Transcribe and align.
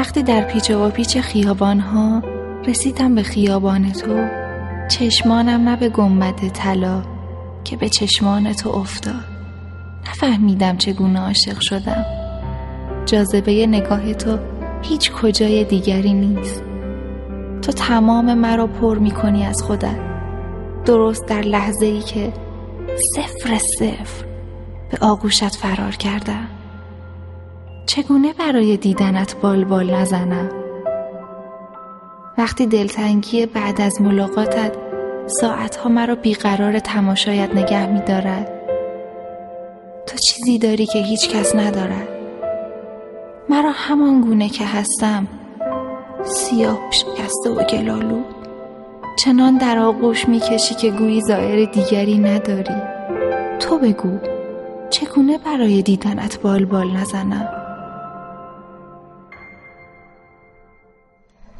وقتی 0.00 0.22
در 0.22 0.42
پیچ 0.42 0.70
و 0.70 0.90
پیچ 0.90 1.18
خیابان 1.18 1.80
ها 1.80 2.22
رسیدم 2.64 3.14
به 3.14 3.22
خیابان 3.22 3.92
تو 3.92 4.28
چشمانم 4.88 5.68
نه 5.68 5.76
به 5.76 5.88
گنبد 5.88 6.48
طلا 6.48 7.02
که 7.64 7.76
به 7.76 7.88
چشمان 7.88 8.52
تو 8.52 8.70
افتاد. 8.70 9.24
نفهمیدم 10.08 10.76
چگونه 10.76 11.20
عاشق 11.20 11.60
شدم. 11.60 12.04
جاذبه 13.06 13.66
نگاه 13.66 14.14
تو 14.14 14.38
هیچ 14.82 15.12
کجای 15.12 15.64
دیگری 15.64 16.12
نیست. 16.12 16.62
تو 17.62 17.72
تمام 17.72 18.34
مرا 18.34 18.66
پر 18.66 18.98
می‌کنی 18.98 19.46
از 19.46 19.62
خودت. 19.62 20.00
درست 20.84 21.26
در 21.26 21.40
لحظه 21.40 21.86
ای 21.86 22.00
که 22.00 22.32
صفر 23.16 23.58
صفر 23.78 24.24
به 24.90 24.98
آغوشت 25.00 25.56
فرار 25.56 25.96
کردم. 25.96 26.59
چگونه 27.90 28.32
برای 28.32 28.76
دیدنت 28.76 29.36
بال 29.40 29.94
نزنم؟ 29.94 30.48
وقتی 32.38 32.66
دلتنگی 32.66 33.46
بعد 33.46 33.80
از 33.80 34.00
ملاقاتت 34.02 34.72
ساعتها 35.26 35.88
مرا 35.88 36.14
بیقرار 36.14 36.78
تماشایت 36.78 37.54
نگه 37.54 37.86
میدارد 37.86 38.48
تو 40.06 40.16
چیزی 40.18 40.58
داری 40.58 40.86
که 40.86 40.98
هیچ 40.98 41.28
کس 41.28 41.54
ندارد. 41.54 42.08
مرا 43.48 43.70
همان 43.74 44.20
گونه 44.20 44.48
که 44.48 44.64
هستم 44.64 45.26
سیاه 46.24 46.78
شکسته 46.90 47.50
و 47.50 47.64
گلالود 47.64 48.24
چنان 49.18 49.58
در 49.58 49.78
آغوش 49.78 50.28
می‌کشی 50.28 50.74
که 50.74 50.90
گویی 50.90 51.20
زائر 51.20 51.64
دیگری 51.64 52.18
نداری. 52.18 52.82
تو 53.60 53.78
بگو 53.78 54.18
چگونه 54.90 55.38
برای 55.38 55.82
دیدنت 55.82 56.40
بال 56.40 56.64
بال 56.64 56.90
نزنم؟ 56.90 57.69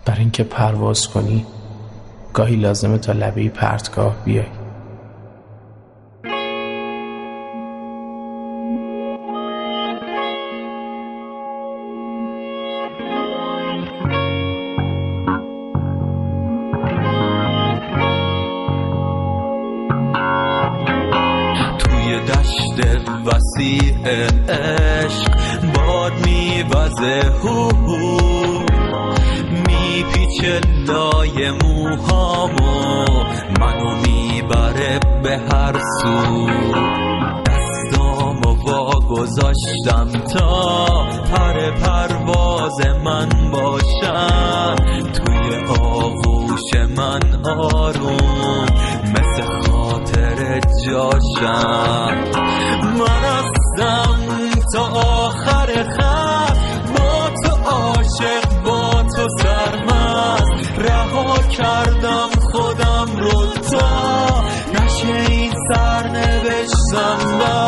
بر 0.05 0.15
اینکه 0.19 0.45
پرواز 0.45 1.09
کنی 1.09 1.47
گاهی 2.33 2.57
لازمه 2.57 2.99
تا 2.99 3.13
لبه 3.13 3.49
پرتگاه 3.49 4.17
بیای 4.25 4.60
گذاشتم 39.61 40.25
تا 40.25 40.87
پر 41.33 41.71
پرواز 41.71 42.87
من 43.05 43.29
باشن 43.53 44.77
توی 45.13 45.57
آغوش 45.81 46.75
من 46.97 47.47
آروم 47.47 48.67
مثل 49.05 49.43
خاطر 49.43 50.61
جاشن 50.87 52.15
من 52.99 53.23
هستم 53.25 54.17
تا 54.73 54.83
آخر 55.01 55.67
خط. 55.99 56.57
با 56.97 57.31
تو 57.45 57.71
عاشق 57.71 58.63
با 58.65 59.03
تو 59.03 59.29
سرمست. 59.39 60.79
رها 60.79 61.39
کردم 61.39 62.29
خودم 62.53 63.17
رو 63.19 63.47
تا 63.71 64.43
نشه 64.75 65.31
این 65.31 65.53
سرنوشتم. 65.75 67.60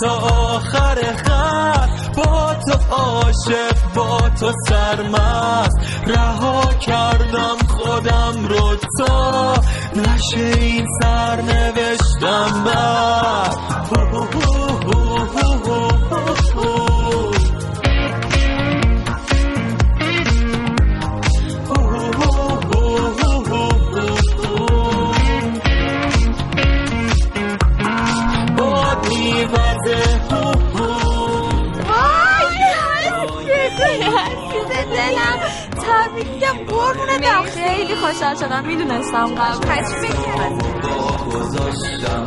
تا 0.00 0.10
آخر 0.10 1.16
خط 1.26 2.16
با 2.16 2.54
تو 2.54 2.94
عاشق 2.94 3.76
با 3.94 4.20
تو 4.40 4.52
سرمست. 4.68 5.76
رها 6.06 6.74
کردم 6.74 7.56
خودم 7.68 8.48
رو 8.48 8.76
تا 8.98 9.54
نشه 9.96 10.60
این 10.60 10.86
سرنوشتم 11.02 12.64
بد 12.64 13.55
خوشحال 38.06 38.36
شدم 38.36 38.64
می‌دونستم 38.66 39.26
قبل. 39.26 39.66
پس 39.66 39.94
فکر 39.94 41.28
گذاشتم 41.38 42.26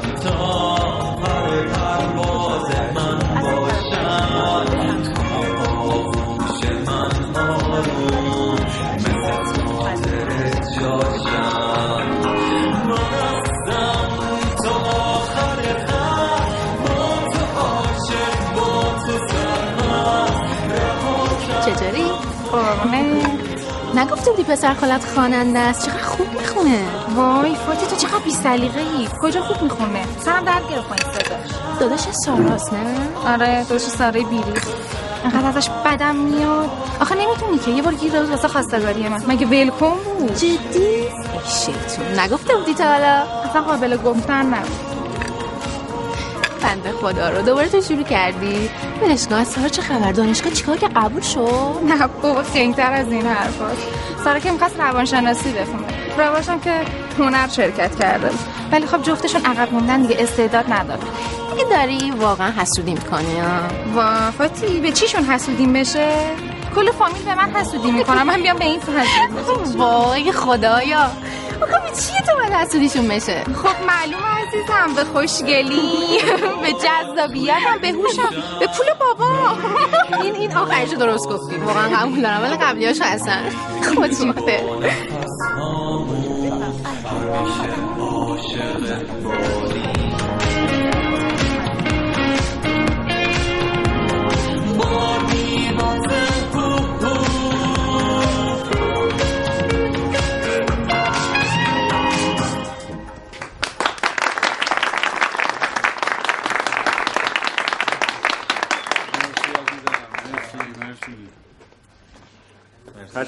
نگفته 24.00 24.32
بودی 24.32 24.44
پسر 24.44 24.74
خالت 24.74 25.06
خواننده 25.06 25.60
است. 25.60 25.86
چقدر 25.86 26.04
خوب 26.04 26.28
می‌خونه. 26.34 26.86
وای 27.16 27.56
فاتی 27.56 27.88
تو 27.88 27.96
چقدر 27.96 28.24
بی 28.24 28.32
سلیقه 28.32 28.80
ای 28.80 29.08
کجا 29.22 29.42
خوب 29.42 29.62
می‌خونه؟ 29.62 30.02
سرم 30.26 30.46
درد 30.46 30.70
گرفت 30.70 30.92
این 30.92 31.14
صداش. 31.14 31.80
داداش 31.80 32.00
ساراست 32.26 32.74
نه؟ 32.74 32.96
آره 33.34 33.64
داداش 33.64 33.82
ساره 33.82 34.24
بیری. 34.24 34.54
انقدر 35.24 35.48
ازش 35.48 35.70
بدم 35.86 36.16
میاد. 36.16 36.70
آخه 37.02 37.16
نمی‌تونی 37.16 37.58
که 37.58 37.72
یه 37.72 37.82
بار 37.82 37.94
گیر 37.94 38.12
داد 38.12 38.30
واسه 38.30 38.48
خواستگاری 38.48 39.10
من. 39.10 39.24
مگه 39.28 39.46
ولکن 39.46 39.94
بود؟ 40.20 40.36
جدی؟ 40.36 41.04
شیطون. 41.48 42.20
نگفته 42.20 42.56
بودی 42.56 42.74
تا 42.74 42.84
حالا. 42.84 43.24
اصلا 43.50 43.62
قابل 43.62 43.98
گفتن 43.98 44.46
نبود. 44.46 44.89
بنده 46.60 46.92
خدا 46.92 47.30
رو. 47.30 47.42
دوباره 47.42 47.70
تو 47.70 47.82
شروع 47.82 48.04
کردی؟ 48.04 48.70
ولش 49.02 49.28
کن 49.28 49.44
سارا 49.44 49.70
چه 49.70 49.82
خبر؟ 49.82 50.12
دانشگاه 50.12 50.54
چیکار 50.54 50.78
که 50.78 50.88
قبول 50.88 51.22
شد؟ 51.22 51.80
نه 51.88 52.08
بابا 52.22 52.44
خنگتر 52.44 52.94
از 52.94 53.08
این 53.08 53.28
حرفاست 53.28 53.88
سارا 54.24 54.40
که 54.40 54.52
می‌خواست 54.52 54.80
روانشناسی 54.80 55.52
بخونه. 55.52 55.88
رواشم 56.18 56.60
که 56.60 56.82
هنر 57.20 57.48
شرکت 57.48 58.00
کرده 58.00 58.30
ولی 58.72 58.86
خب 58.86 59.02
جفتشون 59.02 59.46
عقب 59.46 59.74
موندن 59.74 60.02
دیگه 60.02 60.16
استعداد 60.20 60.74
نداره. 60.74 61.00
دیگه 61.52 61.70
داری 61.70 62.12
واقعا 62.12 62.52
حسودی 62.52 62.94
می‌کنی 62.94 63.42
وا 63.96 64.32
فاتی 64.38 64.80
به 64.80 64.92
چیشون 64.92 65.24
حسودیم 65.24 65.74
بشه؟ 65.74 66.08
کل 66.76 66.92
فامیل 66.92 67.24
به 67.26 67.36
من 67.36 67.52
حسودی 67.56 67.92
می‌کنم 67.92 68.24
من 68.24 68.42
بیام 68.42 68.58
به 68.58 68.66
این 68.66 68.80
تو 68.80 68.92
حسودی 68.92 69.78
وای 69.78 70.32
خدایا. 70.32 71.12
آخه 71.62 71.80
به 71.80 71.90
چیه 72.02 72.22
تو 72.22 72.36
باید 72.38 72.54
حسودیشون 72.54 73.08
بشه؟ 73.08 73.44
خب 73.44 73.86
معلوم 73.88 74.24
عزیزم 74.24 74.96
به 74.96 75.04
خوشگلی 75.04 76.20
به 76.64 76.74
جذابیتم 76.74 77.78
به 77.82 77.88
هوشم 77.88 78.30
به 78.60 78.68
پول 78.68 78.88
بابا. 79.00 79.58
این 80.24 80.36
این 80.36 80.58
آخرشو 80.58 80.96
درست 80.96 81.30
گفتی 81.30 81.56
واقعا 81.56 81.98
قبول 81.98 82.22
دارم 82.22 82.42
ولی 82.44 82.58
قبلیاشو 82.58 83.04
اصلا 83.04 83.38
خود 83.96 84.14
شیفته 84.14 84.64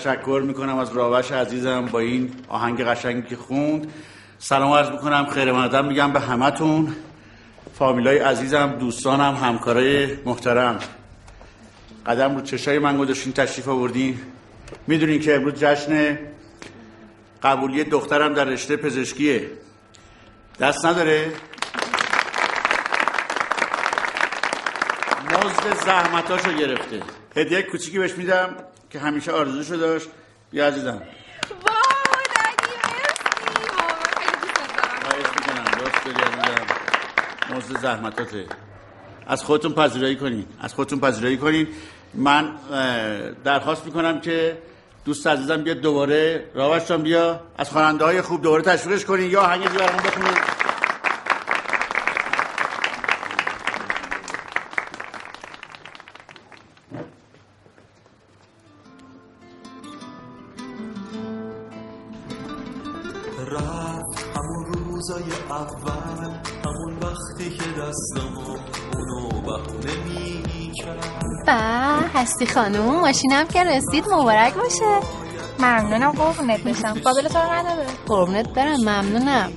تشکر 0.01 0.43
می‌کنم 0.45 0.77
از 0.77 0.93
راوش 0.93 1.31
عزیزم 1.31 1.85
با 1.85 1.99
این 1.99 2.31
آهنگ 2.47 2.83
قشنگی 2.83 3.21
که 3.29 3.35
خوند. 3.35 3.93
سلام 4.37 4.71
عرض 4.71 4.89
می‌کنم 4.89 5.25
خیر 5.25 5.51
مقدم 5.51 5.85
میگم 5.85 6.13
به 6.13 6.19
همتون 6.19 6.95
فامیلای 7.79 8.17
عزیزم 8.17 8.75
دوستانم 8.79 9.35
همکارای 9.35 10.15
محترم. 10.25 10.79
قدم 12.05 12.35
رو 12.35 12.41
چشای 12.41 12.79
من 12.79 12.97
گذاشتین 12.97 13.33
تشریف 13.33 13.67
آوردین. 13.67 14.19
می‌دونین 14.87 15.21
که 15.21 15.35
امروز 15.35 15.53
جشن 15.53 16.19
قبولی 17.43 17.83
دخترم 17.83 18.33
در 18.33 18.45
رشته 18.45 18.75
پزشکیه. 18.77 19.49
دست 20.59 20.85
نداره؟ 20.85 21.31
مزد 25.25 25.85
زحمتاشو 25.85 26.53
گرفته. 26.53 26.99
هدیه 27.35 27.61
کوچیکی 27.61 27.99
بهش 27.99 28.11
میدم. 28.11 28.55
که 28.91 28.99
همیشه 28.99 29.31
آرزوشو 29.31 29.75
داشت. 29.75 30.07
بیا 30.51 30.67
عزیزم. 30.67 31.01
مزد 37.49 37.79
زحمتاته. 37.81 38.45
از 39.27 39.43
خودتون 39.43 39.73
پذیرایی 39.73 40.15
کنین. 40.15 40.45
از 40.61 40.73
خودتون 40.73 40.99
پذیرایی 40.99 41.37
کنین. 41.37 41.67
من 42.13 42.51
درخواست 43.43 43.85
می‌کنم 43.85 44.21
که 44.21 44.57
دوست 45.05 45.27
عزیزم 45.27 45.63
بیاد 45.63 45.77
دوباره 45.77 46.45
راوش 46.55 46.85
جان 46.85 47.01
بیا. 47.01 47.39
از 47.57 47.69
خواننده 47.69 48.05
های 48.05 48.21
خوب 48.21 48.41
دوباره 48.41 48.63
تشویقش 48.63 49.05
کنین 49.05 49.31
یا 49.31 49.41
آهنگ 49.41 49.67
دیگه 49.67 49.79
برامون 49.79 50.03
بخونین 50.03 50.33
هستی 72.41 72.53
خانوم. 72.53 73.01
ماشینم 73.01 73.47
که 73.47 73.63
رسید. 73.63 74.05
مبارک 74.11 74.53
باشه. 74.53 74.99
ممنونم. 75.59 76.11
قربونت 76.11 76.63
بشم. 76.63 76.93
قابل 77.03 77.27
تو 77.27 77.37
نداره. 77.37 77.85
قربونت 78.07 78.49
برم. 78.49 78.79
ممنونم. 78.79 79.51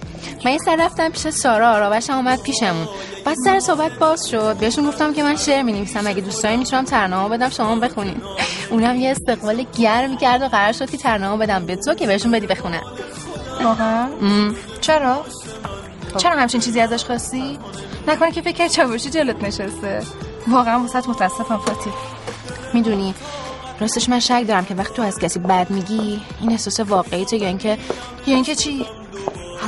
من 0.45 0.53
یه 0.53 0.59
سر 0.59 0.77
رفتم 0.77 1.09
پیش 1.09 1.29
سارا. 1.29 1.79
راوشم 1.79 2.13
اومد 2.13 2.43
پیشمون. 2.43 2.89
بعد 3.25 3.37
سر 3.45 3.61
صحبت 3.61 3.93
باز 3.93 4.29
شد. 4.29 4.57
بهشون 4.57 4.89
گفتم 4.89 5.13
که 5.13 5.23
من 5.23 5.37
شعر 5.37 5.63
می‌نویسم. 5.63 6.07
اگه 6.07 6.21
دوست 6.21 6.43
دارین 6.43 6.59
می‌تونم 6.59 6.85
ترنامه 6.85 7.37
بدم 7.37 7.49
شما 7.49 7.77
بخونین. 7.77 8.23
اونم 8.71 8.97
یه 8.97 9.11
استقبال 9.11 9.67
گرمی 9.79 10.17
کرد 10.17 10.43
و 10.43 10.49
قرار 10.49 10.73
شد 10.73 10.91
که 10.91 10.97
ترنامه 10.97 11.47
بدم 11.47 11.67
به 11.67 11.77
تو 11.77 11.95
که 11.95 12.07
بهشون 12.07 12.33
بدی 12.33 12.47
بخونن 12.47 12.83
واقعا. 13.65 14.09
چرا؟ 14.81 15.25
چرا 16.17 16.41
همچین 16.41 16.61
چیزی 16.61 16.81
ازش 16.81 17.05
خواستی؟ 17.05 17.59
نکنه 18.09 18.33
که 18.33 18.43
فکر 18.43 18.69
چاوشی 18.69 19.11
جلوت 19.11 19.45
نشسته. 19.45 20.03
واقعا 20.49 20.79
واسط 20.79 21.09
متاسفم 21.09 21.59
فاتی 21.59 21.91
می‌دونی. 22.75 23.15
راستش 23.81 24.09
من 24.09 24.21
شک 24.21 24.45
دارم 24.49 24.65
که 24.65 24.75
وقتی 24.75 24.95
تو 24.95 25.03
از 25.03 25.19
کسی 25.19 25.39
بد 25.39 25.71
میگی 25.71 26.23
این 26.41 26.51
احساس 26.51 26.81
واقعی 26.81 27.25
تو 27.25 27.37
یا 27.37 27.47
اینکه 27.47 27.79
یا 28.27 28.35
اینکه 28.35 28.55
چی؟ 28.55 28.87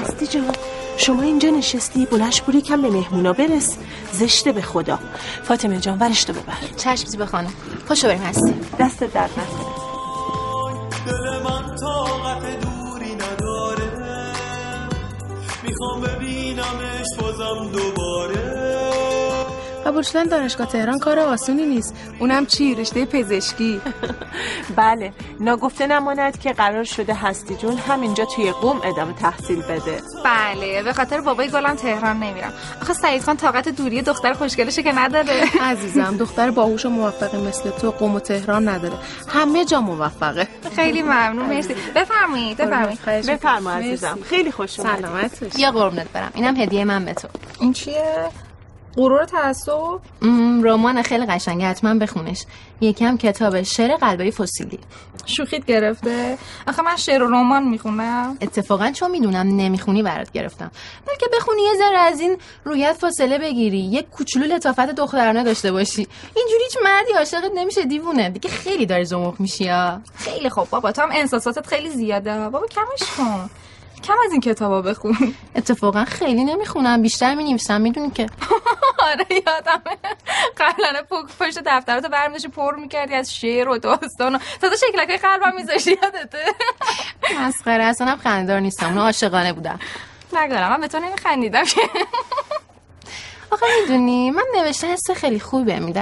هستی 0.02 0.26
جان 0.26 0.52
شما 0.96 1.22
اینجا 1.22 1.48
نشستی 1.48 2.06
بلش 2.06 2.40
بوری 2.40 2.60
کم 2.62 2.82
به 2.82 2.90
مهمونا 2.90 3.32
برس. 3.32 3.76
زشته 4.12 4.52
به 4.52 4.62
خدا. 4.62 4.98
فاطمه 5.42 5.80
جان 5.80 5.98
ورش 5.98 6.24
تو 6.24 6.32
ببر. 6.32 6.54
چشم 6.76 7.18
بخوانم 7.18 7.52
پاشو 7.88 8.08
بریم 8.08 8.22
هستی. 8.22 8.54
دست 8.78 9.00
درد 9.00 9.30
نکنه 9.30 9.76
دل 11.06 11.42
من 11.42 11.76
طاقت 11.76 12.60
دوری 12.60 13.14
نداره. 13.14 13.90
می‌خوام 15.62 16.00
ببینمش 16.00 17.06
بازم 17.20 17.72
دوباره. 17.72 18.65
قبول 19.86 20.02
شدن 20.02 20.24
دانشگاه 20.24 20.66
تهران 20.66 20.98
کار 20.98 21.18
آسونی 21.18 21.66
نیست. 21.66 21.94
اونم 22.18 22.46
چی؟ 22.46 22.74
رشته 22.74 23.04
پزشکی. 23.04 23.80
بله. 24.76 25.12
ناگفته 25.40 25.86
نماند 25.86 26.38
که 26.40 26.52
قرار 26.52 26.84
شده 26.84 27.14
هستی 27.14 27.54
جون 27.54 27.76
همینجا 27.76 28.24
توی 28.24 28.50
قوم 28.50 28.80
ادامه 28.84 29.12
تحصیل 29.12 29.62
بده. 29.62 30.02
بله. 30.24 30.82
به 30.82 30.92
خاطر 30.92 31.20
بابای 31.20 31.48
گلم 31.48 31.74
تهران 31.74 32.16
نمیرم. 32.16 32.52
آخه 32.82 32.92
سعید 32.92 33.22
خان 33.22 33.36
طاقت 33.36 33.68
دوری 33.68 34.02
دختر 34.02 34.32
خوشگلشه 34.32 34.82
که 34.82 34.92
نداره. 34.92 35.44
عزیزم 35.60 36.16
دختر 36.16 36.50
باهوش 36.50 36.86
و 36.86 36.88
موفقی 36.88 37.42
مثل 37.48 37.70
تو 37.70 37.90
قوم 37.90 38.14
و 38.14 38.20
تهران 38.20 38.68
نداره. 38.68 38.94
همه 39.28 39.64
جا 39.64 39.80
موفقه. 39.80 40.48
خیلی 40.76 41.02
ممنون. 41.02 41.46
مرسی. 41.46 41.74
بفرمایید 41.94 42.56
بفرمایید. 42.56 43.00
بفرما 43.04 43.70
عزیزم. 43.70 44.18
خیلی 44.22 44.50
خوش 44.50 44.80
اومدی 44.80 45.02
سلامت 45.02 45.44
باشی. 45.44 45.62
یا 45.62 45.70
قربونت 45.70 46.12
برم. 46.12 46.30
اینم 46.34 46.56
هدیه 46.56 46.84
من 46.84 47.04
به 47.04 47.14
تو. 47.14 47.28
این 47.60 47.72
چیه؟ 47.72 48.28
غرور 48.96 49.24
تعصب؟ 49.24 50.00
رمان 50.62 51.02
خیلی 51.02 51.26
قشنگه 51.26 51.66
حتما 51.66 51.94
بخونش 51.94 52.44
یکم 52.80 53.16
کتاب 53.16 53.62
شعر 53.62 53.96
قلبه 53.96 54.30
فسیلی. 54.30 54.78
شوخیت 55.26 55.64
گرفته. 55.64 56.38
آخه 56.68 56.82
من 56.82 56.96
شعر 56.96 57.22
و 57.22 57.26
رمان 57.26 57.68
می‌خونم. 57.68 58.36
اتفاقا 58.40 58.90
چون 58.90 59.10
می‌دونم 59.10 59.56
نمی‌خونی 59.56 60.02
برات 60.02 60.32
گرفتم. 60.32 60.70
بلکه 61.06 61.26
بخونی 61.36 61.62
یه 61.62 61.74
ذره 61.78 61.98
از 61.98 62.20
این 62.20 62.38
رویت 62.64 62.92
فاصله 62.92 63.38
بگیری. 63.38 63.78
یه 63.78 64.02
کوچولو 64.02 64.54
لطافت 64.54 64.90
دخترانه 64.90 65.44
داشته 65.44 65.72
باشی. 65.72 66.08
اینجوری 66.36 66.62
هیچ 66.62 66.76
مردی 66.84 67.12
عاشقت 67.12 67.50
نمیشه 67.54 67.84
دیوونه. 67.84 68.30
دیگه 68.30 68.50
خیلی 68.50 68.86
داری 68.86 69.04
زمخ 69.04 69.40
میشی 69.40 69.70
خیلی 70.14 70.50
خوب. 70.50 70.70
بابا 70.70 70.92
تو 70.92 71.02
هم 71.02 71.10
احساساتت 71.12 71.66
خیلی 71.66 71.90
زیاده. 71.90 72.48
بابا 72.48 72.66
کمش 72.66 73.10
کن. 73.16 73.50
کم 74.06 74.14
از 74.24 74.32
این 74.32 74.40
کتابا 74.40 74.82
بخون. 74.82 75.34
اتفاقا 75.56 76.04
خیلی 76.04 76.44
نمی‌خونم 76.44 77.02
بیشتر 77.02 77.34
می‌نویسم 77.34 77.80
می‌دونی 77.80 78.10
که. 78.10 78.26
آره 79.08 79.26
یادمه. 79.30 79.96
قبلا 80.56 81.02
پک 81.10 81.36
پشت 81.40 81.58
دفتراتو 81.66 82.08
برمیداشی 82.08 82.48
پر 82.48 82.74
می‌کردی 82.74 83.14
از 83.14 83.34
شعر 83.34 83.68
و 83.68 83.78
داستان 83.78 84.34
و 84.34 84.38
تا 84.60 84.68
شکلکای 84.76 85.16
قلبم 85.16 85.56
میذاشتی 85.56 85.90
یادته؟ 86.02 86.44
مسخره 87.40 87.84
اصلا 87.84 88.06
هم 88.06 88.18
خنده‌دار 88.18 88.60
نیستم 88.60 88.86
اون 88.86 88.98
عاشقانه 88.98 89.52
بودم 89.52 89.78
نگارم 90.32 90.70
من 90.70 90.80
به 90.80 90.88
تو 90.88 90.98
نمیخندیدم 90.98 91.64
که. 91.64 91.80
آخه 93.50 93.66
می‌دونی 93.80 94.30
من 94.30 94.44
نوشته 94.56 94.86
حس 94.86 95.10
خیلی 95.10 95.40
خوبی 95.40 95.64
بهم 95.64 95.82
میده 95.82 96.00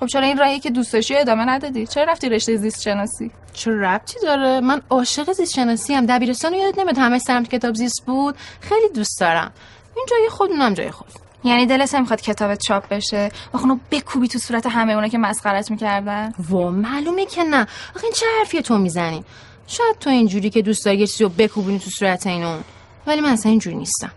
خب 0.00 0.06
چرا 0.06 0.26
این 0.26 0.38
راهی 0.38 0.60
که 0.60 0.70
دوست 0.70 0.92
داشتی 0.92 1.16
ادامه 1.16 1.44
ندادی؟ 1.44 1.86
چرا 1.86 2.04
رفتی 2.12 2.28
رشته 2.28 2.56
زیست 2.56 2.82
شناسی 2.82 3.30
چه 3.52 3.70
ربطی 3.70 4.16
داره؟ 4.22 4.60
من 4.60 4.82
عاشق 4.90 5.32
زیست 5.32 5.54
شناسی 5.54 5.94
هم 5.94 6.06
دبیرستان 6.06 6.52
رو 6.52 6.58
یادت 6.58 6.78
نمیاد 6.78 6.98
همه 6.98 7.18
سرم 7.18 7.42
تو 7.42 7.58
کتاب 7.58 7.74
زیست 7.74 8.02
بود. 8.06 8.36
خیلی 8.60 8.88
دوست 8.94 9.20
دارم. 9.20 9.52
این 9.96 10.06
جای 10.10 10.28
خود 10.30 10.50
اونم 10.50 10.74
جای 10.74 10.90
خود. 10.90 11.08
یعنی 11.44 11.66
دلت 11.66 11.94
می‌خواد 11.94 12.20
کتابت 12.20 12.58
چاپ 12.58 12.88
بشه؟ 12.88 13.30
و 13.54 13.58
خونو 13.58 13.78
بکوبی 13.90 14.28
تو 14.28 14.38
صورت 14.38 14.66
همه 14.66 14.92
اونا 14.92 15.08
که 15.08 15.18
مسخرت 15.18 15.70
می‌کردن؟ 15.70 16.32
وا 16.48 16.70
معلومه 16.70 17.26
که 17.26 17.44
نه. 17.44 17.66
آخه 17.96 18.04
این 18.04 18.12
چه 18.12 18.26
حرفیه 18.38 18.62
تو 18.62 18.78
می‌زنی؟ 18.78 19.24
شاید 19.66 19.98
تو 20.00 20.10
اینجوری 20.10 20.50
که 20.50 20.62
دوست 20.62 20.84
داری 20.84 20.98
یه 20.98 21.06
چیزی 21.06 21.24
رو 21.24 21.30
بکوبونی 21.30 21.78
تو 21.78 21.90
صورت 21.90 22.26
اینو 22.26 22.58
ولی 23.06 23.20
من 23.20 23.28
اصلا 23.28 23.50
اینجوری 23.50 23.76
نیستم. 23.76 24.10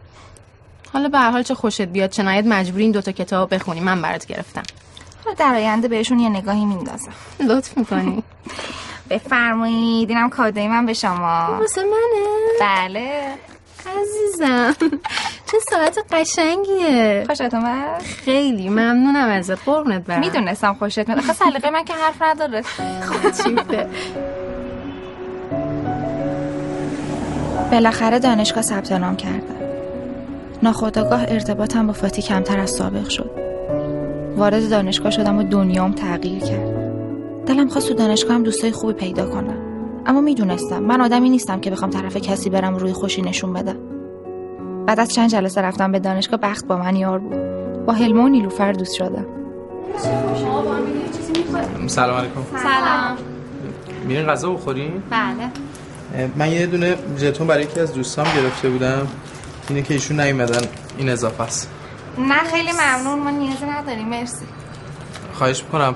حالا 0.93 1.09
به 1.09 1.17
هر 1.17 1.31
حال 1.31 1.43
چه 1.43 1.55
خوشت 1.55 1.81
بیاد 1.81 2.09
چه 2.09 2.23
نیاد 2.23 2.47
مجبوری 2.47 2.83
این 2.83 2.91
دوتا 2.91 3.11
کتاب 3.11 3.53
بخونی. 3.53 3.79
من 3.79 4.01
برات 4.01 4.25
گرفتم. 4.25 4.63
در 5.37 5.53
آینده 5.55 5.87
بهشون 5.87 6.19
یه 6.19 6.29
نگاهی 6.29 6.65
میندازم. 6.65 7.11
لطف 7.49 7.77
می‌کنی. 7.77 8.23
بفرمایید 9.09 10.09
اینم 10.09 10.29
کادوی 10.29 10.67
من 10.67 10.85
به 10.85 10.93
شما. 10.93 11.57
واسه 11.59 11.81
منه؟ 11.83 12.27
بله. 12.61 13.33
عزیزم. 14.01 14.75
چه 15.51 15.57
ساعت 15.69 15.97
قشنگیه. 16.11 17.23
خوشت 17.27 17.53
اومد؟ 17.53 18.01
خیلی 18.01 18.69
ممنونم 18.69 19.29
ازت 19.29 19.63
قربونت 19.65 20.03
برم. 20.03 20.19
می‌دونستم 20.19 20.73
خوشت 20.73 21.07
میاد. 21.09 21.19
آخه 21.19 21.33
سلیقه 21.33 21.69
من 21.69 21.83
که 21.83 21.93
حرف 21.93 22.21
نداره. 22.21 22.63
چیفه 23.43 23.89
بالاخره 27.71 28.19
دانشگاه 28.19 28.63
ثبت 28.63 28.91
نام 28.91 29.15
کردم. 29.15 29.55
ناخودآگاه 30.63 31.21
ارتباطم 31.21 31.87
با 31.87 31.93
فاتی 31.93 32.21
کمتر 32.21 32.59
از 32.59 32.71
سابق 32.71 33.09
شد. 33.09 33.50
وارد 34.37 34.69
دانشگاه 34.69 35.11
شدم 35.11 35.37
و 35.37 35.43
دنیام 35.43 35.91
تغییر 35.91 36.39
کرد. 36.39 36.81
دلم 37.45 37.67
خواست 37.67 37.87
تو 37.87 37.93
دانشگاه 37.93 38.35
هم 38.35 38.43
دوستای 38.43 38.71
خوبی 38.71 38.93
پیدا 38.93 39.29
کنم. 39.29 39.57
اما 40.05 40.21
می‌دونستم 40.21 40.79
من 40.83 41.01
آدمی 41.01 41.29
نیستم 41.29 41.59
که 41.59 41.71
بخوام 41.71 41.91
طرف 41.91 42.17
کسی 42.17 42.49
برم 42.49 42.75
و 42.75 42.77
روی 42.77 42.93
خوشی 42.93 43.21
نشون 43.21 43.53
بدم. 43.53 43.75
بعد 44.85 44.99
از 44.99 45.13
چند 45.13 45.29
جلسه 45.29 45.61
رفتم 45.61 45.91
به 45.91 45.99
دانشگاه 45.99 46.39
بخت 46.39 46.67
با 46.67 46.77
من 46.77 46.95
یار 46.95 47.19
بود. 47.19 47.35
با 47.85 47.93
هلمو 47.93 48.25
و 48.25 48.27
نیلوفر 48.27 48.71
دوست 48.71 48.93
شدم. 48.93 49.25
سلام 51.87 52.17
علیکم. 52.17 52.41
سلام. 52.51 53.17
میرین 54.07 54.25
غذا 54.25 54.49
بخورین؟ 54.49 54.91
بله. 55.09 56.27
من 56.35 56.51
یه 56.51 56.65
دونه 56.65 56.95
ژتون 57.17 57.47
برای 57.47 57.63
یکی 57.63 57.79
از 57.79 57.93
دوستام 57.93 58.25
گرفته 58.25 58.69
بودم. 58.69 59.07
اینه 59.69 59.81
که 59.81 59.93
ایشون 59.93 60.19
نیومدن. 60.19 60.61
این 60.97 61.09
اضافه 61.09 61.43
است. 61.43 61.69
نه 62.17 62.39
خیلی 62.51 62.71
ممنون. 62.71 63.19
ما 63.19 63.29
نیازی 63.29 63.65
نداریم. 63.65 64.07
مرسی. 64.07 64.45
خواهش 65.33 65.63
می‌کنم. 65.63 65.95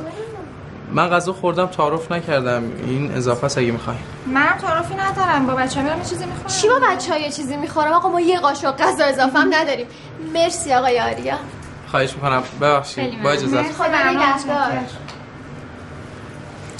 من 0.94 1.10
غذا 1.10 1.34
خوردم 1.34 1.66
تعارف 1.66 2.12
نکردم. 2.12 2.64
این 2.88 3.12
اضافه 3.12 3.46
است 3.46 3.58
اگه 3.58 3.72
می‌خواین 3.72 4.00
من 4.26 4.58
تعارفی 4.62 4.96
ندارم. 4.96 5.46
با 5.48 5.56
بچه 5.56 5.82
میرم 5.82 5.98
یه 5.98 6.04
چیزی 6.04 6.26
می‌خورم. 6.26 6.48
چی 6.48 6.68
با 6.70 6.80
بچه 6.90 7.14
ها 7.14 7.20
یه 7.20 7.32
چیزی 7.32 7.58
می‌خورم؟ 7.58 7.94
آقا 7.94 8.10
ما 8.10 8.22
یه 8.22 8.40
قاشق 8.40 8.78
غذا 8.78 9.06
اضافه 9.06 9.40
هم 9.40 9.54
نداریم. 9.54 9.88
مرسی 10.34 10.74
آقای 10.74 11.00
آریا. 11.00 11.36
خواهش 11.92 12.14
می‌کنم. 12.14 12.44
ببخشید. 12.62 13.24
با 13.24 13.32
اجازت 13.32 13.72
خدا 13.72 14.12
نگهدار. 14.12 14.80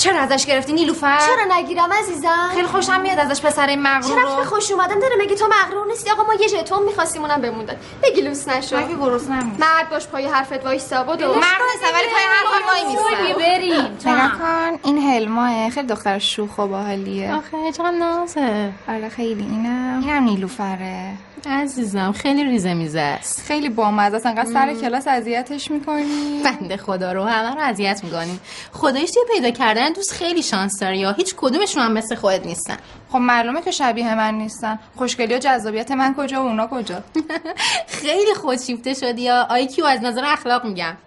چرا 0.06 0.20
ازش 0.20 0.46
گرفتی 0.46 0.74
نیلوفر؟ 0.74 1.20
چرا 1.20 1.58
نگیرم 1.58 1.94
عزیزم؟ 1.94 2.50
خیلی 2.54 2.68
خوشم 2.68 3.02
میاد 3.02 3.20
ازش 3.20 3.42
پسر 3.42 3.68
این 3.68 3.82
مغرور 3.82 4.16
چرا 4.16 4.44
خوش 4.46 4.72
اومدن 4.72 5.00
داره 5.00 5.16
مگه 5.20 5.36
تو 5.36 5.46
مغرور 5.48 5.88
نیستی. 5.88 6.12
آقا 6.12 6.24
ما 6.24 6.34
یه 6.34 6.48
ژتون 6.48 6.84
می‌خواستیم 6.84 7.22
اونم 7.22 7.42
بهمون 7.42 7.66
داد 7.66 7.78
بگی 8.04 8.22
لوس 8.22 8.48
نشو. 8.48 8.78
مگه 8.78 8.96
گروس 8.96 9.30
نمیست 9.30 9.60
مرد 9.60 9.90
باش 9.90 10.08
پای 10.08 10.26
حرفت 10.26 10.66
وایسا. 10.66 11.04
بدو. 11.04 11.28
مرد 11.28 11.62
نیست 11.72 11.94
ولی 11.94 12.08
پای 12.14 12.24
حرفم 12.30 12.68
وای 12.68 12.86
میسته 12.92 13.34
بریم. 13.40 14.14
نگاه. 14.16 14.32
کن 14.40 14.80
این 14.84 14.98
هلماه 14.98 15.70
خیلی 15.70 15.88
دختر 15.88 16.20
شوخ 16.20 16.58
و 16.58 16.68
باحالیه. 16.68 17.36
آخه 17.36 17.72
چقدر 17.72 17.92
نازه. 17.92 18.72
آره 18.88 19.10
خیلی 19.10 19.44
اینم. 19.44 20.00
اینم 20.02 20.24
نیلوفره. 20.24 21.12
عزیزم 21.46 22.12
خیلی 22.12 22.44
ریزه 22.44 22.74
میزه 22.74 23.00
است. 23.00 23.42
خیلی 23.42 23.70
بامزه 23.70 24.16
است. 24.16 24.26
انقدر 24.26 24.54
سر 24.54 24.74
کلاس 24.74 25.08
اذیتش 25.08 25.72
می‌کنی؟ 25.72 26.42
بنده 26.44 26.78
خدا 26.78 27.12
رو 27.12 27.24
همه 27.24 27.56
رو 27.56 27.62
اذیت 27.62 28.04
می‌کنیم. 28.04 28.40
خدایش 28.72 29.12
توی 29.12 29.24
پیدا 29.34 29.52
کردن؟ 29.52 29.90
دوست 29.94 30.12
خیلی 30.12 30.44
شانس 30.44 30.80
داره 30.80 30.98
یا 30.98 31.12
هیچ 31.12 31.36
کدومشون 31.38 31.84
هم 31.84 31.92
مثل 31.92 32.16
خودت 32.16 32.46
نیستن؟ 32.46 32.78
خب 33.10 33.18
معلومه 33.18 33.62
که 33.62 33.72
شبیه 33.72 34.16
من 34.16 34.34
نیستن. 34.34 34.80
خوشگلی 34.96 35.36
و 35.36 35.40
جذابیت 35.40 35.92
من 35.92 36.16
کجا 36.18 36.44
و 36.44 36.48
اونا 36.48 36.68
کجا؟ 36.68 37.04
خیلی 38.02 38.34
خودشیفته 38.34 38.94
شدی 38.94 39.22
یا 39.22 39.48
آی 39.50 39.68
کیو 39.68 39.86
از 39.86 40.02
نظر 40.04 40.26
اخلاق 40.26 40.66
میگم؟ 40.66 40.98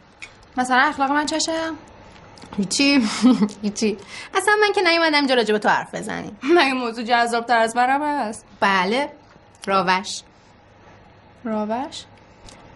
مثلا 0.57 0.77
اخلاق 0.81 1.11
من 1.11 1.27
چشه؟ 1.27 1.53
هیچی. 2.57 3.03
هیچی. 3.63 3.97
اصلا 4.35 4.55
من 4.61 4.73
که 4.75 4.83
نیومدم 4.83 5.15
اینجا 5.15 5.35
راجع 5.35 5.53
به 5.53 5.59
تو 5.59 5.69
حرف 5.69 5.95
بزنیم. 5.95 6.39
مگه 6.43 6.73
موضوع 6.73 7.05
جذاب 7.05 7.47
تر 7.47 7.59
از 7.59 7.77
منم 7.77 8.03
هست 8.03 8.45
بله. 8.61 9.09
راوش. 9.69 10.23
راوش؟ 11.45 12.05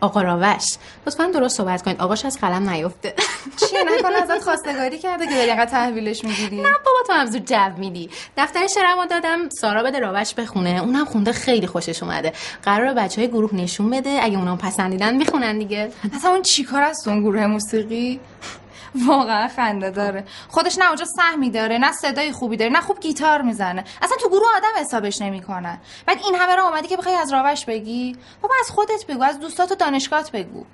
آقا 0.01 0.23
راوش 0.23 0.65
لطفا 1.07 1.27
درست 1.27 1.57
صحبت 1.57 1.83
کنید. 1.83 2.01
آقاش 2.01 2.25
از 2.25 2.39
قلم 2.39 2.71
نیفته 2.71 3.15
چیه 3.57 3.85
نکنه 3.85 4.23
ازت 4.23 4.45
خواستگاری 4.45 4.99
کرده 4.99 5.27
که 5.27 5.35
داری 5.35 5.51
اینقدر 5.51 5.71
تحویلش 5.71 6.25
می‌گیری. 6.25 6.57
نه 6.57 6.63
بابا 6.63 6.99
تو 7.07 7.13
هم 7.13 7.27
زود 7.27 7.47
جو 7.47 7.71
میدی. 7.79 8.11
دفتر 8.37 8.67
شعرمو 8.67 9.07
دادم 9.07 9.49
سارا 9.49 9.83
بده 9.83 9.99
راوش 9.99 10.35
بخونه. 10.35 10.71
اونم 10.71 11.05
خونده 11.05 11.33
خیلی 11.33 11.67
خوشش 11.67 12.03
اومده. 12.03 12.33
قرار 12.63 12.95
بچه 12.95 13.21
های 13.21 13.31
گروه 13.31 13.55
نشون 13.55 13.91
بده. 13.91 14.19
اگه 14.23 14.39
اونم 14.39 14.59
پسندیدن 14.59 15.17
می‌خونن 15.17 15.59
دیگه. 15.59 15.93
اصلا 16.17 16.31
اون 16.31 16.43
چیکار 16.43 16.83
است 16.83 17.09
اون 17.09 17.21
گروه 17.21 17.47
موسیقی؟ 17.47 18.21
واقعا 19.09 19.49
خنده 19.49 19.91
داره. 19.91 20.25
خودش 20.49 20.79
نه 20.79 20.87
اونجا 20.87 21.05
سهمی 21.05 21.51
داره 21.51 21.79
نه 21.79 21.93
صدای 21.93 22.33
خوبی 22.33 22.57
داره 22.57 22.71
نه 22.73 22.81
خوب 22.81 23.01
گیتار 23.01 23.43
می‌زنه. 23.43 23.85
اصلا 24.03 24.17
تو 24.21 24.29
گروه 24.29 24.49
آدم 24.57 24.81
حسابش 24.81 25.23
نمی‌کنن. 25.23 25.79
بعد 26.07 26.19
این 26.25 26.35
همه 26.35 26.57
رو 26.57 26.65
اومدی 26.65 26.89
که 26.89 26.97
بخوای 26.97 27.15
از 27.15 27.33
راوش 27.33 27.65
بگی؟ 27.65 28.17
بابا 28.43 28.55
از 28.61 28.71
خودت 28.71 29.07
بگو 29.07 29.23
از 29.23 29.41
دوستات 29.41 29.73
و 29.73 29.75
دانشگاهت 29.75 30.31
بگو. 30.31 30.65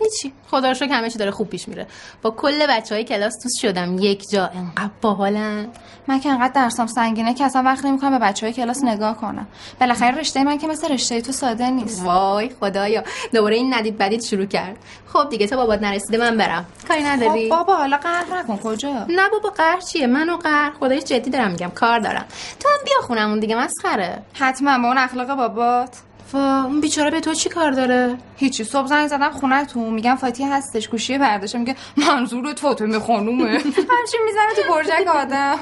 هیچی. 0.00 0.32
خدا 0.50 0.68
رو 0.68 0.74
شکر 0.74 0.92
همه 0.92 1.10
چی 1.10 1.18
داره 1.18 1.30
خوب 1.30 1.48
پیش 1.48 1.68
میره. 1.68 1.86
با 2.22 2.30
کل 2.30 2.66
بچه 2.66 2.94
های 2.94 3.04
کلاس 3.04 3.42
دوست 3.42 3.58
شدم. 3.58 3.98
یک 3.98 4.30
جا 4.30 4.46
انقدر 4.46 4.90
باحالن. 5.00 5.68
من 6.08 6.20
که 6.20 6.28
انقدر 6.28 6.52
درسام 6.52 6.86
سنگینه 6.86 7.34
که 7.34 7.44
اصلا 7.44 7.62
وقت 7.62 7.84
نمی‌کنم 7.84 8.18
به 8.18 8.18
بچه 8.18 8.46
های 8.46 8.52
کلاس 8.52 8.84
نگاه 8.84 9.16
کنم. 9.16 9.46
بالاخره 9.80 10.18
رشته 10.18 10.44
من 10.44 10.58
که 10.58 10.66
مثل 10.66 10.92
رشته 10.92 11.20
تو 11.20 11.32
ساده 11.32 11.70
نیست. 11.70 12.02
وای 12.02 12.50
خدایا. 12.60 13.02
دوباره 13.32 13.56
این 13.56 13.74
ندید 13.74 13.98
بدید 13.98 14.22
شروع 14.22 14.46
کرد. 14.46 14.76
خب 15.12 15.28
دیگه 15.28 15.46
تا 15.46 15.56
بابات 15.56 15.82
نرسیده 15.82 16.18
من 16.18 16.36
برم. 16.36 16.66
کاری 16.88 17.02
نداری؟ 17.02 17.50
خب 17.50 17.56
بابا 17.56 17.76
حالا 17.76 17.96
قهر 17.96 18.24
نکن. 18.38 18.56
کجا؟ 18.56 19.06
نه 19.08 19.28
بابا 19.28 19.50
قهر 19.50 19.80
چیه؟ 19.80 20.06
منو 20.06 20.36
قهر. 20.36 20.72
خدایش 20.80 21.04
جدی 21.04 21.30
دارم 21.30 21.50
میگم. 21.50 21.70
کار 21.70 21.98
دارم. 21.98 22.24
تو 22.60 22.68
هم 22.68 22.84
بیا 22.84 23.06
خونمون 23.06 23.40
دیگه 23.40 23.56
مسخره. 23.56 24.22
حتما. 24.32 24.78
با 24.78 24.88
اون 24.88 24.98
اخلاق 24.98 25.34
بابات. 25.34 25.96
وا 26.32 26.62
اون 26.64 26.80
بیچاره 26.80 27.10
به 27.10 27.20
تو 27.20 27.34
چی 27.34 27.48
کار 27.48 27.70
داره؟ 27.70 28.16
هیچی. 28.36 28.64
صبح 28.64 28.86
زنگ 28.86 29.08
زدم 29.08 29.30
خونه 29.30 29.64
تو 29.64 29.80
میگم 29.90 30.16
فاتی 30.16 30.44
هستش. 30.44 30.88
گوشی 30.88 31.18
برداشته. 31.18 31.58
میگه 31.58 31.76
منظورت 31.96 32.58
فاطمه 32.58 32.98
خانومه. 32.98 33.50
همچین 33.94 34.20
می‌زنه 34.26 34.54
تو 34.56 34.72
برجک 34.72 35.06
آدم. 35.16 35.58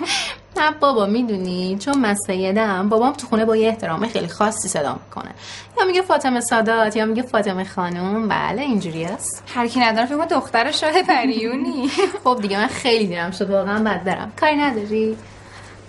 نه 0.56 0.70
بابا 0.80 1.06
می‌دونی؟ 1.06 1.76
چون 1.80 1.98
من 1.98 2.14
سیدم 2.26 2.88
بابام 2.88 3.12
تو 3.12 3.26
خونه 3.26 3.44
با 3.44 3.56
یه 3.56 3.68
احترام 3.68 4.06
خیلی 4.08 4.28
خاصی 4.28 4.68
صدا 4.68 4.92
می‌کنه. 5.04 5.30
یا 5.78 5.84
میگه 5.86 6.02
فاطمه 6.02 6.40
سادات 6.40 6.96
یا 6.96 7.04
میگه 7.06 7.22
فاطمه 7.22 7.64
خانم 7.64 8.28
بله 8.28 8.62
اینجوری 8.62 9.04
است. 9.04 9.42
هر 9.54 9.66
کی 9.68 9.80
نداره 9.80 10.06
فکر 10.06 10.24
دختر 10.24 10.70
شاه 10.70 11.02
پریونی. 11.02 11.88
خب 12.24 12.38
دیگه 12.42 12.58
من 12.58 12.66
خیلی 12.66 13.06
دیرم 13.06 13.30
شد. 13.30 13.50
واقعا 13.50 13.78
بد 13.84 14.04
برم 14.04 14.32
کاری 14.40 14.56
نداری؟ 14.56 15.16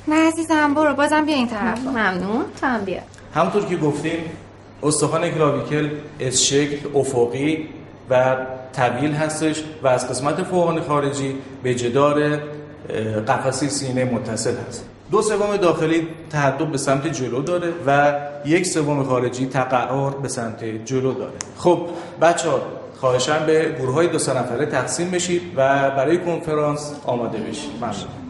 نه 0.07 0.27
عزیزم 0.27 0.73
برو. 0.73 0.93
بازم 0.93 1.25
بیا 1.25 1.35
این 1.35 1.47
طرف. 1.47 1.79
ممنون. 1.79 2.45
تو 2.61 2.67
هم 2.67 2.85
بیا. 2.85 3.01
همونطور 3.35 3.65
که 3.65 3.77
گفتیم 3.77 4.19
استخوان 4.83 5.29
کلاویکل 5.29 5.89
از 6.27 6.45
شکل 6.45 6.99
افقی 6.99 7.67
و 8.09 8.35
طویل 8.75 9.11
هستش 9.11 9.63
و 9.83 9.87
از 9.87 10.09
قسمت 10.09 10.43
فوقانی 10.43 10.81
خارجی 10.81 11.35
به 11.63 11.75
جدار 11.75 12.23
اه، 12.23 12.39
قفسه 13.21 13.69
سینه 13.69 14.05
متصل 14.05 14.55
هست. 14.67 14.85
دو 15.11 15.21
سوم 15.21 15.57
داخلی 15.57 16.07
تهدب 16.29 16.71
به 16.71 16.77
سمت 16.77 17.07
جلو 17.07 17.41
داره 17.41 17.73
و 17.87 18.13
یک 18.45 18.65
سوم 18.65 19.03
خارجی 19.03 19.45
تقعر 19.45 20.09
به 20.09 20.27
سمت 20.27 20.63
جلو 20.85 21.13
داره. 21.13 21.33
خب 21.57 21.87
بچه 22.21 22.49
ها 22.49 22.61
خواهشم 22.99 23.45
به 23.45 23.75
گروه 23.79 23.93
های 23.93 24.07
دو 24.07 24.17
نفره 24.17 24.65
تقسیم 24.65 25.11
بشید 25.11 25.41
و 25.55 25.89
برای 25.91 26.17
کنفرانس 26.17 26.95
آماده 27.05 27.37
بشید. 27.37 27.71
ممنون. 27.81 28.25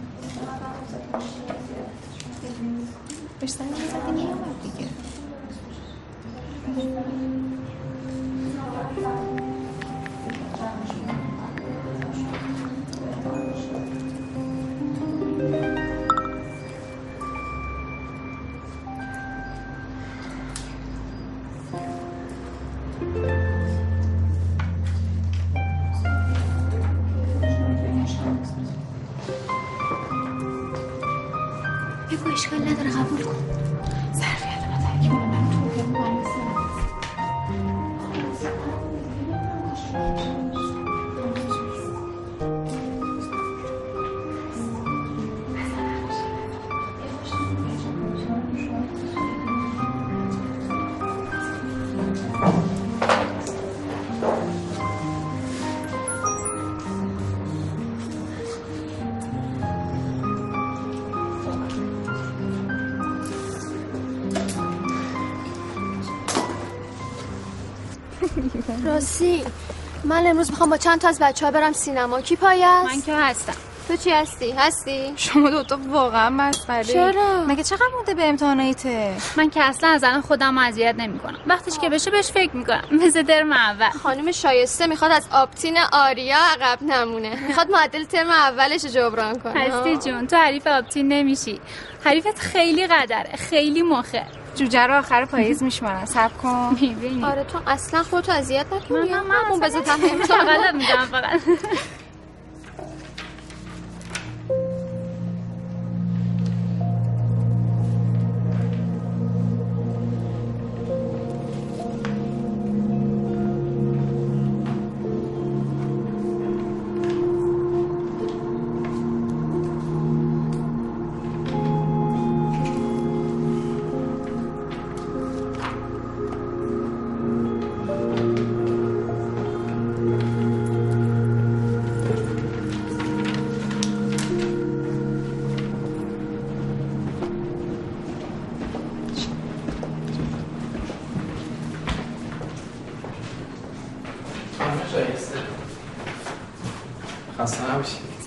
من 70.26 70.32
امروز 70.32 70.52
می‌خوام 70.52 70.70
با 70.70 70.78
چند 70.78 71.02
تا 71.02 71.08
از 71.08 71.20
بچه 71.20 71.46
ها 71.46 71.52
برم 71.52 71.74
سینما. 71.74 72.22
کی 72.22 72.36
پای 72.36 72.64
است؟ 72.64 72.96
من 72.96 73.02
که 73.02 73.16
هستم. 73.16 73.54
تو 73.88 73.96
چی 73.96 74.12
هستی؟ 74.12 74.52
هستی؟ 74.52 75.14
شما 75.16 75.50
دوتا 75.50 75.80
واقعا 75.90 76.30
مسخره 76.30 76.84
چرا؟ 76.84 77.46
مگه 77.48 77.64
چقدر 77.64 77.88
مونده 77.96 78.14
به 78.14 78.30
امتحانایته 78.30 79.14
من 79.38 79.50
که 79.50 79.64
اصلا 79.64 79.90
از 79.90 80.04
الان 80.04 80.22
خودم 80.22 80.58
اذیت 80.58 80.96
نمی‌کنم. 80.98 81.40
وقتش 81.48 81.80
که 81.80 81.90
بشه 81.90 82.12
بهش 82.12 82.32
فکر 82.32 82.56
می‌کنم. 82.56 82.84
مثل 83.06 83.24
ترم 83.24 83.52
اول. 83.52 83.90
خانم 83.90 84.32
شایسته 84.32 84.88
می‌خواد 84.88 85.12
از 85.12 85.28
آبتین 85.32 85.78
آریا 85.94 86.38
عقب 86.38 86.84
نمونه. 86.84 87.48
می‌خواد 87.48 87.72
معدل 87.72 88.04
ترم 88.04 88.30
اولش 88.30 88.84
رو 88.84 88.90
جبران 88.90 89.40
کنه. 89.40 89.60
هستی 89.60 89.98
جون 89.98 90.28
تو 90.28 90.36
حریف 90.36 90.68
آبتین 90.68 91.08
نمیشی. 91.08 91.60
حریفت 92.04 92.40
خیلی 92.40 92.88
قدره 92.88 93.36
خیلی 93.38 93.82
مخه. 93.82 94.26
جوجه 94.56 94.88
رو 94.88 94.94
آخر 94.98 95.26
پاییز 95.26 95.64
میشمارن. 95.64 96.06
سب 96.06 96.38
کن. 96.38 96.78
می‌بینی. 96.82 97.24
آره 97.24 97.44
تو 97.44 97.60
اصلا 97.68 98.04
خودتو 98.04 98.32
اذیت 98.32 98.66
نکنی 98.74 99.10
من 99.10 99.20
من 99.50 99.60
بذار 99.60 99.82
اصلا 99.82 99.96
تفاهم 99.98 100.46
بغلت 100.46 100.74
میگم 100.74 101.06
فقط. 101.12 101.40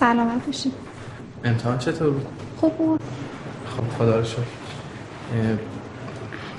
سلامت 0.09 0.45
باشی. 0.45 0.71
امتحان 1.43 1.77
چطور 1.77 2.09
بود؟ 2.09 2.25
خوب 2.57 2.77
بود. 2.77 3.01
خب 3.65 3.97
خدا 3.97 4.19
رو 4.19 4.23
شکر. 4.23 4.41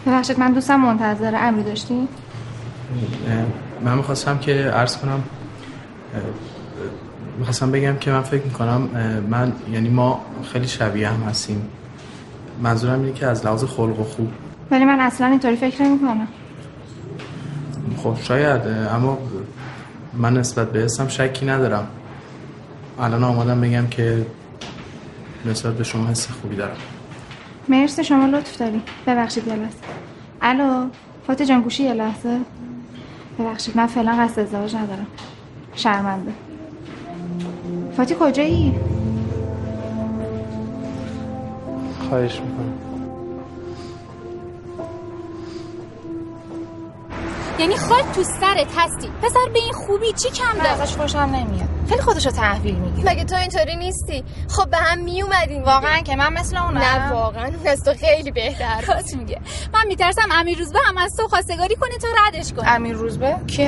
ببخشید 0.07 0.38
من 0.40 0.52
دوستم 0.52 0.80
منتظر 0.80 1.35
امری 1.37 1.62
داشتی؟ 1.62 2.09
من 3.85 3.95
می‌خواستم 3.95 4.38
که 4.38 4.52
عرض 4.52 4.97
کنم 4.97 5.23
می‌خواستم 7.38 7.71
بگم 7.71 7.97
که 7.97 8.11
من 8.11 8.23
فکر 8.23 8.45
می‌کنم 8.45 8.88
من 9.30 9.52
یعنی 9.73 9.88
ما 9.88 10.21
خیلی 10.52 10.69
شبیه 10.69 11.09
هم 11.09 11.23
هستیم. 11.23 11.69
منظورم 12.62 13.00
اینه 13.00 13.12
که 13.12 13.26
از 13.26 13.47
لحاظ 13.47 13.64
خلق 13.64 14.00
و 14.00 14.04
خوب. 14.04 14.28
ولی 14.71 14.85
من 14.85 15.00
اصلا 15.00 15.26
اینطوری 15.26 15.57
فکر 15.57 15.83
نمی 15.83 15.99
کنم 15.99 16.28
خب 17.97 18.16
شاید 18.23 18.61
اما 18.66 19.19
من 20.14 20.37
نسبت 20.37 20.73
به 20.73 20.85
اسم 20.85 21.09
شکی 21.09 21.47
ندارم. 21.47 21.87
الان 23.00 23.25
آمادم 23.25 23.61
بگم 23.61 23.87
که 23.87 24.26
نسبت 25.47 25.75
به 25.75 25.85
شما 25.85 26.07
حس 26.09 26.28
خوبی 26.42 26.57
دارم. 26.57 26.76
مرسی 27.69 28.04
شما 28.04 28.26
لطف 28.26 28.59
داری. 28.59 28.83
ببخشید 29.07 29.47
یه 29.47 29.54
لحظه. 29.54 29.76
الو 30.42 30.87
فاطمه 31.26 31.47
جان 31.47 31.61
گوشی 31.61 31.83
یه 31.83 31.92
لحظه. 31.95 32.40
ببخشید 33.38 33.76
من 33.76 33.87
فعلا 33.87 34.12
قصد 34.12 34.40
ازدواج 34.40 34.76
ندارم. 34.76 35.07
شرمنده. 35.75 36.33
فاتی 37.97 38.16
کجایی؟ 38.21 38.75
خواهش 42.09 42.33
می‌کنم. 42.40 42.73
یعنی 47.59 47.76
خاک 47.76 48.04
تو 48.14 48.23
سرت 48.23 48.69
هستی. 48.76 49.09
پسر 49.23 49.50
به 49.52 49.59
این 49.59 49.73
خوبی 49.73 50.12
چی 50.12 50.30
کم 50.30 50.59
داره؟ 50.59 50.69
ازش 50.69 50.97
خوشم 50.97 51.19
نمیاد. 51.19 51.79
خیلی 51.90 52.02
خودشو 52.02 52.30
تحویل 52.30 52.75
می‌گیره. 52.75 53.11
مگه 53.11 53.25
تو 53.25 53.37
اینطوری 53.37 53.76
نیستی؟ 53.76 54.25
خب 54.49 54.70
به 54.70 54.76
هم 54.76 54.99
میومدین 54.99 55.62
واقعا 55.62 56.00
که 56.00 56.16
من 56.16 56.32
مثل 56.32 56.56
اونم. 56.56 56.78
نه 56.78 57.12
واقعا 57.12 57.50
از 57.66 57.85
تو 57.85 57.94
خیلی 57.94 58.30
بهتر. 58.30 58.85
راست 58.94 59.16
میگه. 59.16 59.40
من 59.75 59.87
میترسم 59.87 60.28
امیر 60.32 60.59
روزبه 60.59 60.78
هم 60.87 60.99
از 60.99 61.16
تو 61.16 61.28
خواستگاری 61.28 61.76
کنه 61.76 61.99
تا 61.99 62.09
ردش 62.26 62.52
کنه. 62.52 62.68
امیر 62.73 62.97
روزبه؟ 62.97 63.37
کی 63.47 63.64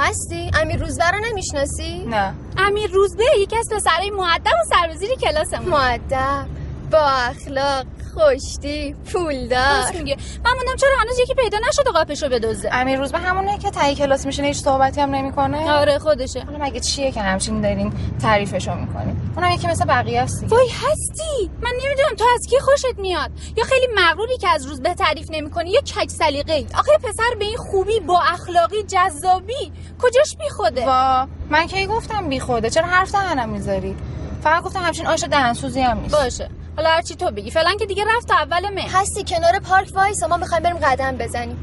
هستی؟ 0.00 0.50
امیر 0.62 0.76
روزبه 0.80 1.10
رو 1.10 1.18
نمی‌شناسی؟ 1.30 2.04
نه. 2.06 2.34
امیر 2.58 2.90
روزبه 2.90 3.24
یکی 3.38 3.56
از 3.56 3.68
پسرای 3.72 4.10
مؤدب 4.10 4.46
و 4.46 4.74
سربزیر 4.74 5.10
کلاسمون 5.14 5.68
مؤدب. 5.68 6.46
با 6.90 6.98
اخلاق. 6.98 7.84
خوشتی 8.14 8.94
پولدار 9.12 9.76
راست 9.80 9.94
میگه 9.94 10.16
من 10.44 10.52
موندم 10.52 10.76
چرا 10.76 10.90
هنوز 11.00 11.18
یکی 11.18 11.34
پیدا 11.34 11.58
نشده 11.68 11.90
قاپشو 11.90 12.28
بدزده 12.28 12.74
امیر 12.74 12.98
روزبه 12.98 13.18
همونه 13.18 13.58
که 13.58 13.70
تایی 13.70 13.94
کلاس 13.94 14.26
میشینه 14.26 14.48
هیچ 14.48 14.56
صحبتی 14.56 15.00
هم 15.00 15.10
نمی‌کنه؟ 15.14 15.70
آره 15.70 15.98
خودشه. 15.98 16.40
حالا 16.40 16.58
مگه 16.64 16.80
چیه 16.80 17.12
که 17.12 17.20
همچین 17.20 17.60
دارین 17.60 17.92
تعریفشو 18.22 18.74
می‌کنین 18.74 19.16
اونم 19.36 19.50
یکی 19.50 19.66
مثل 19.66 19.84
بقیه 19.84 20.20
است 20.20 20.40
دیگه. 20.40 20.56
وای 20.56 20.68
هستی؟ 20.68 21.50
من 21.60 21.70
نمی‌دونم 21.84 22.14
تو 22.16 22.24
از 22.34 22.46
کی 22.46 22.58
خوشت 22.58 22.98
میاد. 22.98 23.30
یا 23.56 23.64
خیلی 23.64 23.86
مغروری 23.94 24.36
که 24.38 24.48
از 24.48 24.66
روز 24.66 24.80
به 24.80 24.94
تعریف 24.94 25.30
نمی‌کنی 25.30 25.70
یا 25.70 25.80
کج 25.80 26.10
سلیقه 26.10 26.52
ای 26.52 26.66
آخه 26.78 26.92
پسر 27.02 27.34
به 27.38 27.44
این 27.44 27.56
خوبی 27.56 28.00
با 28.00 28.20
اخلاقی 28.20 28.82
جذابی 28.82 29.72
کجاش 30.02 30.36
بی 30.36 30.48
خوده 30.48 30.86
وا 30.86 31.26
من 31.50 31.66
کی 31.66 31.86
گفتم 31.86 32.28
بی 32.28 32.40
خوده 32.40 32.70
چرا 32.70 32.86
حرف 32.86 33.12
دهنم 33.12 33.48
می‌ذاری؟ 33.48 33.96
فقط 34.42 34.62
گفتم 34.62 34.80
همچین 34.80 35.06
آش 35.06 35.24
دهنسوزی 35.24 35.80
هم 35.80 36.00
نیست. 36.00 36.14
باشه. 36.14 36.50
حالا 36.76 36.88
هرچی 36.88 37.16
تو 37.16 37.30
بگی. 37.30 37.50
فعلا 37.50 37.74
که 37.78 37.86
دیگه 37.86 38.04
رفت 38.16 38.28
تا 38.28 38.34
اول 38.34 38.74
مه 38.74 38.84
هستی 38.92 39.24
کنار 39.24 39.58
پارک 39.58 39.88
وایسا 39.94 40.26
ما 40.28 40.36
می‌خوایم 40.36 40.62
بریم 40.62 40.76
قدم 40.76 41.16
بزنیم. 41.16 41.56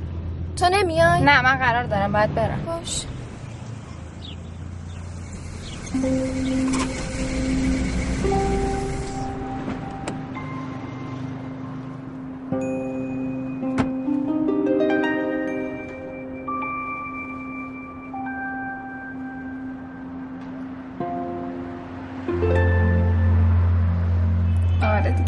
تو 0.59 0.69
نمیای؟ 0.69 1.21
نه 1.21 1.41
من 1.41 1.57
قرار 1.57 1.83
دارم 1.83 2.11
باید 2.11 2.35
برم. 2.35 2.65
باش. 2.65 3.03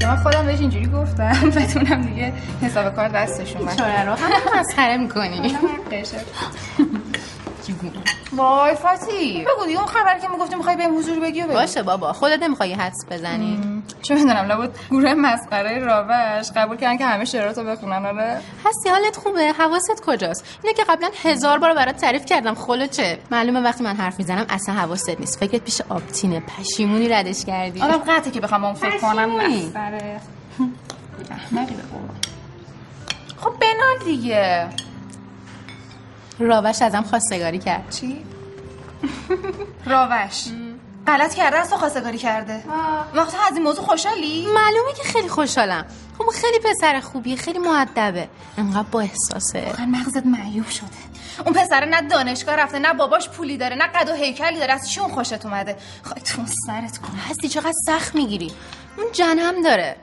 من 0.10 0.16
خودم 0.16 0.46
بهش 0.46 0.60
اینجوری 0.60 0.86
گفتم 0.86 1.50
بتونم 1.58 2.02
دیگه 2.02 2.34
حساب 2.62 2.96
کار 2.96 3.08
دستشون 3.08 3.66
باشه. 3.66 4.04
رو 4.06 4.12
هم 4.12 4.60
مسخره 4.60 4.98
می‌کنی. 4.98 5.58
وای 8.40 8.76
فاتی 8.76 9.46
بگو 9.56 9.66
دیگه 9.66 9.78
اون 9.78 9.88
خبر 9.88 10.20
که 10.20 10.28
می‌گفتی 10.28 10.56
می‌خوای 10.56 10.76
به 10.76 10.84
حضور 10.84 11.20
بگی 11.20 11.42
و 11.42 11.46
بگو. 11.46 11.54
باشه 11.54 11.84
بابا 11.84 12.14
خودت 12.14 12.44
نمی‌خوای 12.44 12.74
حدس 12.74 13.06
بزنی. 13.12 13.84
چه 14.02 14.16
می‌دونم 14.16 14.46
لابد 14.46 14.70
گروه 14.92 15.14
مسخره 15.14 15.80
راوش 15.80 16.52
قبول 16.56 16.78
کردن 16.78 16.98
که 16.98 17.06
همه 17.06 17.26
شعراتو 17.26 17.64
بخونن 17.64 18.06
آره. 18.06 18.42
هستی 18.66 18.90
حالت 18.90 19.16
خوبه؟ 19.16 19.52
حواست 19.52 20.04
کجاست؟ 20.06 20.60
اینه 20.64 20.74
که 20.74 20.84
قبلا 20.84 21.10
هزار 21.24 21.60
بار 21.60 21.74
برات 21.74 21.98
تعریف 21.98 22.26
کردم 22.26 22.56
خلوچه 22.56 23.20
معلومه 23.32 23.60
وقتی 23.60 23.84
من 23.84 23.96
حرف 23.96 24.20
می‌زنم 24.20 24.46
اصلا 24.50 24.76
حواست 24.76 25.20
نیست. 25.20 25.40
فکرت 25.40 25.62
پیش 25.62 25.82
آبتینه 25.90 26.40
پشیمونی 26.40 27.10
ردش 27.10 27.46
کردی. 27.46 27.82
آدم 27.82 27.98
قطعه 27.98 28.32
که 28.32 28.40
بخوام 28.40 28.64
اون 28.66 28.74
فکر 28.74 28.98
کنم. 28.98 29.36
مسخره. 29.36 30.22
احمقی 31.32 31.74
به. 31.76 31.84
خب 33.38 33.54
بنال 33.60 34.06
دیگه. 34.06 34.68
راوش 36.40 36.82
ازم 36.82 37.02
خواستگاری 37.02 37.60
کرد. 37.60 37.90
چی؟ 37.90 38.26
راوش. 39.86 40.46
غلط 41.08 41.34
کرده 41.34 41.58
از 41.58 41.70
تو 41.70 41.78
خواستگاری 41.78 42.18
کرده. 42.18 42.64
وقتا 43.14 43.38
از 43.50 43.54
این 43.54 43.64
موضوع 43.64 43.86
خوشحالی؟ 43.86 44.46
معلومه 44.46 44.94
که 44.98 45.04
خیلی 45.04 45.30
خوشحالم. 45.30 45.86
خب 46.18 46.22
اون 46.22 46.32
خیلی 46.32 46.60
پسر 46.60 47.00
خوبیه 47.00 47.36
خیلی 47.36 47.60
معدبه 47.60 48.30
انقدر 48.58 48.88
با 48.92 49.02
احساسه. 49.02 49.66
واقعا 49.66 49.86
مغزت 49.86 50.26
معیوب 50.26 50.70
شده. 50.70 50.88
اون 51.46 51.54
پسره 51.54 51.86
نه 51.86 52.02
دانشگاه 52.02 52.56
رفته 52.56 52.80
نه 52.80 52.94
باباش 52.94 53.30
پولی 53.30 53.58
داره 53.58 53.76
نه 53.76 53.88
قد 53.88 54.10
و 54.10 54.14
هیکلی 54.14 54.60
داره. 54.60 54.74
از 54.74 54.90
چی 54.90 55.00
اون 55.00 55.10
خوشت 55.10 55.46
اومده؟ 55.46 55.78
خواهی 56.04 56.22
تو 56.22 56.38
اون 56.38 56.48
سرت 56.68 56.98
کنه 56.98 57.22
هستی 57.30 57.50
چقدر 57.50 57.74
سخت 57.86 58.16
می‌گیری. 58.16 58.52
اون 58.98 59.12
جنم 59.12 59.64
داره. 59.64 59.96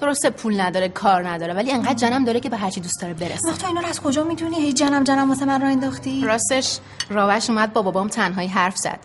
درسته 0.00 0.30
پول 0.30 0.60
نداره 0.60 0.88
کار 0.88 1.28
نداره 1.28 1.54
ولی 1.54 1.72
انقدر 1.72 1.94
جنم 1.94 2.24
داره 2.24 2.40
که 2.40 2.48
به 2.48 2.56
هرچی 2.56 2.80
دوست 2.80 3.00
داره 3.00 3.14
برسه. 3.14 3.48
وقت 3.48 3.60
تو 3.60 3.66
اینا 3.66 3.80
رو 3.80 3.86
از 3.86 4.00
کجا 4.00 4.24
می‌دونی؟ 4.24 4.56
هی 4.56 4.72
جنم 4.72 5.04
جنم 5.04 5.28
واسه 5.28 5.44
من 5.44 5.60
را 5.60 5.68
انداختی؟ 5.68 6.24
راستش 6.24 6.78
راوش 7.10 7.50
اومد 7.50 7.72
با 7.72 7.82
بابام 7.82 8.08
تنهایی 8.08 8.48
حرف 8.48 8.76
زد. 8.76 8.98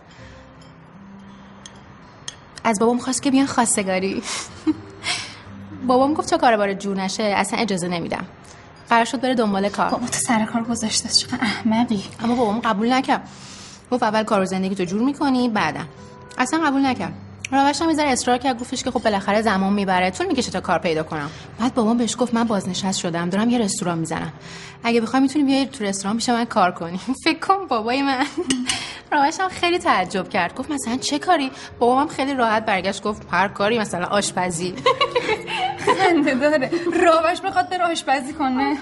از 2.64 2.78
بابام 2.78 2.98
خواست 2.98 3.22
که 3.22 3.30
بیان 3.30 3.46
خواستگاری. 3.46 4.22
بابام 5.88 6.14
گفت 6.14 6.30
تا 6.30 6.38
کار 6.38 6.56
بار 6.56 6.74
جور 6.74 6.96
نشه 6.96 7.22
اصلا 7.22 7.58
اجازه 7.58 7.88
نمیدم. 7.88 8.24
قرار 8.88 9.04
شد 9.04 9.20
بره 9.20 9.34
دنبال 9.34 9.68
کار. 9.68 9.90
بابا 9.90 10.06
تو 10.06 10.18
سر 10.18 10.44
کار 10.44 10.62
گذاشته 10.62 11.08
چقدر 11.08 11.38
احمقی. 11.42 12.04
اما 12.20 12.34
بابام 12.34 12.58
قبول 12.58 12.92
نکرد. 12.92 13.28
گفت 13.90 14.02
اول 14.02 14.22
کار 14.22 14.40
و 14.40 14.44
زندگی 14.44 14.74
تو 14.74 14.84
جور 14.84 15.02
می‌کنی 15.02 15.48
بعدم. 15.48 15.88
اصلا 16.38 16.66
قبول 16.66 16.86
نکرد. 16.86 17.12
راوش 17.52 17.82
هم 17.82 17.88
یه 17.88 17.94
ذره 17.96 18.08
اصرار 18.08 18.38
کرد 18.38 18.60
گفتش 18.60 18.82
که 18.82 18.90
خب 18.90 19.02
بالاخره 19.02 19.42
زمان 19.42 19.72
می‌بره. 19.72 20.10
طول 20.10 20.26
می‌کشه 20.26 20.50
تا 20.50 20.60
کار 20.60 20.78
پیدا 20.78 21.02
کنم. 21.02 21.30
بعد 21.60 21.74
بابام 21.74 21.98
بهش 21.98 22.16
گفت 22.18 22.34
من 22.34 22.44
بازنشست 22.44 22.98
شدم 22.98 23.30
دارم 23.30 23.50
یه 23.50 23.58
رستوران 23.58 23.98
می‌زنم. 23.98 24.32
اگه 24.84 25.00
بخوای 25.00 25.22
می‌تونی 25.22 25.44
بیای 25.44 25.66
تو 25.66 25.84
رستوران 25.84 26.16
پیش 26.16 26.28
من 26.28 26.44
کار 26.44 26.70
کنی. 26.70 27.00
فکر 27.24 27.38
کن 27.38 27.66
بابای 27.68 28.02
من. 28.02 28.26
راوش 29.12 29.40
هم 29.40 29.48
خیلی 29.48 29.78
تعجب 29.78 30.28
کرد. 30.28 30.54
گفت 30.54 30.70
مثلا 30.70 30.96
چه 30.96 31.18
کاری؟ 31.18 31.50
بابام 31.78 32.08
خیلی 32.08 32.34
راحت 32.34 32.66
برگشت 32.66 33.02
گفت 33.02 33.22
هر 33.30 33.48
کاری 33.48 33.78
مثلا 33.78 34.06
آشپزی. 34.06 34.74
خنده 35.98 36.34
داره. 36.34 36.70
راوش 37.04 37.44
می‌خواد 37.44 37.68
بره 37.68 37.84
آشپزی 37.84 38.32
کنه. 38.32 38.76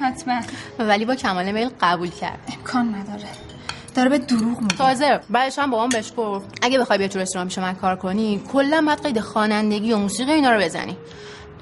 حتما. 0.00 0.40
ولی 0.78 1.04
با 1.04 1.14
کمال 1.14 1.52
میل 1.52 1.70
قبول 1.80 2.10
کرد. 2.10 2.38
امکان 2.56 2.94
نداره. 2.94 3.51
داره 3.94 4.08
به 4.08 4.18
دروغ 4.18 4.60
میگه. 4.60 4.76
تازه 4.76 5.20
بعدش 5.30 5.58
هم 5.58 5.70
بابام 5.70 5.88
بهش 5.88 6.12
گفت 6.16 6.46
اگه 6.62 6.78
بخوای 6.78 6.98
بیا 6.98 7.08
تو 7.08 7.18
رستوران 7.18 7.48
پیش 7.48 7.58
من 7.58 7.74
کار 7.74 7.96
کنی 7.96 8.42
کلا 8.52 8.82
باید 8.86 9.02
قید 9.02 9.20
خوانندگی 9.20 9.92
و 9.92 9.96
موسیقی 9.96 10.32
اینا 10.32 10.50
رو 10.50 10.60
بزنی. 10.60 10.96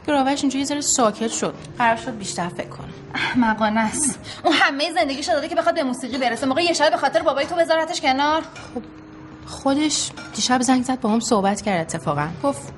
که 0.06 0.12
راوش 0.12 0.40
اینجوری 0.40 0.58
یه 0.58 0.64
ذره 0.64 0.80
ساکت 0.80 1.30
شد. 1.30 1.54
قرار 1.78 1.96
شد 1.96 2.18
بیشتر 2.18 2.48
فکر 2.48 2.68
کنه. 2.68 2.88
احمقانه 3.14 3.80
است. 3.80 4.18
اون 4.44 4.54
همه 4.54 4.92
زندگیش 4.92 5.26
داده 5.26 5.48
که 5.48 5.54
بخواد 5.54 5.74
به 5.74 5.82
موسیقی 5.82 6.18
برسه. 6.18 6.46
موقع 6.46 6.62
یه 6.62 6.72
شب 6.72 6.90
به 6.90 6.96
خاطر 6.96 7.22
بابای 7.22 7.46
تو 7.46 7.54
بذارتش 7.54 8.00
کنار. 8.00 8.42
خودش 9.46 10.10
دیشب 10.34 10.62
زنگ 10.62 10.84
زد 10.84 11.00
با 11.00 11.08
هم 11.08 11.20
صحبت 11.20 11.62
کرد 11.62 11.80
اتفاقا. 11.80 12.28
گفت 12.42 12.72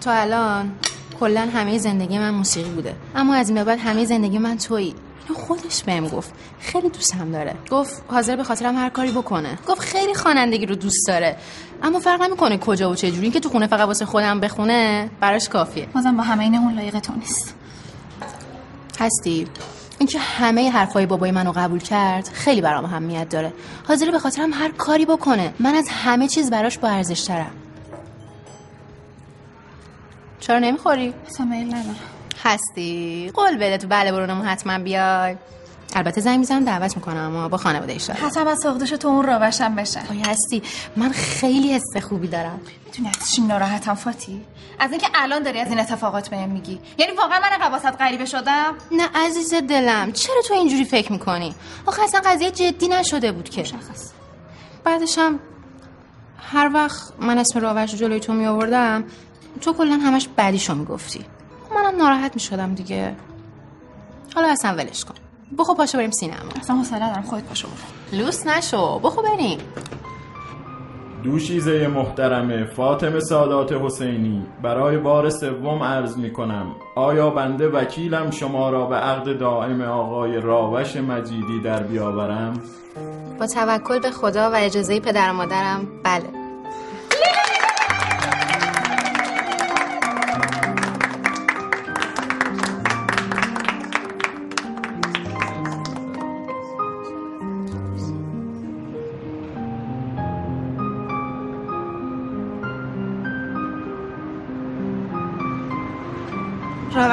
تا 0.00 0.12
الان 0.12 0.72
کلا 1.20 1.48
همه 1.54 1.78
زندگی 1.78 2.18
من 2.18 2.30
موسیقی 2.30 2.70
بوده. 2.70 2.96
اما 3.14 3.34
از 3.34 3.48
این 3.48 3.58
به 3.58 3.64
بعد 3.64 3.78
همه 3.78 4.04
زندگی 4.04 4.38
من 4.38 4.58
تویی. 4.58 4.94
اینو 5.28 5.40
خودش 5.40 5.82
بهم 5.82 6.08
گفت. 6.08 6.32
خیلی 6.60 6.88
دوستم 6.88 7.32
داره. 7.32 7.54
گفت 7.70 8.02
حاضر 8.08 8.36
به 8.36 8.44
خاطرم 8.44 8.76
هر 8.76 8.88
کاری 8.88 9.12
بکنه. 9.12 9.58
گفت 9.68 9.80
خیلی 9.80 10.14
خوانندگی 10.14 10.66
رو 10.66 10.74
دوست 10.74 11.06
داره. 11.08 11.36
اما 11.82 12.00
فرق 12.00 12.22
نمی‌کنه 12.22 12.58
کجا 12.58 12.90
و 12.90 12.94
چه 12.94 13.10
جوری. 13.10 13.30
که 13.30 13.40
تو 13.40 13.48
خونه 13.48 13.66
فقط 13.66 13.86
واسه 13.86 14.04
خودم 14.04 14.40
بخونه 14.40 15.10
براش 15.20 15.48
کافیه. 15.48 15.86
بازم 15.86 16.16
با 16.16 16.22
همه 16.22 16.44
این 16.44 16.54
اون 16.54 16.74
لایق 16.74 16.98
تو 16.98 17.12
نیست. 17.12 17.54
هستی. 19.00 19.46
اینکه 19.98 20.18
همه 20.18 20.70
حرفای 20.70 21.06
بابای 21.06 21.30
منو 21.30 21.52
قبول 21.52 21.78
کرد 21.78 22.28
خیلی 22.32 22.60
برام 22.60 22.84
اهمیت 22.84 23.28
داره. 23.28 23.52
حاضر 23.88 24.10
به 24.10 24.18
خاطرم 24.18 24.52
هر 24.52 24.68
کاری 24.68 25.06
بکنه. 25.06 25.54
من 25.60 25.74
از 25.74 25.88
همه 25.88 26.28
چیز 26.28 26.50
براش 26.50 26.78
با 26.78 26.88
ارزش 26.88 27.30
چرا 30.40 30.58
نمی‌خوری؟ 30.58 31.14
سمیل 31.28 31.74
نه 31.74 31.84
هستی. 32.44 33.30
قول 33.34 33.56
بده 33.56 33.78
تو 33.78 33.88
بله 33.88 34.12
برونمون 34.12 34.46
حتما 34.46 34.78
بیای. 34.78 35.36
البته 35.94 36.20
زنگ 36.20 36.38
می‌زنم 36.38 36.64
دعوت 36.64 36.96
می‌کنم 36.96 37.16
اما 37.16 37.48
با 37.48 37.56
خانواده 37.56 37.92
ایشان 37.92 38.16
حتما 38.16 38.50
از 38.50 38.58
ساختش 38.58 38.90
تو 38.90 39.08
اون 39.08 39.26
راوشم 39.26 39.74
بشه 39.74 40.00
آیا 40.10 40.26
هستی. 40.26 40.62
من 40.96 41.10
خیلی 41.10 41.72
حس 41.72 41.96
خوبی 41.96 42.28
دارم. 42.28 42.60
می‌تونی 42.86 43.08
از 43.08 43.32
چی 43.32 43.42
ناراحتم 43.42 43.94
فاتی؟ 43.94 44.44
از 44.78 44.90
اینکه 44.90 45.06
الان 45.14 45.42
داری 45.42 45.60
از 45.60 45.68
این 45.68 45.80
اتفاقات 45.80 46.28
بهم 46.28 46.48
میگی. 46.48 46.80
یعنی 46.98 47.12
واقعا 47.12 47.40
من 47.40 47.68
قواست 47.68 47.86
غریبه 48.00 48.24
شدم؟ 48.24 48.74
نه 48.92 49.08
عزیز 49.14 49.54
دلم. 49.54 50.12
چرا 50.12 50.42
تو 50.48 50.54
اینجوری 50.54 50.84
فکر 50.84 51.12
می‌کنی؟ 51.12 51.54
آخه 51.86 52.02
اصلا 52.02 52.20
قضیه 52.24 52.50
جدی 52.50 52.88
نشده 52.88 53.32
بود 53.32 53.48
که. 53.48 53.60
مشخص. 53.60 54.10
بعدش 54.84 55.18
هم 55.18 55.38
هر 56.52 56.70
وقت 56.74 57.12
من 57.18 57.38
اسم 57.38 57.60
راوش 57.60 57.92
رو 57.92 57.98
جلوی 57.98 58.20
تو 58.20 58.32
می 58.32 58.46
آوردم 58.46 59.04
تو 59.60 59.72
کلا 59.72 59.94
همش 59.94 60.28
بدیشو 60.38 60.74
می‌گفتی. 60.74 61.24
منم 61.76 61.96
ناراحت 61.96 62.34
می‌شدم 62.34 62.74
دیگه. 62.74 63.14
حالا 64.34 64.48
اصلا 64.48 64.72
ولش 64.72 65.04
کن. 65.04 65.14
بخو 65.58 65.74
پاشو 65.74 65.98
بریم 65.98 66.10
سینما. 66.10 66.50
اصلا 66.60 66.76
حوصله 66.76 67.04
ندارم 67.04 67.22
خودت 67.22 67.44
پاشو 67.44 67.68
برو. 67.68 68.18
لوس 68.18 68.46
نشو. 68.46 68.98
بخو 68.98 69.22
بریم. 69.22 69.58
دوشیزه 71.24 71.86
محترم 71.86 72.66
فاطمه 72.66 73.20
سادات 73.20 73.72
حسینی. 73.72 74.46
برای 74.62 74.98
بار 74.98 75.30
سوم 75.30 75.82
عرض 75.82 76.16
می 76.16 76.32
کنم 76.32 76.72
آیا 76.96 77.30
بنده 77.30 77.68
وکیلم 77.68 78.30
شما 78.30 78.70
را 78.70 78.86
به 78.86 78.96
عقد 78.96 79.38
دائم 79.38 79.82
آقای 79.82 80.40
راوش 80.40 80.96
مجیدی 80.96 81.60
در 81.64 81.82
بیاورم؟ 81.82 82.60
با 83.40 83.46
توکل 83.46 83.98
به 83.98 84.10
خدا 84.10 84.50
و 84.50 84.54
اجازه 84.54 85.00
پدر 85.00 85.30
و 85.30 85.32
مادرم 85.32 85.86
بله. 86.04 86.45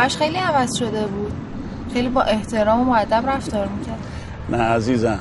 راوش 0.03 0.17
خیلی 0.17 0.37
عوض 0.37 0.77
شده 0.77 1.07
بود. 1.07 1.31
خیلی 1.93 2.09
با 2.09 2.21
احترام 2.21 2.81
و 2.81 2.83
معدب 2.83 3.29
رفتار 3.29 3.67
می‌کرد. 3.67 3.99
نه 4.49 4.57
عزیزم 4.57 5.19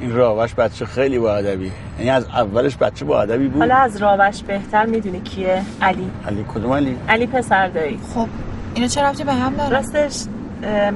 این 0.00 0.12
راوش 0.12 0.54
بچه 0.54 0.86
خیلی 0.86 1.18
با 1.18 1.34
ادبی 1.34 1.72
یعنی 1.98 2.10
از 2.10 2.24
اولش 2.24 2.76
بچه 2.76 3.04
با 3.04 3.22
ادبی 3.22 3.48
بود. 3.48 3.60
حالا 3.60 3.76
از 3.76 3.96
راوش 3.96 4.42
بهتر 4.42 4.86
می‌دونی 4.86 5.20
کیه؟ 5.20 5.62
علی. 5.82 6.10
علی 6.28 6.44
کدوم 6.54 6.72
علی؟ 6.72 6.96
علی 7.08 7.26
پسر 7.26 7.68
دایی. 7.68 8.00
خب 8.14 8.28
اینو 8.74 8.88
چه 8.88 9.02
رفتی 9.02 9.24
به 9.24 9.32
هم 9.32 9.54
داره 9.54 9.70
راستش 9.70 10.24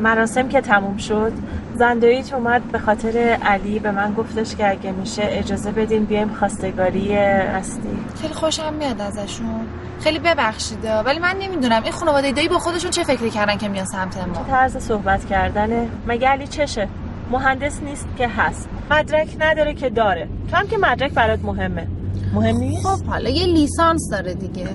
مراسم 0.03 0.49
که 0.49 0.61
تموم 0.61 0.97
شد 0.97 1.33
زنداییت 1.75 2.33
اومد 2.33 2.63
به 2.63 2.79
خاطر 2.79 3.19
علی 3.43 3.79
به 3.79 3.91
من 3.91 4.15
گفتش 4.15 4.57
که 4.57 4.71
اگه 4.71 4.93
میشه 4.93 5.23
اجازه 5.25 5.71
بدین 5.71 6.05
بیایم 6.05 6.29
خواستگاری 6.29 7.15
هستی 7.15 7.99
خیلی 8.21 8.35
خوشم 8.35 8.75
میاد 8.75 9.01
ازشون. 9.01 9.67
خیلی 10.01 10.19
ببخشیده 10.19 10.95
ولی 10.95 11.19
من 11.19 11.37
نمی‌دونم 11.41 11.83
این 11.83 11.93
خانواده 11.93 12.33
دایی 12.33 12.49
با 12.49 12.59
خودشون 12.59 12.91
چه 12.91 13.05
فکری 13.05 13.31
کردن 13.31 13.57
که 13.57 13.69
میان 13.69 13.85
سمت 13.85 14.17
ما؟ 14.17 14.45
طرز 14.51 14.77
صحبت 14.77 15.25
کردنه؟ 15.25 15.89
مگه 16.07 16.29
علی 16.29 16.47
چشه؟ 16.47 16.89
مهندس 17.31 17.83
نیست 17.83 18.09
که 18.19 18.29
هست. 18.29 18.69
مدرک 18.91 19.37
نداره 19.41 19.75
که 19.75 19.91
داره. 19.91 20.29
تو 20.51 20.57
هم 20.57 20.67
که 20.67 20.79
مدرک 20.79 21.13
برات 21.13 21.45
مهمه. 21.45 21.87
مهم 22.35 22.57
نیست؟ 22.57 22.87
خب 22.87 23.05
حالا 23.05 23.31
یه 23.31 23.47
لیسانس 23.47 24.11
داره 24.11 24.35
دیگه. 24.35 24.69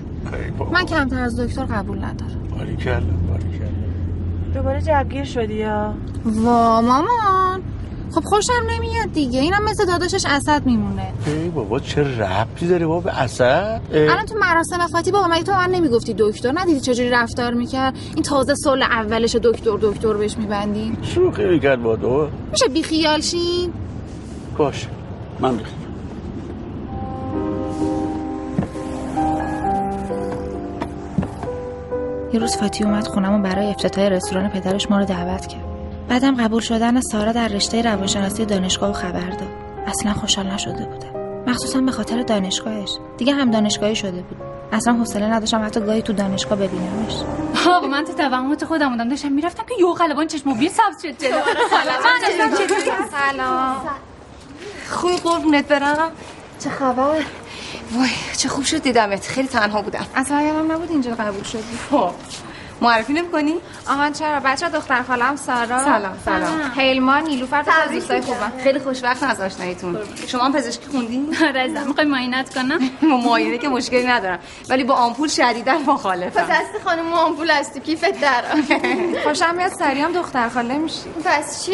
من 0.72 0.86
کمتر 0.86 1.22
از 1.22 1.40
دکتر 1.40 1.66
قبول 1.66 1.98
ندارم. 1.98 2.48
باریکلا 2.58 3.00
باریکلا 3.30 3.57
دوباره 4.54 4.82
جوگیر 4.82 5.24
شدی 5.24 5.54
یا؟ 5.54 5.94
وا 6.26 6.82
مامان. 6.82 7.62
خب 8.12 8.24
خوشم 8.24 8.54
نمیاد 8.70 9.14
دیگه. 9.14 9.40
اینم 9.40 9.64
مثل 9.64 9.86
داداشش 9.86 10.26
اسد 10.26 10.66
میمونه. 10.66 11.14
ای 11.26 11.50
بابا 11.50 11.80
چه 11.80 12.22
ربطی 12.22 12.68
داره 12.68 12.88
بابا 12.88 13.00
به 13.00 13.22
اسد؟ 13.22 13.82
الان 13.94 14.26
تو 14.26 14.36
مراسم 14.40 14.88
فاتی 14.92 15.12
بابا 15.12 15.28
مگه 15.28 15.44
تو 15.44 15.52
من 15.52 15.70
نمی‌گفتی 15.70 16.16
دکتر؟ 16.18 16.52
ندیدی 16.56 16.80
چجوری 16.80 17.10
رفتار 17.10 17.54
می‌کرد؟ 17.54 17.94
این 18.14 18.24
تازه 18.24 18.56
سال 18.56 18.84
اولش 18.84 19.36
دکتر 19.36 19.78
دکتر 19.82 20.14
بهش 20.14 20.38
میبندیم. 20.38 20.98
شوخی 21.02 21.46
می‌کرد 21.46 21.84
با 21.84 21.96
تو. 21.96 22.28
میشه 22.52 22.68
بیخیال 22.68 23.22
شین؟ 23.22 23.74
باش 24.58 24.88
من 25.40 25.58
بیخوام 25.58 25.87
یه 32.38 32.42
روز 32.42 32.58
فاتی 32.58 32.84
اومد 32.84 33.08
خونم 33.08 33.34
و 33.34 33.42
برای 33.42 33.70
افتتاح 33.70 34.08
رستوران 34.08 34.50
پدرش 34.50 34.92
ما 34.92 34.98
رو 34.98 35.06
دعوت 35.06 35.48
کرد. 35.48 35.64
بعدم 36.10 36.36
قبول 36.36 36.62
شدن 36.62 37.02
سارا 37.02 37.32
در 37.32 37.48
رشته 37.48 37.82
روانشناسی 37.82 38.46
دانشگاه 38.46 38.90
و 38.90 38.94
خبر 38.94 39.30
داد. 39.30 39.50
اصلا 39.88 40.14
خوشحال 40.14 40.48
نشده 40.48 40.86
بودم. 40.86 41.44
مخصوصا 41.48 41.82
به 41.82 41.92
خاطر 41.92 42.22
دانشگاهش. 42.22 42.98
دیگه 43.18 43.34
هم 43.34 43.52
دانشگاهی 43.52 43.96
شده 43.96 44.22
بود. 44.22 44.38
اصلا 44.72 44.94
حوصله 44.94 45.26
نداشتم 45.26 45.66
حتی 45.66 45.82
گاهی 45.82 46.02
تو 46.02 46.14
دانشگاه 46.14 46.58
ببینمش. 46.58 47.16
آقا 47.68 47.88
من 47.88 48.04
تو 48.04 48.14
توهمات 48.14 48.66
خودم 48.66 48.90
بودم. 48.90 49.10
داشتم 49.10 49.32
می‌رفتم 49.32 49.64
که 49.70 49.76
یو 49.80 49.94
قلبان 49.94 50.28
چشم 50.28 50.50
و 50.50 50.56
بیر 50.56 50.70
سبز 50.70 51.02
شد 51.02 51.18
جلو. 51.18 51.42
چطوری؟ 52.58 52.92
سلام. 53.12 53.76
خوبی 54.90 55.18
قربونت 55.18 55.68
برم. 55.68 56.12
چه 56.60 56.70
خبر؟ 56.70 57.22
وای 57.92 58.10
چه 58.38 58.50
خوب 58.50 58.64
شد 58.66 58.82
دیدمت. 58.82 59.28
خیلی 59.28 59.48
تنها 59.48 59.82
بودم. 59.82 60.06
اصلا 60.16 60.42
یادم 60.42 60.72
نبود 60.72 60.92
اینجا 60.92 61.12
قبول 61.12 61.44
شدی. 61.44 61.78
خب. 61.92 62.12
معرفی 62.82 63.14
نمی‌کنی؟ 63.14 63.56
آهان 63.88 64.14
چرا؟ 64.14 64.40
بچه 64.40 64.70
دختر 64.70 65.04
خالم 65.04 65.36
سارا. 65.36 65.84
سلام، 65.84 66.18
سلام. 66.26 66.72
هیلمان 66.76 67.24
نیلوفر 67.24 67.64
تو 67.64 67.72
از 67.86 67.92
دوستای 67.92 68.22
خوبم. 68.22 68.52
خیلی 68.64 68.80
خوشوقت 68.80 69.24
از 69.24 69.42
آشناییتون. 69.42 69.98
شما 70.28 70.44
هم 70.44 70.54
پزشکی 70.54 70.86
خوندین؟ 70.92 71.36
آره 71.48 71.62
عزیزم 71.62 71.88
می‌خوای 71.88 72.08
معاینت 72.08 72.54
کنم. 72.54 72.80
معاینه 73.26 73.58
که 73.58 73.68
مشکلی 73.70 74.08
ندارم. 74.08 74.40
ولی 74.70 74.84
با 74.84 74.94
آمپول 74.94 75.28
شدیدا 75.28 75.74
پس 75.78 75.88
مخالفم 75.88 76.42
دست 76.42 76.84
خانم 76.86 77.14
آمپول 77.14 77.52
هستی 77.52 77.80
کیفت 77.80 78.22
در 78.22 78.44
خوشم 79.26 79.56
میاد 79.56 79.72
سری 79.80 80.02
هم 80.02 80.12
دختر 80.12 80.50
خاله 80.50 80.78
میشی. 80.78 81.10
پس 81.26 81.66
چی؟ 81.66 81.74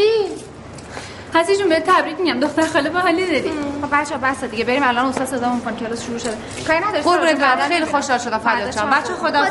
هستی 1.36 1.58
جون 1.58 1.70
بهت 1.70 1.84
تبریک 1.86 2.20
میگم. 2.20 2.40
دختر 2.40 2.68
خاله 2.68 2.90
با 2.90 3.00
حالی 3.00 3.26
داری. 3.26 3.52
خب 3.82 4.02
بچه 4.02 4.18
بس 4.18 4.44
دیگه. 4.44 4.64
بریم 4.64 4.84
الان 4.84 5.06
استاد 5.06 5.28
صدا 5.28 5.54
می‌کنه 5.54 5.76
کلاس 5.76 6.06
شروع 6.06 6.18
شده. 6.18 6.38
کاری 6.68 6.80
نداره 6.80 7.02
قربونت 7.02 7.68
خیلی 7.68 7.86
خوشحال 7.86 8.18
شدم 8.18 8.38
فریاد 8.38 8.72
جان 8.72 8.90
بچه 8.90 9.14
خدا 9.14 9.46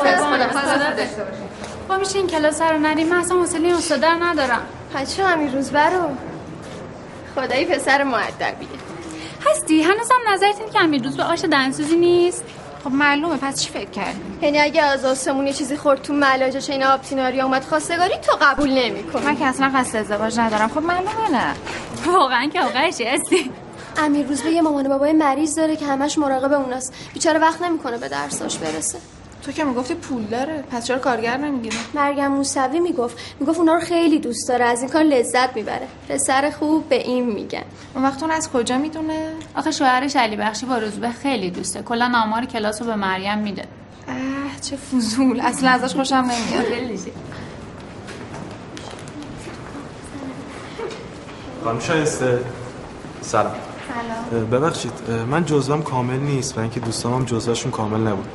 با 1.89 1.97
میشه 1.97 2.17
این 2.17 2.27
کلاس 2.27 2.61
رو 2.61 2.77
نریم. 2.77 3.07
من 3.07 3.17
اصلا 3.17 3.37
حوصله 3.37 3.67
این 3.67 3.75
استاده 3.75 4.09
رو 4.09 4.23
ندارم. 4.23 4.61
بچه 4.95 5.23
همین 5.23 5.53
روز 5.53 5.71
برو 5.71 6.09
خدایی 7.35 7.65
پسر 7.65 8.03
معدبیه. 8.03 8.67
هستی؟ 9.51 9.81
هنوزم 9.81 10.15
نظرت 10.33 10.59
اینه 10.59 10.71
که 10.71 10.79
همین 10.79 11.03
روز 11.03 11.17
به 11.17 11.23
آش 11.23 11.45
دنسوزی 11.45 11.95
نیست؟ 11.95 12.43
خب 12.83 12.91
معلومه 12.91 13.37
پس 13.37 13.61
چی 13.61 13.69
فکر 13.69 13.89
کردی؟ 13.89 14.19
یعنی 14.41 14.59
اگه 14.59 14.81
از 14.81 15.05
آسمون 15.05 15.47
یه 15.47 15.53
چیزی 15.53 15.77
خورد 15.77 16.01
تو 16.01 16.13
ملاجش 16.13 16.69
این 16.69 16.83
آبتیناری 16.83 17.41
اومد 17.41 17.63
خواستگاری 17.63 18.13
تو 18.17 18.37
قبول 18.41 18.69
نمی‌کنی. 18.69 19.25
من 19.25 19.35
که 19.35 19.45
اصلا 19.45 19.71
قصد 19.75 19.95
ازدواج 19.95 20.39
ندارم. 20.39 20.67
خب 20.67 20.81
معلومه 20.81 21.29
نه. 21.31 21.55
واقعا 22.05 22.49
که 22.53 22.61
آقایشی 22.61 23.03
هستی. 23.03 23.51
امیر 23.97 24.27
روز 24.27 24.41
به 24.41 24.49
یه 24.49 24.61
مامان 24.61 24.89
بابای 24.89 25.13
مریض 25.13 25.55
داره 25.55 25.75
که 25.75 25.85
همش 25.85 26.17
مراقب 26.17 26.53
اوناست. 26.53 26.93
بیچاره 27.13 27.39
وقت 27.39 27.61
نمی‌کنه 27.61 27.97
به 27.97 28.09
درساش 28.09 28.57
برسه. 28.57 28.97
تو 29.45 29.51
که 29.51 29.63
می‌گفتی 29.63 29.93
پول 29.93 30.23
داره. 30.23 30.63
پس 30.71 30.85
چرا 30.85 30.99
کارگر 30.99 31.37
نمی‌گیره 31.37 31.75
مریم 31.93 32.27
موسوی 32.27 32.79
می‌گفت. 32.79 33.17
می‌گفت 33.39 33.59
اونا 33.59 33.73
رو 33.73 33.79
خیلی 33.79 34.19
دوست 34.19 34.47
داره. 34.49 34.65
از 34.65 34.81
این 34.81 34.89
کار 34.89 35.03
لذت 35.03 35.55
می‌بره. 35.55 35.87
پسر 36.09 36.51
خوب 36.59 36.89
به 36.89 36.95
این 36.95 37.25
میگن 37.25 37.63
اون 37.95 38.03
وقت 38.03 38.23
اون 38.23 38.31
از 38.31 38.51
کجا 38.51 38.77
می‌دونه؟ 38.77 39.31
آخه 39.55 39.71
شوهرش 39.71 40.15
علی 40.15 40.35
بخشی 40.35 40.65
با 40.65 40.77
روزبه 40.77 41.09
خیلی 41.09 41.51
دوسته. 41.51 41.81
کلا 41.81 42.11
آمار 42.23 42.45
کلاس 42.45 42.81
رو 42.81 42.87
به 42.87 42.95
مریم 42.95 43.37
میده. 43.37 43.65
اه 44.07 44.15
چه 44.61 44.75
فضول. 44.75 45.39
اصلا 45.39 45.69
ازش 45.69 45.95
خوشم 45.95 46.15
نمیاد. 46.15 46.99
خانم 51.63 51.79
شایسته. 51.79 52.39
سلام. 53.21 53.55
سلام. 54.31 54.45
ببخشید. 54.45 54.91
من 55.29 55.45
جزوام 55.45 55.83
کامل 55.83 56.19
نیست 56.19 56.57
و 56.57 56.61
اینکه 56.61 56.79
دوستام 56.79 57.13
هم 57.13 57.25
جزوهشون 57.25 57.71
کامل 57.71 57.99
نبود. 57.99 58.27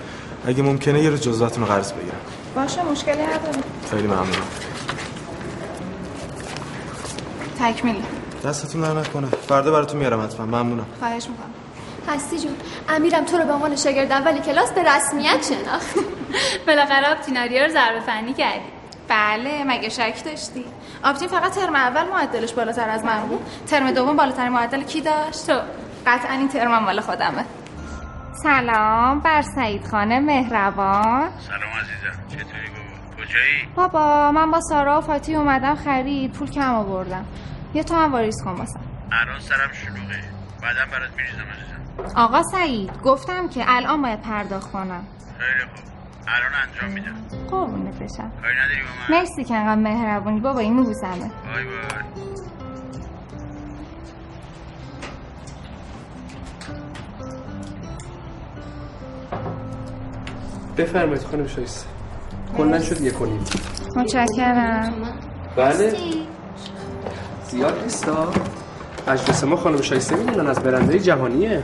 اگه 0.49 0.63
ممکنه 0.63 1.03
یه 1.03 1.11
روز 1.11 1.21
جزوهتون 1.21 1.65
رو 1.65 1.69
قرض 1.73 1.93
بگیرم. 1.93 2.21
باشه 2.55 2.83
مشکلی 2.83 3.23
نداره. 3.23 3.59
خیلی 3.91 4.07
ممنونم 4.07 4.49
تکمیل. 7.59 8.03
دستتون 8.45 8.81
در 8.81 9.01
نکنه. 9.01 9.27
فردا 9.49 9.71
براتون 9.71 9.99
میارم 9.99 10.25
حتما. 10.25 10.47
ممنونم. 10.47 10.87
خواهش 10.99 11.27
می‌کنم. 11.27 11.51
هستی 12.09 12.39
جون؟ 12.39 12.57
امیرم 12.89 13.25
تو 13.25 13.37
رو 13.39 13.45
به 13.45 13.53
عنوان 13.53 13.77
شاگرد 13.77 14.13
اولی 14.13 14.41
کلاس 14.41 14.73
به 14.73 14.83
رسمیت 14.83 15.49
شناخت. 15.49 15.97
بالاخره 16.67 17.13
آبتیناری 17.13 17.61
رو 17.61 17.69
ضربه 17.69 18.01
فنی 18.01 18.33
کردی. 18.33 18.69
بله 19.09 19.65
مگه 19.67 19.89
شک 19.89 20.25
داشتی؟ 20.25 20.65
آپتین 21.05 21.29
فقط 21.29 21.53
ترم 21.53 21.75
اول 21.75 22.05
معدلش 22.09 22.53
بالاتر 22.53 22.89
از 22.91 23.05
من 23.05 23.21
بود. 23.21 23.41
ترم 23.67 23.91
دوم 23.91 24.17
بالاترین 24.17 24.53
معدل 24.53 24.83
کی 24.83 25.01
داشت؟ 25.01 25.47
تو. 25.47 25.61
قطعا 26.07 26.33
این 26.33 26.49
ترمم 26.49 26.85
مال 26.85 27.01
خودمه. 27.01 27.45
سلام 28.43 29.21
بر 29.21 29.43
سعید 29.43 29.87
خانه 29.87 30.21
مهربان. 30.21 31.31
سلام 31.39 31.71
عزیزم. 31.81 32.27
چطوری 32.29 32.69
بابا؟ 32.69 33.17
کجایی؟ 33.17 33.69
بابا 33.77 34.33
من 34.33 34.51
با 34.51 34.61
سارا 34.61 34.99
و 34.99 35.01
فاتی 35.01 35.35
اومدم 35.35 35.75
خرید. 35.75 36.33
پول 36.33 36.51
کم 36.51 36.75
آوردم. 36.75 37.25
یه 37.75 37.83
تو 37.83 37.95
هم 37.95 38.13
واریز 38.13 38.37
کن 38.45 38.51
واسم. 38.51 38.81
الان 39.13 39.41
سرم 39.41 39.73
شلوغه. 39.73 40.21
بعدا 40.63 40.87
برات 40.93 41.11
میریزم 41.17 41.47
عزیزم. 41.53 42.17
آقا 42.17 42.43
سعید 42.43 43.03
گفتم 43.05 43.49
که 43.49 43.65
الان 43.67 44.03
باید 44.03 44.23
پرداخت 44.23 44.73
کنم. 44.73 45.05
خیلی 45.39 45.61
خوب. 45.61 45.85
الان 46.29 46.53
انجام 46.69 46.91
میدم. 46.91 47.47
قربونت 47.51 47.95
بشم 47.95 48.33
کاری 48.43 48.55
نداری 48.55 48.81
با 48.81 49.15
من 49.15 49.19
مرسی 49.19 49.45
که 49.45 49.55
انقدر 49.55 49.81
مهربونی. 49.81 50.41
بابا 50.41 50.61
این 50.61 50.77
میبوسمه 50.77 51.31
بای 51.55 51.65
بای. 51.65 52.29
بفرمایید 60.79 61.23
خانم 61.23 61.47
شایسته. 61.47 61.87
کلا 62.57 62.81
شد 62.81 63.01
یک 63.01 63.21
و 63.21 63.27
نیم. 63.27 63.45
متشکرم. 63.97 64.93
بله. 65.57 65.97
زیاد 67.51 67.83
نیستا 67.83 68.33
مجلس 69.09 69.45
ما 69.45 69.57
خانم 69.57 69.83
شایسته 69.83 70.17
می‌دونن 70.17 70.47
از 70.47 70.61
برنده 70.61 70.99
جهانیه. 70.99 71.63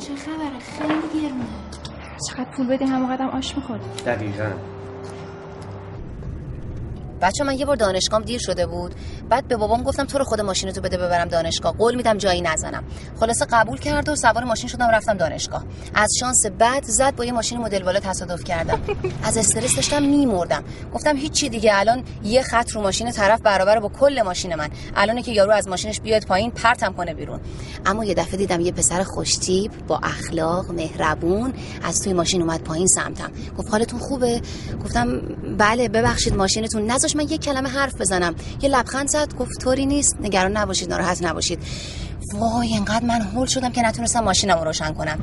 چه 0.00 0.14
خبره؟ 0.16 0.58
خیلی 0.78 1.22
گرونه 1.22 1.44
چقدر 2.28 2.50
پول 2.56 2.66
بدیم 2.66 2.88
همه 2.88 3.16
قدم 3.16 3.28
آش 3.28 3.56
می‌خوریم 3.56 3.82
دقیقا. 4.06 4.50
بچه 7.24 7.44
من 7.44 7.58
یه 7.58 7.66
بار 7.66 7.76
دانشگاهم 7.76 8.22
دیر 8.22 8.40
شده 8.40 8.66
بود. 8.66 8.94
بعد 9.28 9.48
به 9.48 9.56
بابام 9.56 9.82
گفتم 9.82 10.04
تو 10.04 10.18
رو 10.18 10.24
خود 10.24 10.40
ماشینتو 10.40 10.80
بده 10.80 10.96
ببرم 10.96 11.28
دانشگاه. 11.28 11.76
قول 11.76 11.94
میدم 11.94 12.18
جایی 12.18 12.40
نزنم. 12.40 12.84
خلاصه 13.20 13.44
قبول 13.44 13.78
کرد 13.78 14.08
و 14.08 14.16
سوار 14.16 14.44
ماشین 14.44 14.68
شدم 14.68 14.90
رفتم 14.90 15.14
دانشگاه. 15.14 15.64
از 15.94 16.10
شانس 16.20 16.46
بعد 16.58 16.84
زد 16.84 17.16
با 17.16 17.24
یه 17.24 17.32
ماشین 17.32 17.58
مدل 17.58 17.82
بالا 17.82 18.00
تصادف 18.00 18.44
کردم. 18.44 18.80
از 19.22 19.36
استرس 19.36 19.76
داشتم 19.76 20.02
میمردم. 20.02 20.64
گفتم 20.94 21.16
هیچی 21.16 21.48
دیگه. 21.48 21.78
الان 21.78 22.04
یه 22.24 22.42
خط 22.42 22.70
رو 22.70 22.82
ماشین 22.82 23.10
طرف 23.10 23.40
برابر 23.40 23.80
با 23.80 23.88
کل 23.88 24.22
ماشین 24.22 24.54
من. 24.54 24.70
الانه 24.96 25.22
که 25.22 25.32
یارو 25.32 25.52
از 25.52 25.68
ماشینش 25.68 26.00
بیاد 26.00 26.24
پایین 26.24 26.50
پرتم 26.50 26.92
کنه 26.92 27.14
بیرون. 27.14 27.40
اما 27.86 28.04
یه 28.04 28.14
دفعه 28.14 28.36
دیدم 28.36 28.60
یه 28.60 28.72
پسر 28.72 29.02
خوشتیپ 29.02 29.72
با 29.86 30.00
اخلاق 30.02 30.70
مهربون 30.70 31.52
از 31.82 32.02
توی 32.02 32.12
ماشین 32.12 32.42
اومد 32.42 32.60
پایین 32.60 32.86
سمتم. 32.86 33.30
گفت 33.58 33.70
حالتون 33.70 34.00
خوبه؟ 34.00 34.40
گفتم 34.84 35.20
بله 35.58 35.88
ببخشید 35.88 36.36
ماشینتون 36.36 36.90
نذاش 36.90 37.13
من 37.16 37.28
یه 37.28 37.38
کلمه 37.38 37.68
حرف 37.68 38.00
بزنم. 38.00 38.34
یه 38.62 38.68
لبخند 38.68 39.08
زد 39.08 39.34
گفت 39.34 39.60
طوری 39.60 39.86
نیست. 39.86 40.16
نگران 40.20 40.56
نباشید 40.56 40.90
ناراحت 40.90 41.22
نباشید. 41.22 41.58
وای 42.34 42.76
انقدر 42.76 43.04
من 43.04 43.20
هول 43.20 43.46
شدم 43.46 43.72
که 43.72 43.82
نتونستم 43.82 44.20
ماشینم 44.20 44.58
رو 44.58 44.64
روشن 44.64 44.92
کنم. 44.92 45.18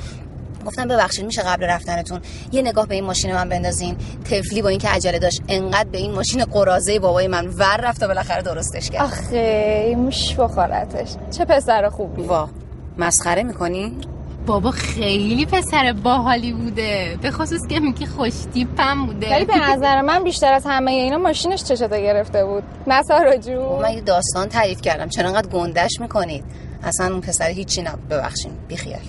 گفتم 0.66 0.88
ببخشید 0.88 1.26
میشه 1.26 1.42
قبل 1.42 1.64
رفتنتون؟ 1.64 2.22
یه 2.52 2.62
نگاه 2.62 2.88
به 2.88 2.96
این 2.96 3.04
ماشین 3.04 3.34
من 3.34 3.50
بندازین. 3.50 3.96
تفلی 4.32 4.62
با 4.62 4.70
اینکه 4.70 4.90
عجله 4.90 5.20
داشت 5.20 5.42
انقدر 5.48 5.90
به 5.90 5.98
این 5.98 6.12
ماشین 6.12 6.46
قرازه 6.46 7.00
بابای 7.00 7.28
من 7.28 7.48
ور 7.48 7.78
رفت 7.78 8.04
و 8.04 8.08
بالاخره 8.08 8.42
درستش 8.42 8.90
کرد. 8.90 9.02
آخه 9.02 9.96
موش 9.98 10.36
بخورتش 10.36 11.16
چه 11.32 11.46
پسر 11.46 11.90
خوبی. 11.90 12.22
وا 12.22 12.50
مسخره 12.98 13.44
می‌کنی؟ 13.44 13.98
بابا 14.46 14.72
خیلی 14.72 15.46
پسر 15.46 15.94
باحالی 16.04 16.54
بوده. 16.54 17.20
به 17.22 17.32
خصوص 17.32 17.68
که 17.68 17.80
میگی 17.80 18.06
خوشتیپم 18.06 19.06
بوده. 19.06 19.36
ولی 19.36 19.46
به 19.46 19.58
نظر 19.58 20.02
من 20.02 20.24
بیشتر 20.24 20.54
از 20.54 20.66
همه 20.66 20.92
اینا 20.92 21.18
ماشینش 21.18 21.64
چشتا 21.64 21.88
گرفته 21.88 22.46
بود؟ 22.46 22.64
نه 22.88 23.04
سارا 23.04 23.38
جون 23.38 23.82
من 23.82 23.94
یه 23.94 24.02
داستان 24.02 24.50
تعریف 24.50 24.82
کردم. 24.82 25.10
چرا 25.10 25.30
انقدر 25.30 25.50
گندش 25.50 25.92
می‌کنید؟ 26.00 26.44
اصلا 26.84 27.08
اون 27.12 27.22
پسر 27.22 27.48
هیچی 27.48 27.82
نبود 27.82 28.08
ببخشین. 28.10 28.52
بیخیال 28.68 29.00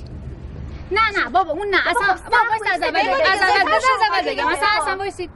نه 0.91 1.01
نه 1.19 1.31
بابا 1.31 1.51
اون 1.51 1.69
نه. 1.71 1.77
اصلا 1.91 2.15
بابا 2.25 2.37
وایس 2.51 2.75
از 2.75 2.83
اول 2.83 2.97
از 2.97 3.41
اول 3.43 3.75
بگم 3.75 3.75
از 3.75 3.85
اول 4.13 4.33
بگم 4.35 4.45
مثلا 4.53 4.83
اصلا 4.83 4.97
وایسید 4.97 5.31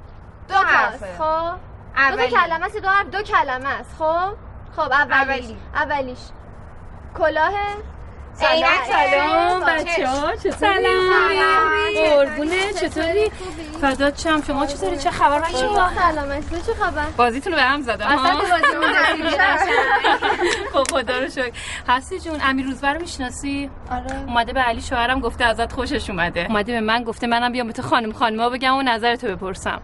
دو 0.48 0.54
هست 0.54 1.04
خب 1.18 1.56
دو 2.10 2.16
تا 2.16 2.26
کلمه 2.26 2.64
است 2.66 2.76
دو 2.76 2.88
حرف 2.88 3.06
دو 3.06 3.22
کلمه 3.22 3.68
است. 3.68 3.90
خب؟ 3.98 4.32
خب 4.76 4.92
اولیش 4.92 5.44
اولیش. 5.74 6.18
کلاه 7.18 7.52
عینک 8.40 8.68
سلام 8.88 9.60
بچه 9.64 10.08
ها 10.08 10.36
چطوری؟ 10.36 10.86
قربونه 12.08 12.72
چطوری؟ 12.80 13.30
فدات 13.80 14.20
شم 14.20 14.42
شما 14.46 14.66
چطوری؟ 14.66 14.96
چه 14.96 15.10
خبر 15.10 15.40
بچه 15.40 15.66
ها؟ 15.66 15.90
سلام 15.94 16.40
تو 16.40 16.56
چه 16.66 16.74
خبر؟ 16.80 17.04
بازیتون 17.16 17.52
رو 17.52 17.58
به 17.58 17.64
هم 17.64 17.82
زدم 17.82 18.06
اصلا 18.06 18.16
ها؟ 18.16 18.40
تو 18.40 18.46
بازی 18.46 19.32
خب 20.72 20.84
خدا 20.90 21.18
رو 21.18 21.28
شکر 21.28 21.52
هستی 21.88 22.20
جون 22.20 22.40
امیر 22.42 22.66
روزبر 22.66 22.94
رو 22.94 23.00
می‌شناسی؟ 23.00 23.70
آره 23.90 24.24
اومده 24.26 24.52
به 24.52 24.60
علی 24.60 24.82
شوهرم 24.82 25.20
گفته 25.20 25.44
ازت 25.44 25.72
خوشش 25.72 26.10
اومده 26.10 26.46
اومده 26.48 26.72
به 26.72 26.80
من 26.80 27.04
گفته 27.04 27.26
منم 27.26 27.52
بیام 27.52 27.66
به 27.66 27.72
تو 27.72 27.82
خانم 27.82 28.12
خانما 28.12 28.48
بگم 28.48 28.76
و 28.76 28.82
نظرتو 28.82 29.26
بپرسم 29.26 29.82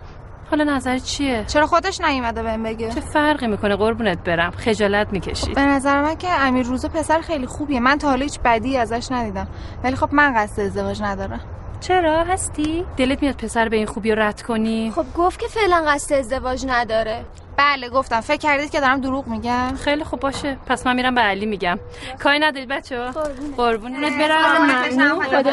حالا 0.53 0.77
نظر 0.77 0.99
چیه؟ 0.99 1.45
چرا 1.47 1.67
خودش 1.67 2.01
نیومده 2.01 2.43
بهم 2.43 2.63
بگه؟ 2.63 2.91
چه 2.91 3.01
فرقی 3.01 3.47
می‌کنه؟ 3.47 3.77
قربونت 3.77 4.19
برم. 4.25 4.51
خجالت 4.51 5.13
می‌کشید 5.13 5.55
به 5.55 5.61
نظر 5.61 6.03
من 6.03 6.15
که 6.15 6.29
امیر 6.41 6.67
روزو 6.67 6.89
پسر 6.89 7.21
خیلی 7.21 7.47
خوبیه. 7.47 7.81
من 7.81 7.99
تا 7.99 8.09
حالا 8.09 8.23
هیچ 8.23 8.41
بدی 8.45 8.77
ازش 8.77 9.13
ندیدم. 9.13 9.49
ولی 9.85 9.97
خب 9.97 10.09
من 10.13 10.35
قصد 10.37 10.61
ازدواج 10.61 11.03
ندارم. 11.03 11.41
چرا؟ 11.81 12.25
هستی؟ 12.25 12.85
دلت 12.97 13.23
میاد 13.23 13.35
پسر 13.35 13.69
به 13.69 13.77
این 13.77 13.87
خوبی 13.87 14.13
رو 14.13 14.23
رد 14.23 14.43
کنی؟ 14.43 14.93
خب 14.95 15.07
گفت 15.15 15.41
که 15.41 15.47
فعلا 15.49 15.85
قصد 15.89 16.15
ازدواج 16.15 16.67
نداره. 16.69 17.25
بله 17.57 17.89
گفتم. 17.89 18.21
فکر 18.21 18.37
کردید 18.37 18.71
که 18.71 18.81
دارم 18.81 19.01
دروغ 19.01 19.27
میگم؟ 19.27 19.75
خیلی 19.85 20.05
خوب 20.05 20.21
باشه. 20.21 20.57
پس 20.67 20.87
من 20.87 20.97
میرم 20.97 21.15
به 21.15 21.21
علی 21.21 21.47
میگم. 21.47 21.79
کاری 22.23 22.39
ندارید 22.39 22.69
بچه 22.69 22.99
ها 22.99 23.11
قربونت 23.57 24.19
برم. 24.19 25.21
خدا 25.21 25.51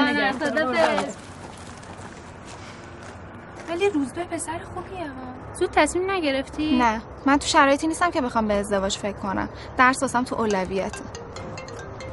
ولی 3.70 3.90
روزبه 3.90 4.24
پسر 4.24 4.60
خوبیه 4.74 5.08
ها. 5.08 5.54
زود 5.60 5.70
تصمیم 5.72 6.12
نگرفتی؟ 6.12 6.78
نه. 6.78 7.02
من 7.26 7.38
تو 7.38 7.48
شرایطی 7.48 7.88
نیستم 7.88 8.12
که 8.12 8.22
بخوام 8.22 8.48
به 8.48 8.54
ازدواج 8.54 8.98
فکر 8.98 9.18
کنم. 9.18 9.50
درس 9.78 10.02
واسم 10.02 10.24
تو 10.24 10.36
اولویت. 10.36 10.92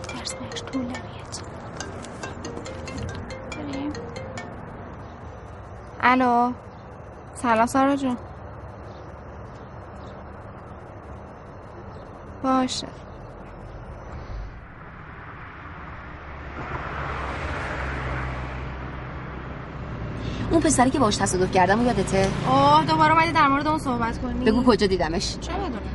درس 0.09 0.35
بهش 0.35 0.61
تو 0.61 0.79
اولویت. 0.79 1.41
بریم 3.51 3.93
الو. 6.01 6.53
سلام 7.35 7.67
سارا 7.67 7.97
جون. 7.97 8.17
باشه. 12.43 12.87
اون 20.51 20.61
پسری 20.61 20.91
که 20.91 20.99
باش 20.99 21.17
تصادف 21.17 21.53
کردم 21.53 21.81
و 21.81 21.87
یادته؟ 21.87 22.29
آه 22.51 22.85
دوباره 22.87 23.13
اومدی 23.13 23.33
در 23.33 23.49
مورد 23.49 23.67
اون 23.67 23.79
صحبت 23.79 24.23
کنی؟ 24.23 24.45
بگو 24.45 24.65
کجا 24.65 24.87
دیدمش. 24.87 25.37
چه 25.41 25.53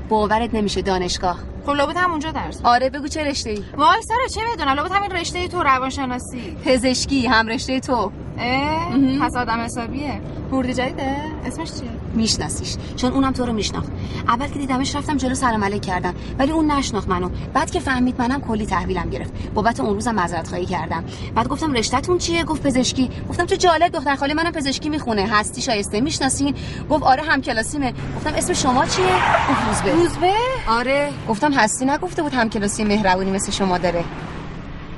باورت 0.10 0.54
نمیشه 0.54 0.82
دانشگاه. 0.82 1.38
خب 1.66 1.72
لابد 1.72 1.98
همونجا 1.98 2.32
درس 2.32 2.62
آره 2.64 2.90
بگو 2.90 3.08
چه 3.08 3.24
رشته 3.24 3.50
ای 3.50 3.64
وای 3.78 4.02
سارا 4.02 4.28
چه 4.28 4.42
بدونم؟ 4.54 4.72
لابد 4.72 4.92
همین 4.92 5.12
رشته 5.12 5.48
تو 5.48 5.64
روانشناسی. 5.64 6.58
پزشکی 6.66 7.28
هم 7.28 7.48
رشته 7.48 7.80
تو. 7.80 8.12
اه 8.40 8.98
پس 9.22 9.36
آدم 9.36 9.60
حسابیه. 9.60 10.22
ورودی 10.52 10.74
جدیده؟ 10.74 11.16
اسمش 11.46 11.68
چیه؟ 11.68 11.90
میشناسیش. 12.14 12.76
چون 12.96 13.12
اونم 13.12 13.32
تو 13.32 13.46
رو 13.46 13.54
میشناخت. 13.54 13.92
اول 14.28 14.48
که 14.48 14.60
دیدمش 14.60 14.96
رفتم 14.96 15.18
جلو 15.18 15.36
سلام 15.36 15.64
علیک 15.64 15.82
کردم. 15.82 16.16
ولی 16.40 16.52
اون 16.52 16.72
نشناخت 16.72 17.08
منو. 17.08 17.30
بعد 17.54 17.72
که 17.72 17.80
فهمید 17.80 18.22
منم 18.22 18.42
کلی 18.42 18.66
تحویلم 18.66 19.10
گرفت. 19.10 19.34
بابت 19.54 19.80
اون 19.80 19.94
روزم 19.94 20.16
معذرت 20.16 20.48
خواهی 20.48 20.66
کردم. 20.66 21.04
بعد 21.36 21.48
گفتم 21.48 21.74
رشتهتون 21.74 22.18
چیه؟ 22.18 22.44
گفت 22.44 22.64
پزشکی. 22.64 23.10
گفتم 23.30 23.46
چه 23.46 23.58
جالب 23.58 23.92
دختر 23.92 24.16
خاله 24.16 24.34
منم 24.34 24.52
پزشکی 24.52 24.90
می‌خونه. 24.90 25.28
هستی 25.32 25.62
شایسته 25.62 26.02
می‌شناسین 26.02 26.56
گفت 26.90 27.04
آره 27.04 27.24
هم 27.24 27.42
کلاسیمه. 27.42 27.94
گفتم 28.16 28.34
اسم 28.36 28.54
شما 28.54 28.86
چیه؟ 28.86 29.06
گفت 29.50 29.68
روزبه. 29.68 29.92
روزبه؟ 29.94 30.34
آره. 30.68 31.10
گفتم 31.30 31.51
هستی؟ 31.54 31.86
نگفته 31.86 32.22
بود 32.24 32.34
هم 32.34 32.50
کلاسی 32.50 32.84
مهربونی 32.84 33.32
مثل 33.32 33.52
شما 33.52 33.78
داره. 33.78 34.04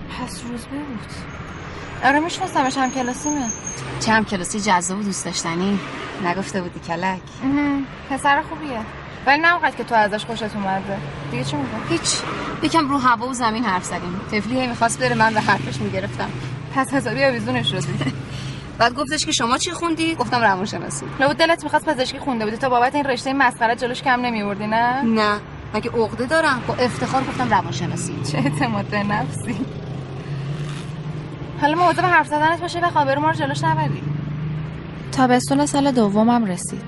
پس 0.10 0.42
روزبه 0.50 0.78
بود. 0.78 1.00
آره 2.04 2.20
میشناسمش 2.20 2.78
هم 2.78 2.92
کلاسیمه 2.92 3.46
چه 4.00 4.12
هم 4.12 4.26
کلاسی 4.26 4.60
جذاب 4.60 5.00
و 5.00 5.04
دوست 5.04 5.26
داشتنی. 5.26 5.80
نگفته 6.26 6.62
بودی 6.62 6.80
کلک. 6.80 7.22
پسر 8.10 8.42
خوبیه. 8.42 8.80
ولی 9.26 9.42
نه 9.42 9.54
اونقدر 9.54 9.76
که 9.76 9.84
تو 9.84 9.96
ازش 9.96 10.26
خوشت 10.26 10.56
اومده 10.56 10.98
دیگه 11.32 11.44
چی 11.44 11.56
میگه؟ 11.56 11.70
هیچ. 11.90 12.20
یکم 12.64 12.90
رو 12.90 12.98
هوا 12.98 13.28
و 13.28 13.34
زمین 13.34 13.64
حرف 13.64 13.84
زدیم. 13.84 14.22
تفلی 14.32 14.60
هی 14.62 14.68
می‌خواست 14.68 15.00
بره 15.00 15.16
من 15.16 15.34
به 15.34 15.42
حرفش 15.42 15.78
می‌گرفتم. 15.82 16.30
پس 16.76 16.94
حسابی 16.94 17.24
آویزونش 17.24 17.72
شدی 17.72 17.94
بعد 18.78 18.96
گفتش 18.96 19.26
که 19.26 19.32
شما 19.32 19.58
چی 19.58 19.72
خوندی؟ 19.72 20.16
گفتم 20.16 20.42
روانشناسی. 20.42 21.06
لابد 21.20 21.36
دلت 21.36 21.64
می‌خواست 21.64 21.86
پزشکی 21.86 22.20
خونده 22.20 22.46
بودی؟ 22.46 22.58
تا 22.58 22.70
بابت 22.70 22.96
این 22.96 23.06
رشته 23.06 23.34
مسخره 23.34 23.76
جلوش 23.76 24.02
کم 24.02 24.22
نمیوردی 24.22 24.68
نه؟ 24.68 25.02
نه. 25.02 25.40
مگه 25.74 25.92
عقده 25.92 26.26
دارم؟ 26.26 26.62
با 26.68 26.74
افتخار 26.74 27.22
گفتم 27.22 27.50
روانشناسی. 27.50 28.14
چه 28.32 28.38
اعتماد 28.38 28.86
به 28.86 29.04
نفسی؟ 29.04 29.56
حالا 31.62 31.76
مواظب 31.76 32.06
حرف 32.06 32.28
زدنت 32.28 32.62
باشه 32.62 32.80
و 32.80 32.90
خابر 32.90 33.18
ما 33.18 33.28
رو 33.30 33.34
جلوش 33.34 33.64
نبری. 33.64 34.02
تابستون 35.12 35.66
سال 35.66 35.92
دومم 35.92 36.46
رسید. 36.46 36.82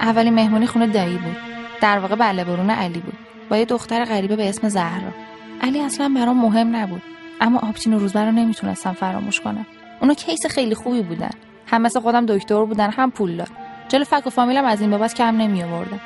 اولی 0.00 0.30
مهمونی 0.30 0.66
خونه 0.66 0.86
دایی 0.86 1.16
بود. 1.18 1.36
در 1.80 1.98
واقع 1.98 2.14
بله 2.14 2.44
برون 2.44 2.70
علی 2.70 3.00
بود. 3.00 3.18
با 3.50 3.56
یه 3.56 3.64
دختر 3.64 4.04
غریبه 4.04 4.36
به 4.36 4.48
اسم 4.48 4.68
زهرا. 4.68 5.12
علی 5.60 5.80
اصلا 5.80 6.12
برام 6.16 6.40
مهم 6.40 6.76
نبود. 6.76 7.02
اما 7.40 7.58
آبتین 7.58 7.94
و 7.94 7.98
روزبه 7.98 8.24
رو 8.24 8.32
نمی‌تونستم 8.32 8.92
فراموش 8.92 9.40
کنم. 9.40 9.66
اونا 10.00 10.14
کیس 10.14 10.46
خیلی 10.46 10.74
خوبی 10.74 11.02
بودن. 11.02 11.30
هم 11.66 11.82
مثل 11.82 12.00
خودم 12.00 12.26
دکتر 12.26 12.64
بودن 12.64 12.90
هم 12.90 13.10
پولدار 13.10 13.48
جلو 13.88 14.04
فک 14.04 14.26
و 14.26 14.30
فامیلم 14.30 14.64
از 14.64 14.80
این 14.80 14.90
بابت 14.90 15.14
کم 15.14 15.36
نمی 15.36 15.62
آوردم 15.62 16.00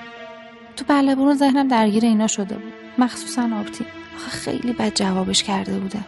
تو 0.77 0.85
بله 0.89 1.15
برون 1.15 1.35
ذهنم 1.35 1.69
درگیر 1.69 2.05
اینا 2.05 2.27
شده 2.27 2.55
بود. 2.55 2.73
مخصوصا 2.99 3.43
آبتین 3.43 3.87
آخه 4.17 4.31
خیلی 4.31 4.73
بد 4.73 4.95
جوابش 4.95 5.43
کرده 5.43 5.79
بودم 5.79 6.05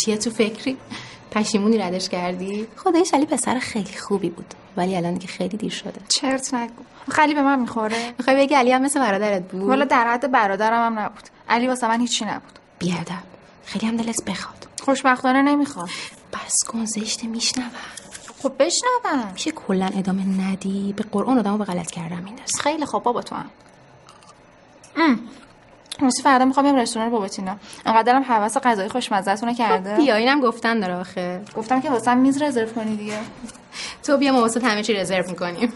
چیه 0.00 0.16
تو 0.16 0.30
فکری؟ 0.30 0.76
پشیمونی 1.30 1.78
ردش 1.78 2.08
کردی؟ 2.08 2.66
خدایش 2.76 3.14
علی 3.14 3.26
پسر 3.26 3.58
خیلی 3.58 3.96
خوبی 3.98 4.30
بود. 4.30 4.54
ولی 4.76 4.96
الان 4.96 5.14
دیگه 5.14 5.26
خیلی 5.26 5.56
دیر 5.56 5.70
شده. 5.70 6.00
چرت 6.08 6.54
نگو. 6.54 6.82
خیلی 7.10 7.34
به 7.34 7.42
من 7.42 7.60
می‌خوره. 7.60 8.14
می‌خوای 8.18 8.36
بگی 8.36 8.54
علی 8.54 8.72
هم 8.72 8.82
مثل 8.82 9.00
برادرت 9.00 9.48
بود؟ 9.48 9.62
والا 9.62 9.84
در 9.84 10.08
حد 10.08 10.30
برادرم 10.30 10.86
هم 10.86 10.98
نبود. 10.98 11.22
علی 11.48 11.66
واسه 11.66 11.88
من 11.88 12.00
هیچی 12.00 12.24
نبود. 12.24 12.58
بیادم 12.78 13.22
خیلی 13.64 13.86
هم 13.86 13.96
دلت 13.96 14.24
بخواد. 14.24 14.66
خوشبختانه 14.82 15.42
نمی‌خواد 15.42 15.88
بس 16.32 16.54
کن 16.66 16.84
زشته 16.84 17.26
میشنوم. 17.26 17.70
خب 18.44 18.52
بشنوم. 18.58 19.32
میشه 19.32 19.50
کلا 19.50 19.90
ادامه 19.96 20.24
ندی؟ 20.24 20.94
به 20.96 21.04
قرآن 21.12 21.38
آدمو 21.38 21.58
به 21.58 21.64
غلط 21.64 21.90
کردن 21.90 22.22
میندازه. 22.22 22.58
خیلی 22.62 22.86
خوب 22.86 23.02
بابا 23.02 23.22
تو 23.22 23.34
هم. 23.34 23.50
راستی 26.00 26.22
فردا 26.22 26.44
می‌خوام 26.44 26.66
برم 26.66 26.76
رستوران 26.76 27.10
بابا 27.10 27.28
تینا. 27.28 27.56
انقدرم 27.86 28.22
حواس 28.22 28.56
غذای 28.58 28.88
خوشمزه‌تون 28.88 29.54
کرده 29.54 29.96
بیا 29.96 30.14
اینم 30.14 30.40
گفتن 30.40 30.80
داره 30.80 30.94
آخه. 30.94 31.40
گفتم 31.56 31.80
که 31.80 31.90
واسم 31.90 32.18
میز 32.18 32.42
رزرو 32.42 32.66
کنی 32.66 32.96
دیگه. 32.96 33.18
تو 34.02 34.16
بیا 34.16 34.32
ما 34.32 34.40
واسه 34.40 34.60
همه 34.66 34.82
چی 34.82 34.94
رزرو 34.94 35.30
می‌کنیم. 35.30 35.72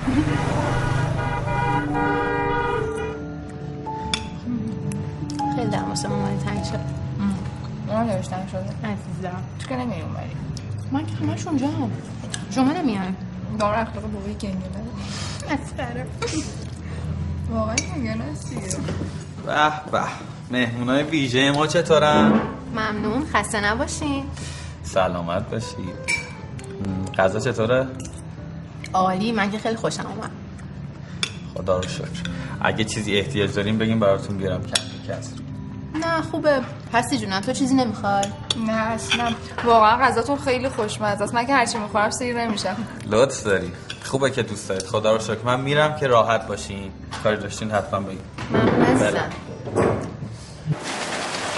خیلی 5.57 5.70
دارم 5.70 5.88
واسه 5.88 6.09
مامان 6.09 6.38
تنگ 6.38 6.64
شد. 6.64 6.81
اونم 7.88 8.11
نوشتن 8.11 8.46
شده 8.52 8.59
عزیزم. 8.61 9.42
تو 9.59 9.68
که 9.68 9.76
نمیری 9.76 10.00
اونوری 10.00 10.37
من 10.92 11.07
که 11.07 11.12
همش 11.12 11.46
اونجا 11.46 11.66
هم 11.66 11.92
شما 12.50 12.72
نمیان. 12.72 13.16
دار 13.58 13.74
اخلاق 13.74 14.04
بابای 14.12 14.34
گنگنه 14.34 14.61
اصفره 15.50 16.06
واقعا 17.50 17.76
گنگنه 17.76 18.24
هستی 18.24 18.56
به 19.46 19.90
به. 19.92 20.02
مهمونای 20.50 21.02
ویژه 21.02 21.50
ما 21.50 21.66
چطورن؟ 21.66 22.40
ممنون. 22.74 23.26
خسته 23.32 23.61
نباشین. 23.61 24.24
سلامت 24.82 25.50
باشید 25.50 26.28
غذا 27.18 27.40
چطوره؟ 27.40 27.87
عالی. 28.92 29.32
من 29.32 29.50
که 29.50 29.58
خیلی 29.58 29.76
خوشم 29.76 30.06
اومد. 30.06 30.30
خدا 31.54 31.76
رو 31.76 31.88
شکر. 31.88 32.22
اگه 32.61 32.84
چیزی 32.84 33.16
احتیاج 33.16 33.54
داریم 33.54 33.78
بگیم 33.78 34.00
براتون 34.00 34.37
بیارم. 34.37 34.61
کمی 34.62 35.08
کسر 35.08 35.47
نه 35.98 36.22
خوبه. 36.22 36.61
هستی 36.94 37.18
جونم 37.18 37.40
تو 37.40 37.52
چیزی 37.52 37.74
نمی‌خوای؟ 37.74 38.24
نه 38.66 38.72
اصلا. 38.72 39.34
واقعا 39.64 39.96
غذاتون 40.06 40.38
خیلی 40.38 40.68
خوشمزه 40.68 41.24
است. 41.24 41.34
من 41.34 41.46
که 41.46 41.54
هرچی 41.54 41.78
می‌خورم 41.78 42.11
سیر 42.11 42.37
نمیشم. 42.37 42.76
لطف 43.06 43.42
داری. 43.42 43.72
خوبه 44.04 44.30
که 44.30 44.42
دوست 44.42 44.68
دارید. 44.68 44.87
خدا 44.87 45.12
رو 45.12 45.18
شکر. 45.18 45.42
من 45.44 45.61
میرم 45.61 45.96
که 45.96 46.06
راحت 46.06 46.46
باشین. 46.46 46.92
کاری 47.22 47.37
داشتین 47.37 47.70
حتما 47.70 48.00
بگید 48.00 48.20
ممنون 48.50 49.16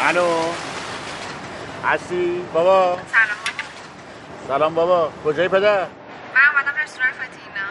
الو. 0.03 0.27
هستی؟ 1.85 2.45
بابا. 2.55 2.99
سلام 3.13 3.29
سلام 4.49 4.75
بابا. 4.75 5.11
کجایی 5.25 5.49
پدر؟ 5.49 5.79
من 5.81 5.87
اومدم 6.55 6.83
رستوران 6.85 7.13
فاتینا 7.13 7.67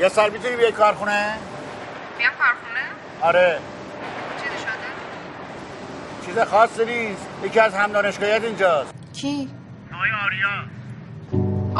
یه 0.00 0.08
سر 0.08 0.30
می‌تونی 0.30 0.56
بیای 0.56 0.72
کارخونه؟ 0.72 1.34
بیام 2.18 2.32
کارخونه؟ 2.38 2.80
آره. 3.20 3.58
چیز 6.28 6.38
خاصی 6.38 6.84
نیست. 6.84 7.26
یکی 7.44 7.60
از 7.60 7.74
هم 7.74 7.92
دانشگاهیت 7.92 8.44
اینجاست. 8.44 8.94
کی؟ 9.12 9.50
آقای 9.94 10.10
آریا. 10.24 10.64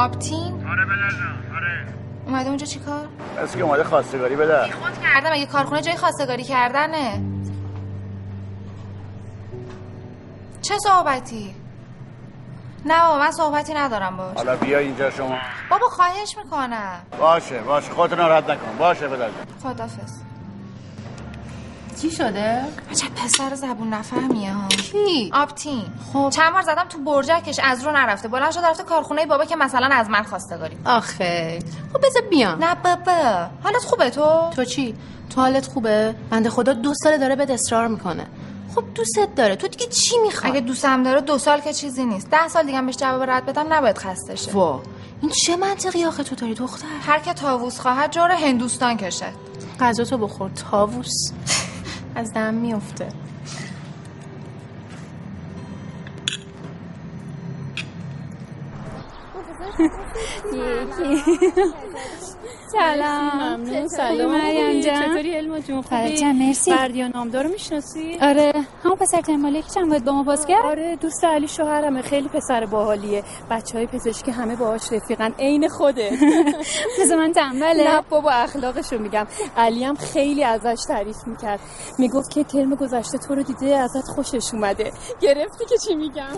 آبتین 0.05 0.67
آره 0.69 0.85
بدر 0.85 1.57
آره. 1.57 1.87
اومده 2.27 2.49
اونجا 2.49 2.67
چیکار 2.67 3.09
بس 3.39 3.57
که 3.57 3.63
اومده 3.63 3.85
خواستگاری 3.85 4.37
بده. 4.37 4.63
خود 4.63 4.99
کردم 5.03 5.33
اگه 5.33 5.47
کارخونه 5.47 5.83
جای 5.83 5.97
خواستگاری 5.97 6.45
کردنه. 6.45 7.23
چه 10.63 10.75
صحبتی؟ 10.79 11.55
نه 12.87 13.01
بابا 13.01 13.19
من 13.19 13.31
صحبتی 13.31 13.75
ندارم 13.75 14.17
باش. 14.17 14.37
حالا 14.37 14.57
بیا 14.57 14.79
اینجا 14.79 15.11
شما. 15.11 15.39
بابا 15.71 15.87
خواهش 15.89 16.37
می‌کنم. 16.45 17.01
باشه 17.19 17.59
باشه. 17.59 17.91
خودتو 17.91 18.17
ناراحت 18.17 18.51
نکن. 18.51 18.77
باشه 18.79 19.09
بدر 19.09 19.29
خدافز 19.63 20.23
چی 22.03 22.11
شده؟ 22.11 22.65
عجب 22.91 23.15
پسر 23.17 23.55
زبون 23.55 23.89
نفهمیه 23.89 24.53
ها. 24.53 24.69
کی؟ 24.69 25.31
آبتین. 25.35 25.85
خب. 26.13 26.31
چند 26.33 26.53
بار 26.53 26.63
زدم 26.63 26.85
تو 26.89 26.99
برجکش 26.99 27.61
از 27.63 27.85
رو 27.85 27.93
نرفته. 27.93 28.29
بلند 28.29 28.51
شد 28.51 28.61
رفته 28.65 28.83
کارخونه 28.83 29.27
بابا 29.27 29.45
که 29.45 29.57
مثلا 29.57 29.87
از 29.93 30.11
من 30.11 30.23
خواستگاری 30.23 30.77
آخه. 30.85 31.59
خب 31.93 32.07
بذار 32.07 32.23
بیان 32.23 32.65
نه 32.65 32.75
بابا. 32.75 33.47
حالت 33.63 33.85
خوبه 33.85 34.11
تو؟ 34.11 34.51
تو 34.57 34.65
چی؟ 34.65 34.95
تو 35.31 35.41
حالت 35.41 35.67
خوبه؟ 35.67 36.15
بنده 36.31 36.51
خدا 36.51 36.73
دو 36.73 36.95
ساله 36.95 37.19
داره 37.19 37.37
بهت 37.37 37.51
اصرار 37.51 37.89
می‌کنه. 37.89 38.27
خب 38.75 38.85
دوستت 38.95 39.35
داره. 39.37 39.57
تو 39.57 39.69
دیگه 39.69 39.87
چی 39.87 40.19
می‌خوای؟ 40.19 40.53
اگه 40.53 40.61
دوستم 40.61 41.03
داره 41.03 41.21
دو 41.21 41.39
سال 41.39 41.61
که 41.61 41.73
چیزی 41.73 42.05
نیست. 42.05 42.31
ده 42.31 42.49
سال 42.49 42.67
دیگه 42.67 42.79
هم 42.79 42.87
بهش 42.87 42.97
جواب 42.97 43.31
رد 43.31 43.47
بدم 43.47 43.73
نباید 43.73 43.99
خسته 43.99 44.37
شه. 44.37 44.53
وا. 44.53 44.83
این 45.23 45.31
چه 45.31 45.57
منطقی 45.57 46.05
آخه 46.05 46.23
تو 46.23 46.35
داری 46.35 46.55
دختر؟ 46.55 46.87
هر 47.07 47.19
که 47.19 47.33
تاووس 47.33 47.81
خواهد 47.81 48.13
جور 48.13 48.31
هندوستان 48.31 48.97
کشه 48.97 49.27
غذا 49.81 50.05
تو 50.05 50.19
بخور 50.19 50.51
تاووس. 50.71 51.33
از 52.15 52.33
دم 52.33 52.55
میفته 52.55 53.09
سلام. 62.73 63.35
ممنون. 63.35 63.89
سلام. 63.89 64.31
مریم 64.33 64.81
جان 64.81 65.03
چطوری 65.03 65.35
علما 65.35 65.61
جون؟ 65.61 65.83
خوبی؟ 65.83 66.17
جان 66.17 66.37
مرسی. 66.37 66.71
بردیا 66.71 67.09
نامدار 67.09 67.45
رو 67.45 67.51
می‌شناسی؟ 67.51 68.19
آره. 68.23 68.53
همون 68.85 68.97
پسر 68.97 69.21
تنباله 69.21 69.63
که 69.63 69.69
چند 69.75 70.05
با 70.05 70.13
ما 70.13 70.23
باز 70.23 70.47
کرد؟ 70.47 70.65
آره 70.65 70.97
دوست 70.97 71.25
علی 71.25 71.49
شوهرمه. 71.49 72.03
خیلی 72.03 72.29
پسر 72.29 72.67
باحالیه. 72.67 73.23
بچه 73.51 73.79
های 73.79 73.87
پزشکی 73.87 74.31
همه 74.31 74.57
باهاش 74.57 74.93
رفیقن. 74.93 75.33
عین 75.39 75.69
خوده. 75.69 76.11
مثل 77.01 77.17
من 77.17 77.33
تنبله. 77.33 77.95
نه 77.95 78.03
بابا 78.11 78.31
اخلاقشو 78.31 78.99
میگم. 78.99 79.27
علی 79.57 79.85
هم 79.85 79.95
خیلی 79.97 80.45
ازش 80.45 80.83
تعریف 80.89 81.17
می‌کرد. 81.27 81.61
می‌گفت 81.99 82.31
که 82.31 82.45
ترم 82.45 82.75
گذشته 82.75 83.19
تو 83.19 83.35
رو 83.35 83.43
دیده 83.43 83.77
ازت 83.77 84.07
خوشش 84.15 84.55
اومده. 84.55 84.93
گرفتی 85.21 85.65
که 85.65 85.77
چی 85.79 85.95
میگم؟ 85.95 86.29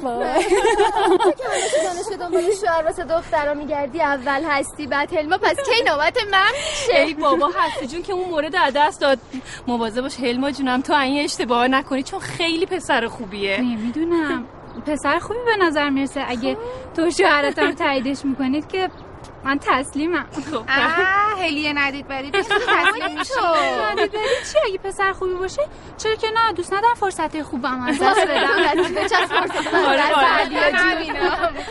که 1.70 1.82
دانشگاه 1.84 2.16
دنبال 2.28 2.42
شوهر 2.60 2.84
واسه 2.84 3.04
دخترا 3.04 3.54
میگردی 3.54 4.00
اول 4.00 4.42
هستی 4.48 4.86
بعد 4.86 5.12
هلما 5.14 5.38
پس 5.38 5.56
کی 5.56 5.82
نوبت 5.90 6.16
من 6.30 6.50
ای 6.94 7.04
میشه 7.06 7.20
بابا 7.20 7.50
هستی 7.58 7.86
جون 7.86 8.02
که 8.02 8.12
اون 8.12 8.28
مورد 8.28 8.56
از 8.56 8.72
دست 8.76 9.00
داد. 9.00 9.18
مواظب 9.66 10.00
باش 10.00 10.20
هلما 10.20 10.50
جونم 10.50 10.80
تو 10.80 10.92
این 10.92 11.24
اشتباه 11.24 11.68
نکنی 11.68 12.02
چون 12.02 12.20
خیلی 12.20 12.66
پسر 12.66 13.06
خوبیه. 13.06 13.60
نمی‌دونم. 13.60 14.46
پسر 14.86 15.18
خوبی 15.18 15.38
به 15.44 15.64
نظر 15.64 15.90
می‌رسه. 15.90 16.24
اگه 16.28 16.56
تو 16.96 17.10
شوهرتم 17.10 17.72
تاییدش 17.72 18.24
می‌کنید 18.24 18.68
که 18.68 18.90
من 19.44 19.58
تسلیمم. 19.60 20.26
خب. 20.50 20.64
هلیه 21.42 21.72
ندید 21.72 22.08
بدید 22.08 22.34
تسلیم 22.42 23.22
شو 23.24 23.46
ندید 23.92 24.10
بدید 24.10 24.42
چی؟ 24.52 24.58
اگه 24.68 24.78
پسر 24.78 25.12
خوبی 25.12 25.34
باشه 25.34 25.62
چرا 25.98 26.14
که 26.14 26.26
نه؟ 26.26 26.52
دوست 26.52 26.72
ندارم 26.72 26.94
فرصت 26.94 27.42
خوبم 27.42 27.80
از 27.82 27.98
دست 28.02 28.20
بدم. 28.20 28.48
آره 29.88 30.02
آره. 30.14 30.48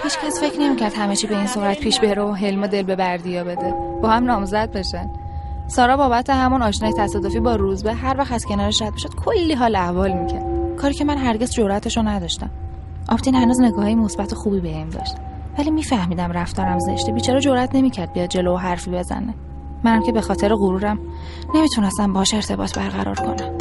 هیچ 0.03 0.20
کس 0.20 0.41
فکر 0.41 0.59
نمی‌کرد 0.59 0.93
همه 0.93 1.15
چی 1.15 1.28
به 1.28 1.38
این 1.38 1.47
صورت 1.47 1.80
پیش 1.80 1.99
بره 1.99 2.22
و 2.22 2.34
حلم 2.34 2.67
دل 2.67 2.84
به 2.84 2.95
بردیا 2.95 3.43
بده. 3.43 3.74
با 4.01 4.09
هم 4.09 4.26
نامزد 4.26 4.72
بشن. 4.72 5.09
سارا 5.67 5.97
بابت 5.97 6.30
همون 6.30 6.61
آشنای 6.61 6.93
تصادفی 6.97 7.39
با 7.39 7.55
روزبه 7.55 7.93
هر 7.93 8.17
وقت 8.17 8.32
از 8.32 8.45
کنارش 8.45 8.82
رد 8.82 8.93
می‌شد 8.93 9.15
کلی 9.26 9.53
حال 9.53 9.76
احوال 9.76 10.11
می‌کرد. 10.11 10.76
کاری 10.78 10.93
که 10.93 11.05
من 11.05 11.17
هرگز 11.17 11.51
جرأتشو 11.51 12.01
نداشتم. 12.01 12.49
آفتین 13.09 13.36
هنوز 13.36 13.61
نگاهی 13.61 13.95
مثبت 13.95 14.34
خوبی 14.34 14.59
بهم 14.59 14.89
داشت. 14.89 15.15
ولی 15.58 15.72
میفهمیدم 15.72 16.32
رفتارم 16.32 16.80
زشته. 16.80 17.12
بیچاره 17.12 17.39
جرأت 17.39 17.76
نمی‌کرد 17.76 18.14
بیاد 18.14 18.30
جلو 18.30 18.54
و 18.54 18.58
حرفی 18.58 18.91
بزنه. 18.91 19.34
منم 19.84 20.04
که 20.04 20.12
به 20.12 20.22
خاطر 20.22 20.56
غرورم 20.56 21.00
نمی‌تونستم 21.56 22.14
باش 22.14 22.34
ارتباط 22.34 22.78
برقرار 22.78 23.16
کنم. 23.16 23.58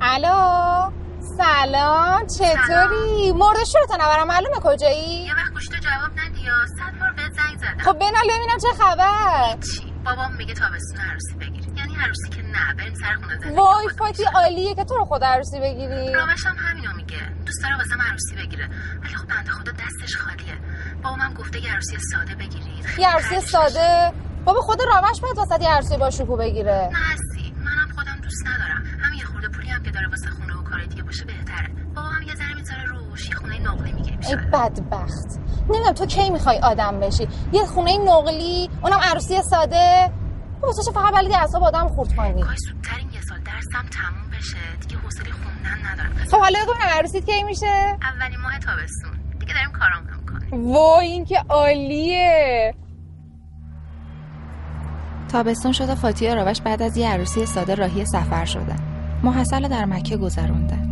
الو؟ 0.00 0.90
سلام 1.36 2.26
چطوری؟ 2.26 3.32
مرد 3.32 3.56
شورتو 3.64 3.94
نبرم 3.94 4.26
معلومه 4.26 4.56
کجایی؟ 4.62 5.24
یه 5.24 5.34
وقت 5.34 5.52
گوشتو 5.52 5.76
جواب 5.78 6.10
ندی 6.12 6.40
یا 6.40 6.52
صد 6.66 7.00
بار 7.00 7.12
بهت 7.16 7.32
زنگ 7.32 7.58
زدم. 7.58 7.78
خب 7.78 7.98
بنال 7.98 8.24
ببینم 8.24 8.58
چه 8.62 8.84
خبر. 8.84 9.56
چی؟ 9.60 9.92
بابام 10.04 10.36
میگه 10.38 10.54
تابستون 10.54 11.00
عروسی 11.10 11.34
یعنی 11.40 11.57
عروسی 11.98 12.28
که 12.28 12.42
نه 12.42 12.74
بریم 12.78 12.94
سر 12.94 13.14
خونه 13.14 13.38
زندگی 13.38 13.56
وای 13.56 13.88
فاتی 13.98 14.24
عالیه 14.24 14.74
که 14.74 14.84
تو 14.84 14.94
رو 14.94 15.04
خود 15.04 15.24
عروسی 15.24 15.60
بگیری. 15.60 16.12
راوش 16.14 16.46
هم 16.46 16.56
همینو 16.58 16.92
میگه. 16.96 17.20
دوست 17.46 17.62
داره 17.62 17.76
واسه 17.76 17.94
عروسی 18.10 18.36
بگیره. 18.36 18.68
ولی 19.02 19.14
خب 19.14 19.28
بنده 19.28 19.50
خدا 19.50 19.72
دستش 19.72 20.16
خالیه. 20.16 20.58
بابام 21.02 21.34
گفته 21.34 21.60
یه 21.64 21.72
عروسی 21.72 21.96
ساده 22.12 22.34
بگیرید. 22.34 22.84
یه 22.98 23.08
عروسی 23.08 23.40
ساده. 23.40 24.12
بابا 24.44 24.60
خود 24.60 24.78
راوش 24.82 25.20
باید 25.20 25.36
واسه 25.36 25.62
یه 25.62 25.68
عروسی 25.68 25.96
با 25.96 26.10
شکوه 26.10 26.38
بگیره. 26.38 26.90
نه 26.92 26.98
هستی. 26.98 27.54
منم 27.56 27.88
خودم 27.96 28.18
دوست 28.22 28.46
ندارم. 28.46 28.84
همین 29.02 29.18
یه 29.18 29.24
خورده 29.24 29.48
پولی 29.48 29.68
هم 29.68 29.82
که 29.82 29.90
داره 29.90 30.08
واسه 30.08 30.30
خونه 30.30 30.54
و 30.54 30.62
کار 30.62 30.84
دیگه 30.84 31.02
باشه 31.02 31.24
بهتره. 31.24 31.68
بابا 31.94 32.08
هم 32.08 32.22
یه 32.22 32.34
ذره 32.34 32.54
می‌ذاره 32.54 32.84
روش. 32.84 33.28
یه 33.28 33.34
خونه 33.34 33.58
نقلی 33.58 33.92
می‌گیریم 33.92 34.18
ای 34.28 34.36
بدبخت. 34.36 35.38
نمی‌دونم 35.68 35.92
تو 35.92 36.06
کی 36.06 36.30
می‌خوای 36.30 36.58
آدم 36.58 37.00
بشی. 37.00 37.28
یه 37.52 37.66
خونه 37.66 37.98
نقلی 37.98 38.70
اونم 38.82 39.00
عروسی 39.00 39.42
ساده. 39.42 40.12
واسه 40.62 40.82
چه 40.86 40.92
فقط 40.92 41.14
بلدی 41.14 41.34
اعصاب 41.34 41.62
آدم 41.62 41.88
خورد 41.88 42.16
کنی 42.16 42.42
کاش 42.42 42.58
زودتر 42.68 42.96
این 42.98 43.10
یه 43.12 43.20
سال 43.20 43.38
درسم 43.38 43.88
تموم 43.90 44.30
بشه. 44.38 44.56
دیگه 44.80 44.96
حوصله 44.96 45.30
خوندن 45.32 45.92
ندارم. 45.92 46.10
خب 46.30 46.38
حالا 46.38 46.58
بگو 46.62 46.72
ببینم 46.72 46.98
عروسیت 46.98 47.24
کی 47.26 47.42
میشه؟ 47.42 47.96
اولین 48.02 48.40
ماه 48.40 48.58
تابستون. 48.58 49.10
دیگه 49.40 49.54
داریم 49.54 49.70
کارامونو 49.78 50.16
می‌کنیم. 50.20 50.72
وای 50.72 51.06
این 51.06 51.24
که 51.24 51.38
عالیه. 51.48 52.74
تابستون 55.32 55.72
شد 55.72 55.88
و 55.88 55.94
فاتی 55.94 56.28
و 56.28 56.34
راوش 56.34 56.60
بعد 56.60 56.82
از 56.82 56.96
یه 56.96 57.08
عروسی 57.08 57.46
ساده 57.46 57.74
راهی 57.74 58.04
سفر 58.04 58.44
شدن 58.44 58.78
محصل 59.22 59.68
در 59.68 59.84
مکه 59.84 60.16
گذروندن. 60.16 60.88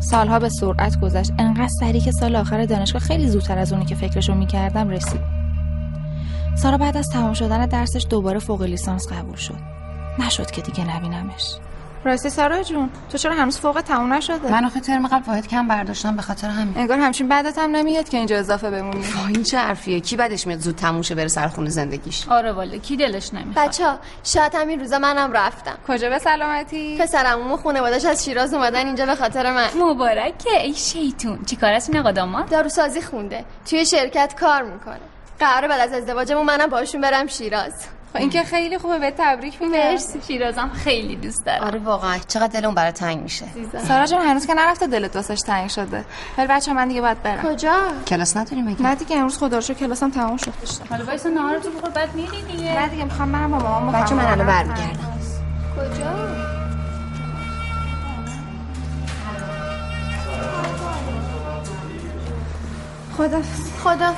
سالها 0.00 0.38
به 0.38 0.48
سرعت 0.48 1.00
گذشت. 1.00 1.30
انقدر 1.38 1.68
سریع 1.80 2.02
که 2.02 2.12
سال 2.12 2.36
آخر 2.36 2.64
دانشگاه 2.64 3.02
خیلی 3.02 3.28
زودتر 3.28 3.58
از 3.58 3.72
اونی 3.72 3.84
که 3.84 3.94
فکرشو 3.94 4.34
می‌کردم 4.34 4.88
رسید. 4.88 5.41
سارا 6.56 6.78
بعد 6.78 6.96
از 6.96 7.10
تمام 7.10 7.34
شدن 7.34 7.66
درسش 7.66 8.06
دوباره 8.10 8.38
فوق 8.38 8.62
لیسانس 8.62 9.12
قبول 9.12 9.36
شد. 9.36 9.58
نشد 10.18 10.50
که 10.50 10.62
دیگه 10.62 10.96
نبینمش. 10.96 11.56
راستی 12.04 12.30
سارا 12.30 12.62
جون 12.62 12.90
تو 13.10 13.18
چرا 13.18 13.34
هنوز 13.34 13.58
فوق 13.58 13.80
تموم 13.80 14.12
نشده؟ 14.12 14.52
من 14.52 14.64
آخه 14.64 14.80
ترم 14.80 15.06
قبل 15.06 15.22
واحد 15.26 15.48
کم 15.48 15.68
برداشتم 15.68 16.16
به 16.16 16.22
خاطر 16.22 16.48
همین. 16.48 16.74
انگار 16.76 16.98
همچین 16.98 17.28
بعدت 17.28 17.58
هم 17.58 17.70
نمیاد 17.70 18.08
که 18.08 18.16
اینجا 18.16 18.38
اضافه 18.38 18.70
بمونی. 18.70 19.04
این 19.28 19.42
چه 19.42 19.58
حرفیه؟ 19.58 20.00
کی 20.00 20.16
بعدش 20.16 20.46
میاد 20.46 20.58
زود 20.58 20.74
تموم 20.76 21.02
شه 21.02 21.14
بره 21.14 21.28
سر 21.28 21.48
خونه 21.48 21.70
زندگیش؟ 21.70 22.28
آره 22.28 22.52
والا 22.52 22.76
کی 22.76 22.96
دلش 22.96 23.34
نمی‌خواد؟ 23.34 23.68
بچه 23.68 23.86
ها 23.86 23.98
شاید 24.24 24.54
همین 24.54 24.80
روزا 24.80 24.98
منم 24.98 25.32
رفتم. 25.32 25.76
کجا 25.88 26.08
به 26.08 26.18
سلامتی؟ 26.18 26.98
پسرمو 26.98 27.56
خانوادش 27.56 28.04
از 28.04 28.24
شیراز 28.24 28.54
اومدن 28.54 28.86
اینجا 28.86 29.06
به 29.06 29.14
خاطر 29.14 29.52
من. 29.52 29.68
مبارکه 29.78 30.60
ای 30.62 30.74
شیطون. 30.74 31.44
چی 31.44 31.56
کار 31.56 31.72
است 31.72 31.90
این 31.90 31.98
آقا 31.98 32.10
داماد؟ 32.10 32.48
داروسازی 32.50 33.02
خونده. 33.02 33.44
توی 33.70 33.86
شرکت 33.86 34.34
کار 34.40 34.62
می‌کنه. 34.62 35.11
قراره 35.46 35.68
بعد 35.68 35.80
از 35.80 35.92
ازدواجمون 35.92 36.46
منم 36.46 36.66
باشون 36.66 37.00
برم 37.00 37.26
شیراز. 37.26 37.72
خب 38.12 38.18
این 38.18 38.30
که 38.30 38.42
خیلی 38.42 38.78
خوبه 38.78 38.98
به 38.98 39.14
تبریک 39.18 39.62
میگم. 39.62 39.72
مرسی. 39.72 40.20
شیرازم 40.26 40.70
خیلی 40.84 41.16
دوست 41.16 41.46
دارم. 41.46 41.64
آره 41.64 41.78
واقعا. 41.78 42.18
چقدر 42.28 42.60
دلم 42.60 42.74
برای 42.74 42.92
تنگ 42.92 43.22
میشه. 43.22 43.44
سارا 43.88 44.06
جون 44.06 44.20
هنوز 44.20 44.46
که 44.46 44.54
نرفته 44.54 44.86
دلت 44.86 45.16
واسش 45.16 45.40
تنگ 45.40 45.70
شده. 45.70 46.04
ولی 46.38 46.46
بچه 46.46 46.72
من 46.72 46.88
دیگه 46.88 47.00
باید 47.00 47.22
برم. 47.22 47.42
کجا؟ 47.42 47.78
کلاس 48.06 48.36
نداری 48.36 48.62
مگه 48.62 48.82
نه 48.82 48.94
دیگه 48.94 49.16
امروز 49.16 49.38
خدا 49.38 49.56
رو 49.56 49.62
شکر 49.62 49.74
کلاسم 49.74 50.10
تموم 50.10 50.36
شد. 50.36 50.52
حالا 50.90 51.04
وایسا 51.04 51.28
نهار 51.28 51.58
تو 51.58 51.70
بخور 51.70 51.90
بعد 51.90 52.14
میری 52.14 52.42
دیگه. 52.42 52.80
نه 52.80 52.88
دیگه 52.88 53.04
می‌خوام 53.04 53.32
برم 53.32 53.50
با 53.50 53.58
مامان 53.58 54.02
بچه 54.02 54.14
من 54.14 54.24
الان 54.24 54.46
برمیگردم. 54.46 55.18
کجا؟ 55.76 56.12
خدا 63.16 63.42
خدا 63.84 64.14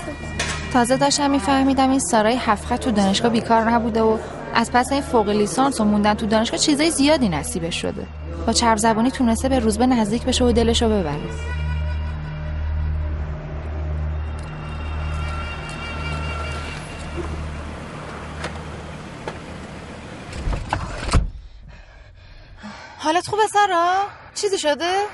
تازه 0.75 0.97
داشتم 0.97 1.31
میفهمیدم 1.31 1.91
این 1.91 1.99
سارای 1.99 2.37
هفت 2.37 2.77
تو 2.77 2.91
دانشگاه 2.91 3.33
بیکار 3.33 3.71
نبوده 3.71 4.03
و 4.03 4.19
از 4.55 4.73
پس 4.73 4.93
این 4.93 5.03
فوق 5.03 5.29
لیسانس 5.29 5.81
و 5.81 5.85
موندن 5.85 6.15
تو 6.15 6.27
دانشگاه 6.27 6.61
چیزای 6.61 6.91
زیادی 6.91 7.29
نصیبش 7.29 7.83
شده. 7.83 8.07
با 8.47 8.53
چرب 8.53 8.79
زبانی 8.79 9.11
تونسته 9.11 9.49
به 9.49 9.59
روزبه 9.59 9.87
نزدیک 9.87 10.25
بشه 10.25 10.45
و 10.45 10.53
دلشو 10.53 10.87
ببره. 10.89 11.21
حالت 22.99 23.27
خوبه 23.27 23.43
سارا؟ 23.53 24.24
چیزی 24.35 24.59
شده؟ 24.59 25.05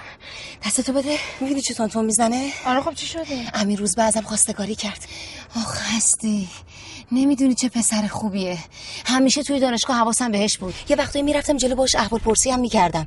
دستتو 0.67 0.93
بده. 0.93 1.19
می‌بینی 1.41 1.61
چه 1.61 1.75
تون 1.75 2.05
می‌زنه؟ 2.05 2.53
آره 2.67 2.81
خب 2.81 2.95
چی 2.95 3.07
شده؟ 3.07 3.51
امیر 3.55 3.79
روز 3.79 3.95
به 3.95 4.03
ازم 4.03 4.21
خواستگاری 4.21 4.75
کرد. 4.75 5.05
آخ 5.57 5.97
هستی. 5.97 6.49
نمی‌دونی 7.13 7.55
چه 7.55 7.69
پسر 7.69 8.07
خوبیه. 8.07 8.59
همیشه 9.07 9.43
توی 9.43 9.61
دانشگاه 9.61 9.97
حواسم 9.97 10.33
بهش 10.33 10.59
بود. 10.59 10.75
یه 10.89 10.97
وقتی 10.97 11.23
می‌رفتم 11.23 11.57
جلو 11.57 11.75
باش 11.75 11.95
احوال 11.95 12.21
پرسی 12.21 12.51
هم 12.51 12.61
می‌کردم. 12.61 13.07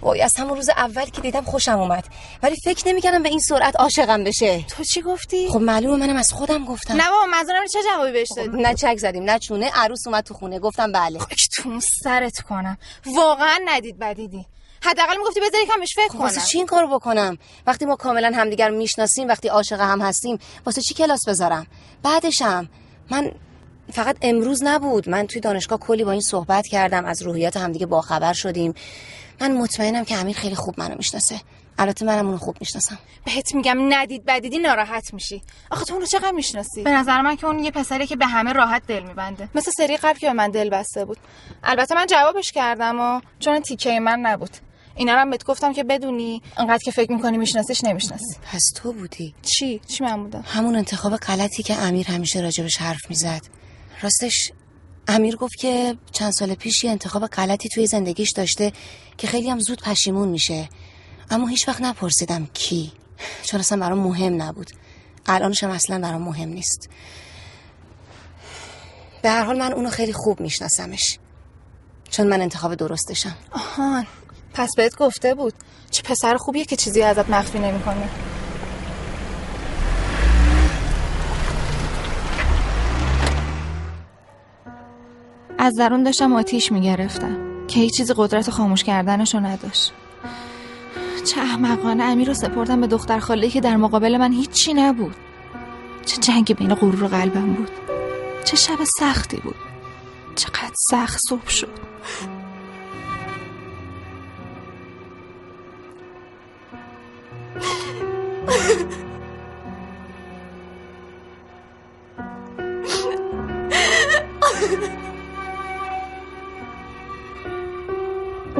وای 0.00 0.22
از 0.22 0.36
همون 0.36 0.56
روز 0.56 0.68
اول 0.68 1.04
که 1.04 1.20
دیدم 1.20 1.42
خوشم 1.42 1.78
اومد. 1.78 2.04
ولی 2.42 2.56
فکر 2.64 2.88
نمی‌کردم 2.88 3.22
به 3.22 3.28
این 3.28 3.40
سرعت 3.40 3.76
عاشقم 3.76 4.24
بشه. 4.24 4.62
تو 4.62 4.84
چی 4.84 5.02
گفتی؟ 5.02 5.48
خب 5.48 5.60
معلومه 5.60 6.06
منم 6.06 6.16
از 6.16 6.32
خودم 6.32 6.64
گفتم. 6.64 6.94
نه 6.94 7.10
بابا 7.10 7.26
منظورم 7.26 7.66
چه 7.66 7.78
جوابی 7.92 8.12
بهش 8.12 8.28
دادی؟ 8.36 8.62
نه 8.62 8.74
چک 8.74 8.96
زدیم 8.96 9.22
نه 9.22 9.38
چونه. 9.38 9.70
عروس 9.74 10.06
اومد 10.06 10.24
تو 10.24 10.34
خونه. 10.34 10.58
گفتم 10.58 10.92
بله. 10.92 11.18
تو 11.54 11.80
سرت 12.02 12.40
کنم. 12.40 12.78
واقعا 13.06 13.58
ندید 13.64 13.98
بدیدی. 13.98 14.46
حداقل 14.84 15.16
می‌گفتی 15.16 15.40
بذاری 15.40 15.66
کم 15.66 15.80
بهش 15.80 15.94
فکر 15.94 16.08
کنم 16.08 16.20
واسه 16.20 16.40
چی 16.40 16.58
این 16.58 16.66
کارو 16.66 16.88
بکنم؟ 16.88 17.38
وقتی 17.66 17.84
ما 17.84 17.96
کاملا 17.96 18.32
همدیگر 18.34 18.70
می‌شناسیم 18.70 19.28
وقتی 19.28 19.48
عاشق 19.48 19.80
هم 19.80 20.00
هستیم 20.00 20.38
واسه 20.66 20.82
چی 20.82 20.94
کلاس 20.94 21.28
بذارم؟ 21.28 21.66
بعدشم 22.02 22.68
من 23.10 23.32
فقط 23.92 24.16
امروز 24.22 24.62
نبود. 24.62 25.08
من 25.08 25.26
توی 25.26 25.40
دانشگاه 25.40 25.78
کلی 25.78 26.04
با 26.04 26.12
این 26.12 26.20
صحبت 26.20 26.66
کردم 26.66 27.04
از 27.04 27.22
روحیات 27.22 27.56
همدیگه 27.56 27.86
باخبر 27.86 28.32
شدیم. 28.32 28.74
من 29.40 29.52
مطمئنم 29.52 30.04
که 30.04 30.16
امیر 30.16 30.36
خیلی 30.36 30.54
خوب 30.54 30.74
منو 30.78 30.94
می‌شناسه. 30.96 31.40
البته 31.78 32.04
منم 32.04 32.26
اونو 32.26 32.38
خوب 32.38 32.56
می‌شناسم. 32.60 32.98
بهت 33.24 33.54
میگم 33.54 33.76
ندید 33.94 34.24
بدیدی 34.24 34.58
ناراحت 34.58 35.14
میشی. 35.14 35.42
آخه 35.70 35.84
تو 35.84 35.94
اونو 35.94 36.06
چقدر 36.06 36.30
می‌شناسی؟ 36.30 36.82
به 36.82 36.90
نظر 36.90 37.20
من 37.20 37.36
که 37.36 37.46
اون 37.46 37.64
یه 37.64 37.70
پسری 37.70 38.06
که 38.06 38.16
به 38.16 38.26
همه 38.26 38.52
راحت 38.52 38.82
دل 38.86 39.02
میبنده. 39.02 39.48
مثل 39.54 39.70
سری 39.76 39.96
قبل 39.96 40.18
که 40.18 40.26
به 40.26 40.32
من 40.32 40.50
دل 40.50 40.70
بسته 40.70 41.04
بود. 41.04 41.18
البته 41.64 41.94
من 41.94 42.06
جوابش 42.06 42.52
کردم 42.52 43.00
و 43.00 43.20
چون 43.38 43.60
تیکه 43.60 44.00
من 44.00 44.18
نبود. 44.20 44.50
اینا 44.96 45.14
رو 45.14 45.20
هم 45.20 45.30
بهت 45.30 45.44
گفتم 45.44 45.72
که 45.72 45.84
بدونی 45.84 46.42
انقدر 46.56 46.78
که 46.78 46.90
فکر 46.90 47.12
می‌کنی 47.12 47.38
میشناسیش 47.38 47.84
نمی‌شناسی. 47.84 48.36
پس 48.52 48.62
تو 48.74 48.92
بودی. 48.92 49.34
چی؟ 49.42 49.80
چی 49.86 50.04
من 50.04 50.22
بودم؟ 50.22 50.44
همون 50.46 50.76
انتخاب 50.76 51.16
غلطی 51.16 51.62
که 51.62 51.74
امیر 51.76 52.06
همیشه 52.06 52.40
راجبش 52.40 52.76
حرف 52.76 53.10
می‌زد. 53.10 53.40
راستش 54.02 54.52
امیر 55.08 55.36
گفت 55.36 55.54
که 55.56 55.96
چند 56.12 56.30
سال 56.30 56.54
پیش 56.54 56.84
یه 56.84 56.90
انتخاب 56.90 57.26
غلطی 57.26 57.68
توی 57.68 57.86
زندگیش 57.86 58.30
داشته 58.30 58.72
که 59.18 59.26
خیلی 59.26 59.50
هم 59.50 59.60
زود 59.60 59.82
پشیمون 59.82 60.28
میشه. 60.28 60.68
اما 61.30 61.46
هیچ 61.46 61.68
وقت 61.68 61.80
نپرسیدم 61.80 62.46
کی. 62.54 62.92
چون 63.42 63.60
اصلا 63.60 63.80
برام 63.80 63.98
مهم 63.98 64.42
نبود. 64.42 64.70
الانش 65.26 65.64
هم 65.64 65.70
اصلا 65.70 65.98
برام 65.98 66.22
مهم 66.22 66.48
نیست. 66.48 66.88
به 69.22 69.30
هر 69.30 69.44
حال 69.44 69.58
من 69.58 69.72
اونو 69.72 69.90
خیلی 69.90 70.12
خوب 70.12 70.40
میشناسمش. 70.40 71.18
چون 72.10 72.26
من 72.26 72.40
انتخاب 72.40 72.74
درستشم. 72.74 73.36
آهان. 73.52 74.06
پس 74.54 74.70
بهت 74.76 74.96
گفته 74.96 75.34
بود. 75.34 75.54
چه 75.90 76.02
پسر 76.02 76.36
خوبیه 76.36 76.64
که 76.64 76.76
چیزی 76.76 77.02
ازت 77.02 77.30
مخفی 77.30 77.58
نمی‌کنه. 77.58 78.08
از 85.58 85.74
درون 85.78 86.02
داشتم 86.02 86.32
آتیش 86.32 86.72
می‌گرفتم 86.72 87.66
که 87.68 87.80
هیچ 87.80 87.96
چیزی 87.96 88.14
قدرت 88.16 88.50
خاموش 88.50 88.84
کردنشو 88.84 89.40
نداشت. 89.40 89.92
چه 91.24 91.40
احمقانه 91.40 92.04
امیر 92.04 92.28
رو 92.28 92.34
سپردم 92.34 92.80
به 92.80 92.86
دختر 92.86 93.18
خاله 93.18 93.48
که 93.48 93.60
در 93.60 93.76
مقابل 93.76 94.16
من 94.16 94.32
هیچی 94.32 94.74
نبود. 94.74 95.16
چه 96.06 96.16
جنگ 96.16 96.54
بین 96.56 96.74
غرور 96.74 97.04
و 97.04 97.08
قلبم 97.08 97.52
بود. 97.52 97.70
چه 98.44 98.56
شب 98.56 98.78
سختی 98.98 99.36
بود. 99.36 99.56
چقدر 100.36 100.74
سخت 100.90 101.20
صبح 101.28 101.48
شد. 101.48 101.94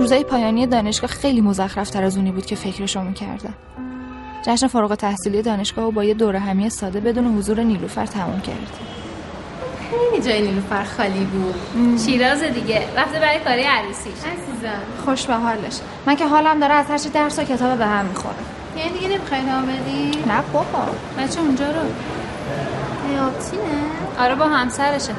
روزای 0.04 0.24
پایانی 0.24 0.66
دانشگاه 0.66 1.10
خیلی 1.10 1.40
مزخرف 1.40 1.90
تر 1.90 2.04
از 2.04 2.16
اونی 2.16 2.32
بود 2.32 2.46
که 2.46 2.56
فکرشو 2.56 3.02
می‌کردم 3.02 3.54
جشن 4.42 4.66
فارغ 4.66 4.94
تحصیلی 4.94 5.42
دانشگاه 5.42 5.84
و 5.84 5.90
با 5.90 6.04
یه 6.04 6.14
دوره 6.14 6.38
همی 6.38 6.70
ساده 6.70 7.00
بدون 7.00 7.38
حضور 7.38 7.60
نیلوفر 7.60 8.06
تموم 8.06 8.40
کرد. 8.40 8.78
خیلی 9.90 10.22
جای 10.22 10.42
نیلوفر 10.42 10.84
خالی 10.84 11.24
بود. 11.24 11.54
شیراز 11.98 12.42
دیگه. 12.42 12.82
رفته 12.96 13.20
برای 13.20 13.38
کاری 13.38 13.62
عروسیش 13.62 14.12
عزیزم. 14.12 14.82
خوش 15.04 15.26
به 15.26 15.34
حالش 15.34 15.80
من 16.06 16.16
که 16.16 16.26
حالم 16.26 16.60
داره 16.60 16.74
از 16.74 16.86
هرچی 16.86 17.08
درس 17.08 17.38
و 17.38 17.44
کتاب 17.44 17.78
به 17.78 17.86
هم 17.86 18.06
می‌خوره. 18.06 18.34
یعنی 18.76 18.92
دیگه 18.92 19.08
نمی‌خوای 19.08 19.40
ادامه 19.40 19.72
بدی 19.72 20.10
نه 20.26 20.42
بابا. 20.52 20.86
بچه 21.18 21.40
اونجا 21.40 21.66
رو. 21.66 21.80
آبتینه. 23.26 23.62
آره 24.18 24.34
با 24.34 24.44
همسرشه. 24.44 25.12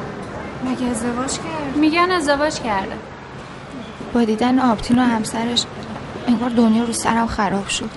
مگه 0.66 0.88
ازدواج 0.88 1.32
کرد؟ 1.32 1.76
میگن 1.76 2.12
ازدواج 2.12 2.60
کرده. 2.60 2.96
با 4.16 4.24
دیدن 4.24 4.60
آبتین 4.60 5.00
و 5.00 5.02
همسرش 5.02 5.64
انگار 6.28 6.50
دنیا 6.50 6.84
رو 6.84 6.94
سرم 6.94 7.28
خراب 7.28 7.68
شد. 7.68 7.90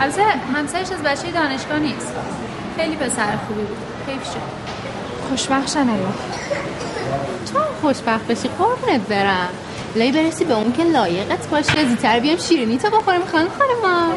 البته 0.00 0.22
همسرش 0.54 0.92
از 0.92 1.02
بچه 1.02 1.32
دانشگاه 1.32 1.78
نیست. 1.78 2.12
خیلی 2.76 2.96
پسر 2.96 3.36
خوبی 3.46 3.60
بود. 3.60 3.76
حیف 4.08 4.24
شد. 4.24 4.40
خوشبخت 5.28 5.76
نگاه 5.76 6.14
تو 7.52 7.58
خوشبخت 7.80 8.26
بشی 8.26 8.48
قربونت 8.48 9.00
برم. 9.00 9.48
لای 9.96 10.12
برسی 10.12 10.44
به 10.44 10.54
اون 10.54 10.72
که 10.72 10.84
لایقت 10.84 11.48
باشه. 11.48 11.88
زودتر 11.88 12.20
بیام 12.20 12.36
شیرینی 12.36 12.78
تو 12.78 12.90
بخورم 12.90 13.20
خانم 13.32 13.48
خانم 13.48 14.12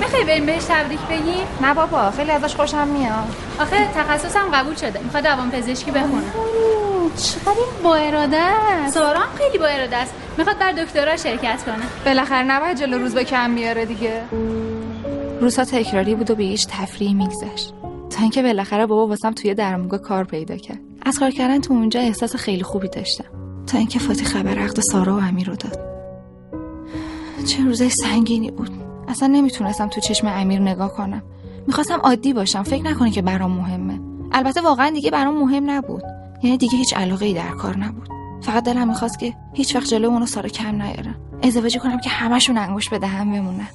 می‌خوای 0.00 0.24
بریم 0.24 0.46
بهش 0.46 0.64
تبریک 0.64 1.00
بگیم. 1.00 1.46
نه 1.62 1.74
بابا 1.74 2.10
خیلی 2.10 2.30
ازش 2.30 2.56
خوشم 2.56 2.88
میاد. 2.88 3.34
آخه 3.60 3.88
تخصصم 3.96 4.50
قبول 4.54 4.74
شده. 4.74 5.00
می‌خواد 5.00 5.24
دوام 5.24 5.50
پزشکی 5.50 5.90
بخونه. 5.90 6.22
چقدر 7.16 7.58
این 7.58 7.82
با 7.84 7.94
اراده 7.94 8.36
است؟ 8.36 8.94
سارا 8.94 9.20
هم 9.20 9.36
خیلی 9.36 9.58
با 9.58 9.66
اراده 9.66 9.96
است. 9.96 10.14
می‌خواد 10.38 10.58
بر 10.58 10.72
دکترا 10.72 11.16
شرکت 11.16 11.64
کنه. 11.64 11.84
بالاخره 12.04 12.42
نباید 12.42 12.78
جلو 12.78 12.98
روز 12.98 13.14
به 13.14 13.24
کم 13.24 13.54
بیاره 13.54 13.84
دیگه. 13.84 14.22
روزها 15.40 15.64
تکراری 15.64 16.14
بود 16.14 16.30
و 16.30 16.34
به 16.34 16.42
هیچ 16.42 16.66
تفریحی 16.66 17.14
میگذشت. 17.14 17.74
تا 18.10 18.20
اینکه 18.20 18.42
بالاخره 18.42 18.86
بابا 18.86 19.06
واسم 19.06 19.32
توی 19.32 19.54
درمونگاه 19.54 20.00
کار 20.00 20.24
پیدا 20.24 20.56
کرد. 20.56 20.78
از 21.02 21.18
کار 21.18 21.30
کردن 21.30 21.60
تو 21.60 21.74
اونجا 21.74 22.00
احساس 22.00 22.36
خیلی 22.36 22.62
خوبی 22.62 22.88
داشتم. 22.88 23.24
تا 23.66 23.78
اینکه 23.78 23.98
فاتی 23.98 24.24
خبر 24.24 24.58
عقد 24.58 24.80
سارا 24.80 25.16
و 25.16 25.20
امیر 25.20 25.46
رو 25.46 25.56
داد. 25.56 25.78
چه 27.46 27.64
روزای 27.64 27.90
سنگینی 27.90 28.50
بود. 28.50 28.70
اصلا 29.08 29.28
نمی‌تونستم 29.28 29.88
تو 29.88 30.00
چشم 30.00 30.26
امیر 30.26 30.60
نگاه 30.60 30.94
کنم. 30.94 31.22
می‌خواستم 31.66 32.00
عادی 32.00 32.32
باشم. 32.32 32.62
فکر 32.62 32.82
نکنه 32.82 33.10
که 33.10 33.22
برام 33.22 33.50
مهمه. 33.50 34.00
البته 34.32 34.60
واقعا 34.60 34.90
دیگه 34.90 35.10
برام 35.10 35.36
مهم 35.38 35.70
نبود. 35.70 36.02
یعنی 36.42 36.56
دیگه 36.56 36.78
هیچ 36.78 36.94
علاقه 36.94 37.26
ای 37.26 37.34
در 37.34 37.50
کار 37.50 37.76
نبود. 37.76 38.08
فقط 38.42 38.64
دلم 38.64 38.88
می‌خواست 38.88 39.18
که 39.18 39.34
هیچ 39.54 39.76
وقت 39.76 39.86
جلو 39.86 40.08
اونو 40.08 40.26
سارا 40.26 40.48
کم 40.48 40.82
نیارم 40.82 41.16
ازدواجی 41.42 41.78
کنم 41.78 42.00
که 42.00 42.10
همشون 42.10 42.58
انگوش 42.58 42.88
به 42.88 42.98
دهم 42.98 43.32
بمونن. 43.32 43.68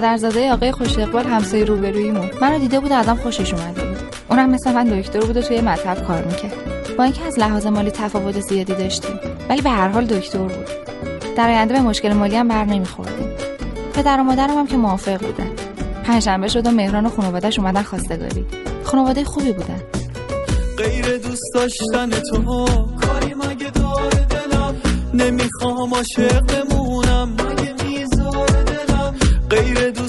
برادرزاده 0.00 0.52
آقای 0.52 0.72
خوش 0.72 0.98
اقبال 0.98 1.24
همسایه 1.24 1.64
روبرویمون 1.64 2.30
منو 2.40 2.58
دیده 2.58 2.80
بود 2.80 2.90
و 2.90 2.94
ازم 2.94 3.14
خوشش 3.14 3.54
اومده 3.54 3.84
بود. 3.84 3.98
اونم 4.30 4.50
مثل 4.50 4.72
من 4.72 4.84
دکتر 4.84 5.20
بود 5.20 5.36
و 5.36 5.42
توی 5.42 5.60
مطب 5.60 6.06
کار 6.06 6.24
می‌کرد. 6.24 6.54
با 6.98 7.04
اینکه 7.04 7.24
از 7.24 7.38
لحاظ 7.38 7.66
مالی 7.66 7.90
تفاوت 7.90 8.40
زیادی 8.40 8.74
داشتیم 8.74 9.20
ولی 9.48 9.62
به 9.62 9.70
هر 9.70 9.88
حال 9.88 10.06
دکتر 10.06 10.38
بود. 10.38 10.68
در 11.36 11.48
آینده 11.48 11.74
به 11.74 11.80
مشکل 11.80 12.12
مالی 12.12 12.36
هم 12.36 12.48
بر 12.48 12.64
نمیخوردیم. 12.64 13.28
پدر 13.94 14.20
و 14.20 14.22
مادرم 14.22 14.58
هم 14.58 14.66
که 14.66 14.76
موافق 14.76 15.26
بودن. 15.26 15.50
پنجشنبه 16.04 16.48
شد 16.48 16.66
و 16.66 16.70
مهران 16.70 17.06
و 17.06 17.10
خانوادهش 17.10 17.58
اومدن 17.58 17.82
خواستگاری. 17.82 18.46
خانواده 18.84 19.24
خوبی 19.24 19.52
بودن. 19.52 19.80
غیر 20.78 21.18
دوست 21.18 21.54
داشتن 21.54 22.10
تو. 22.10 22.66
کاری 23.00 23.34
مگه 23.34 23.70
داره 23.70 24.26
دلم؟ 24.30 24.74
نمی‌خوام 25.14 25.94
عاشق 25.94 26.69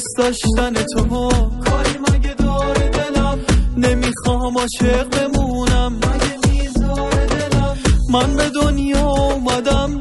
دوست 0.01 0.17
داشتن 0.17 0.73
تو. 0.73 1.29
کاری 1.65 1.97
مگه 2.09 2.33
داره 2.33 2.89
دلم 2.89 3.39
نمی‌خوام 3.77 4.57
عاشق 4.57 5.07
بمونم 5.09 5.95
مگه 5.95 6.51
می‌ذاره 6.51 7.25
دلم 7.25 7.77
من 8.09 8.35
به 8.35 8.49
دنیا 8.49 9.09
اومدم 9.09 9.99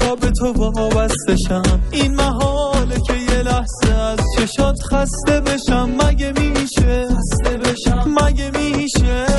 تا 0.00 0.14
به 0.14 0.30
تو 0.30 0.52
وابسته 0.52 1.36
شم. 1.48 1.80
این 1.90 2.14
محاله 2.14 3.00
که 3.06 3.12
یه 3.12 3.42
لحظه 3.42 3.94
از 3.94 4.18
چشات 4.36 4.82
خسته 4.90 5.40
بشم. 5.40 5.90
مگه 5.90 6.32
میشه؟ 6.32 7.08
خسته 7.08 7.56
بشم. 7.56 8.14
مگه 8.22 8.50
میشه؟ 8.50 9.33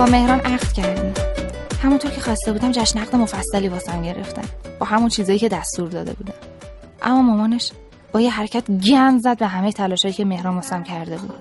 با 0.00 0.06
مهران 0.06 0.40
عقد 0.40 0.72
کردیم. 0.72 1.14
همونطور 1.82 2.10
که 2.10 2.20
خواسته 2.20 2.52
بودم 2.52 2.72
جشن 2.72 2.98
عقد 2.98 3.16
مفصلی 3.16 3.68
واسم 3.68 4.02
گرفتن. 4.02 4.42
با 4.78 4.86
همون 4.86 5.08
چیزایی 5.08 5.38
که 5.38 5.48
دستور 5.48 5.88
داده 5.88 6.12
بودم 6.12 6.32
اما 7.02 7.22
مامانش 7.22 7.72
با 8.12 8.20
یه 8.20 8.30
حرکت 8.30 8.70
گند 8.70 9.20
زد 9.20 9.38
به 9.38 9.46
همه 9.46 9.72
تلاشایی 9.72 10.14
که 10.14 10.24
مهران 10.24 10.54
واسم 10.54 10.82
کرده 10.82 11.16
بود. 11.16 11.34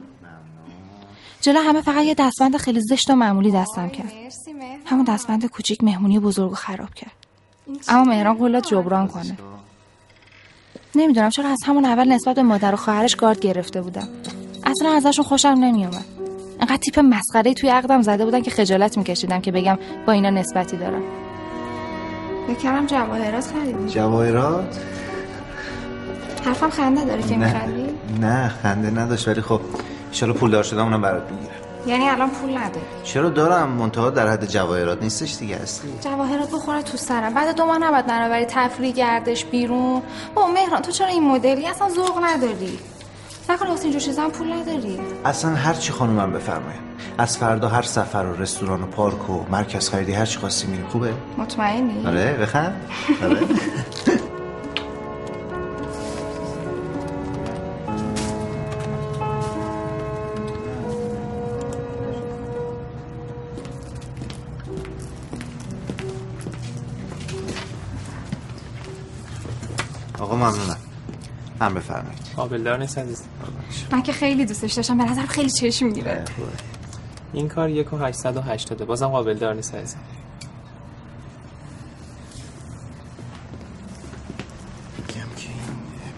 جلو 1.42 1.60
همه 1.60 1.82
فقط 1.82 2.04
یه 2.04 2.14
دستبند 2.14 2.58
خیلی 2.58 2.82
زشت 2.82 3.10
و 3.10 3.16
معمولی 3.16 3.52
دستم 3.52 3.90
کرد. 3.90 4.12
همون 4.86 5.06
دستبند 5.06 5.46
کوچیک 5.46 5.84
مهمونی 5.84 6.20
بزرگ 6.20 6.54
خراب 6.54 6.94
کرد. 6.94 7.12
اما 7.88 8.04
مهران 8.04 8.38
قول 8.38 8.60
جبران 8.60 9.08
کنه. 9.08 9.38
نمی‌دونم 10.96 11.30
چرا 11.30 11.50
از 11.50 11.60
همون 11.66 11.86
اول 11.86 12.08
نسبت 12.08 12.36
به 12.36 12.44
مادر 12.44 12.74
و 12.74 12.78
خواهرش 12.78 13.16
گارد 13.16 13.40
گرفته 13.40 13.82
بودم. 13.82 14.08
اصلا 14.64 14.92
ازشون 14.92 15.26
خوشم 15.26 15.48
نمیومد 15.48 16.19
انقدر 16.60 16.78
تیپ 16.78 17.00
مسخره 17.00 17.54
توی 17.54 17.70
عقدم 17.70 18.02
زده 18.02 18.26
بودن 18.26 18.42
که 18.42 18.52
خجالت 18.52 18.98
میکشیدم 18.98 19.42
که 19.42 19.52
بگم 19.52 19.78
با 20.08 20.14
اینا 20.14 20.30
نسبتی 20.30 20.78
دارم. 20.78 21.02
بکرم 22.50 22.86
جواهرات 22.86 23.48
خریدی. 23.48 23.90
جواهرات؟ 23.90 24.80
حرفم 26.46 26.70
خنده 26.70 27.06
داره 27.06 27.24
که. 27.24 27.36
میخندی؟ 27.36 27.86
نه 28.22 28.50
خنده 28.64 28.90
نداشت 28.90 29.28
ولی 29.28 29.42
خب 29.42 29.62
ایشالا 30.12 30.34
پول 30.34 30.52
دار 30.52 30.64
شدم 30.64 30.84
اونم 30.84 31.02
برات 31.02 31.32
می‌گیرم 31.32 31.54
یعنی 31.88 32.10
الان 32.10 32.30
پول 32.30 32.58
نده. 32.58 32.80
چرا 33.04 33.30
دارم؟ 33.30 33.70
منتها 33.70 34.10
در 34.10 34.28
حد 34.28 34.46
جواهرات 34.46 35.04
نیستش 35.04 35.38
دیگه 35.38 35.56
اصلی 35.56 35.92
جواهرات 36.02 36.52
بخوره 36.52 36.82
تو 36.82 36.98
سرم. 36.98 37.34
بعد 37.34 37.56
دو 37.56 37.66
ماه 37.66 37.78
نباید 37.78 38.08
منو 38.08 38.30
بری 38.30 38.46
تفریح 38.46 38.92
گردش 38.92 39.46
بیرون. 39.46 40.02
با 40.36 40.48
مهران 40.48 40.82
تو 40.82 40.92
چرا 40.92 41.08
این 41.08 41.24
مدلی؟ 41.24 41.68
اصلا 41.68 41.90
ذوق 41.90 42.24
نداری. 42.24 42.80
نکنه 43.50 43.70
واسه 43.70 43.84
اینجور 43.84 44.02
چیزا 44.02 44.24
هم 44.24 44.32
پول 44.32 44.54
نداری؟ 44.54 45.00
اصلا 45.26 45.52
هر 45.56 45.74
چی 45.74 45.92
خانومم 45.92 46.32
بفرماید 46.34 46.80
از 47.18 47.38
فردا 47.38 47.68
هر 47.68 47.82
سفر 47.82 48.26
و 48.26 48.42
رستوران 48.42 48.84
و 48.84 48.86
پارک 48.86 49.30
و 49.30 49.46
مرکز 49.52 49.90
خریدی 49.90 50.14
هر 50.14 50.26
چی 50.26 50.40
خواستی 50.40 50.68
میریم 50.68 50.88
خوبه؟ 50.88 51.14
مطمئنی؟ 51.38 52.08
آره 52.08 52.34
بخند. 52.38 52.82
آره. 53.24 53.40
آقا 70.20 70.36
ممنونم. 70.36 70.78
هم 71.62 71.74
بفرمایید. 71.74 72.20
قابلدار 72.36 72.78
نیست 72.78 72.98
عزیز. 72.98 73.24
من 73.92 74.02
که 74.02 74.12
خیلی 74.12 74.46
دوستش 74.46 74.74
داشتم. 74.74 74.98
به 74.98 75.04
نظرم 75.04 75.26
خیلی 75.26 75.50
چشم 75.50 75.86
می‌گیره 75.86 76.26
این 77.34 77.48
کار 77.48 77.70
یک 77.70 77.94
و 77.94 77.98
هشتصد 77.98 78.38
و 78.38 78.42
هشتاده. 78.42 78.86
بازم 78.86 79.08
قابلدار 79.08 79.54
نیست 79.54 79.76
عزیز 79.76 79.96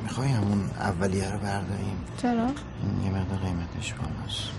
می‌خوای 0.04 0.28
همون 0.28 0.70
اولیه 0.80 1.32
رو 1.32 1.40
برداریم؟ 1.40 1.98
چرا؟ 2.22 2.32
این 2.32 3.04
یه 3.06 3.10
مقدار 3.10 3.40
قیمتش 3.40 3.94
بالاست. 3.94 4.50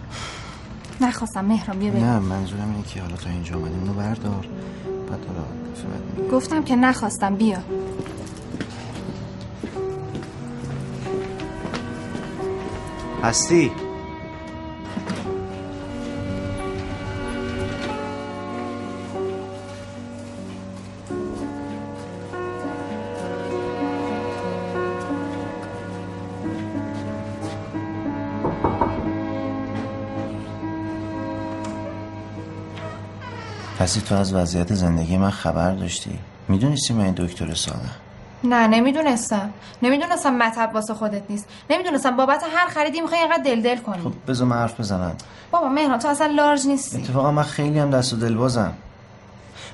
نخواستم 1.00 1.44
مهران 1.44 1.78
بیا 1.78 1.90
بریم. 1.90 2.04
نه 2.04 2.18
منظورم 2.18 2.70
اینه 2.70 2.82
که 2.88 3.00
حالا 3.00 3.16
تا 3.16 3.30
اینجا 3.30 3.56
اومدیم 3.56 3.78
اونو 3.78 3.92
بردار. 3.92 4.46
بعد 5.10 5.20
حالا. 5.26 6.28
گفتم 6.30 6.64
که 6.64 6.76
نخواستم 6.76 7.34
بیا. 7.34 7.58
هستی؟ 13.22 13.70
پسی 33.78 34.00
تو 34.00 34.14
از 34.14 34.34
وضعیت 34.34 34.74
زندگی 34.74 35.16
من 35.16 35.30
خبر 35.30 35.74
داشتی؟ 35.74 36.18
می‌دونستی 36.48 36.94
من 36.94 37.04
این 37.04 37.14
دکتر 37.16 37.54
سالم 37.54 38.01
نه 38.44 38.66
نمی‌دونستم. 38.66 39.50
نمی‌دونستم 39.82 40.34
مطب 40.34 40.70
واسه 40.74 40.94
خودت 40.94 41.22
نیست. 41.28 41.48
نمی‌دونستم 41.70 42.16
بابت 42.16 42.44
هر 42.54 42.68
خریدی 42.68 43.00
می‌خوای 43.00 43.20
اینقدر 43.20 43.42
دل 43.42 43.62
دل 43.62 43.76
کنی. 43.76 44.02
خب 44.02 44.12
بذار 44.28 44.46
من 44.46 44.56
حرف 44.56 44.80
بزنم. 44.80 45.16
بابا 45.50 45.68
مهران 45.68 45.98
تو 45.98 46.08
اصلا 46.08 46.26
لارج 46.26 46.66
نیستی. 46.66 47.02
اتفاقا 47.02 47.30
من 47.30 47.42
خیلی 47.42 47.78
هم 47.78 47.90
دست 47.90 48.12
و 48.12 48.16
دل 48.16 48.34
بازم. 48.34 48.72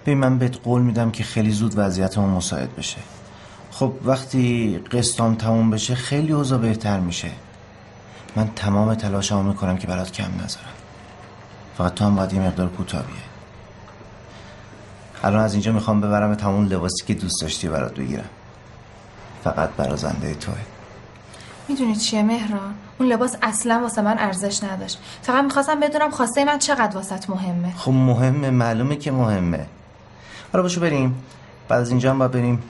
ببین 0.03 0.19
من 0.19 0.39
بهت 0.39 0.57
قول 0.64 0.83
میدم 0.83 1.11
که 1.11 1.25
خیلی 1.25 1.51
زود 1.51 1.73
وضعیتمون 1.77 2.31
مساعد 2.31 2.77
بشه. 2.77 2.99
خب 3.71 3.93
وقتی 4.05 4.79
قسطام 4.93 5.35
تموم 5.35 5.71
بشه 5.71 5.95
خیلی 5.95 6.33
اوضاع 6.33 6.59
بهتر 6.59 7.01
میشه. 7.01 7.31
من 8.37 8.51
تمام 8.57 8.95
تلاشمو 8.95 9.43
می‌کنم 9.43 9.77
که 9.77 9.87
برات 9.87 10.12
کم 10.12 10.25
نذارم. 10.45 10.75
فقط 11.79 11.95
تو 11.95 12.05
هم 12.05 12.16
باید 12.16 12.33
یه 12.33 12.41
مقدار 12.41 12.69
کوتاه 12.69 13.03
بیای. 13.03 13.19
الان 15.25 15.41
از 15.41 15.53
اینجا 15.55 15.73
می‌خوام 15.73 16.01
ببرم 16.01 16.35
تمام 16.35 16.66
لباسی 16.66 17.05
که 17.07 17.14
دوست 17.14 17.43
داشتی 17.43 17.69
برات 17.69 17.95
بگیرم. 17.95 18.29
فقط 19.45 19.70
برازنده 19.70 20.34
توه. 20.34 20.55
می‌دونی 21.68 21.97
چیه 21.97 22.22
مهران 22.22 22.74
اون 22.99 23.09
لباس 23.09 23.36
اصلا 23.43 23.80
واسه 23.82 24.03
من 24.03 24.18
ارزش 24.18 24.64
نداشت. 24.64 24.99
فقط 25.22 25.45
می‌خواستم 25.45 25.80
بدونم 25.80 26.11
خواسته 26.11 26.45
من 26.45 26.59
چقدر 26.59 26.97
واسط 26.97 27.30
مهمه. 27.30 27.72
خب 27.76 27.93
مهمه 27.93 28.51
معلومه 28.51 28.97
که 28.97 29.12
مهمه. 29.12 29.66
حالا 30.53 30.62
باشو 30.62 30.80
بریم. 30.80 31.22
بعد 31.68 31.80
از 31.80 31.91
اینجا 31.91 32.11
هم 32.11 32.18
باید 32.18 32.30
بریم. 32.30 32.62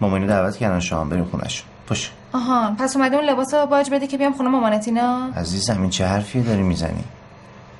مامانی 0.00 0.26
دعوت 0.26 0.56
کردن 0.56 0.80
شما 0.80 1.04
بریم 1.04 1.24
خونش 1.24 1.64
پاش 1.86 2.10
آها 2.32 2.74
پس 2.78 2.96
اومده 2.96 3.16
اون 3.16 3.24
لباس 3.24 3.54
رو 3.54 3.66
باج 3.66 3.90
بده 3.90 4.06
که 4.06 4.18
بیام 4.18 4.32
خونه 4.32 4.48
مامانت 4.48 4.88
اینا؟ 4.88 5.30
عزیزم 5.36 5.80
این 5.80 5.90
چه 5.90 6.06
حرفی 6.06 6.42
داری 6.42 6.62
می‌زنی؟ 6.62 7.04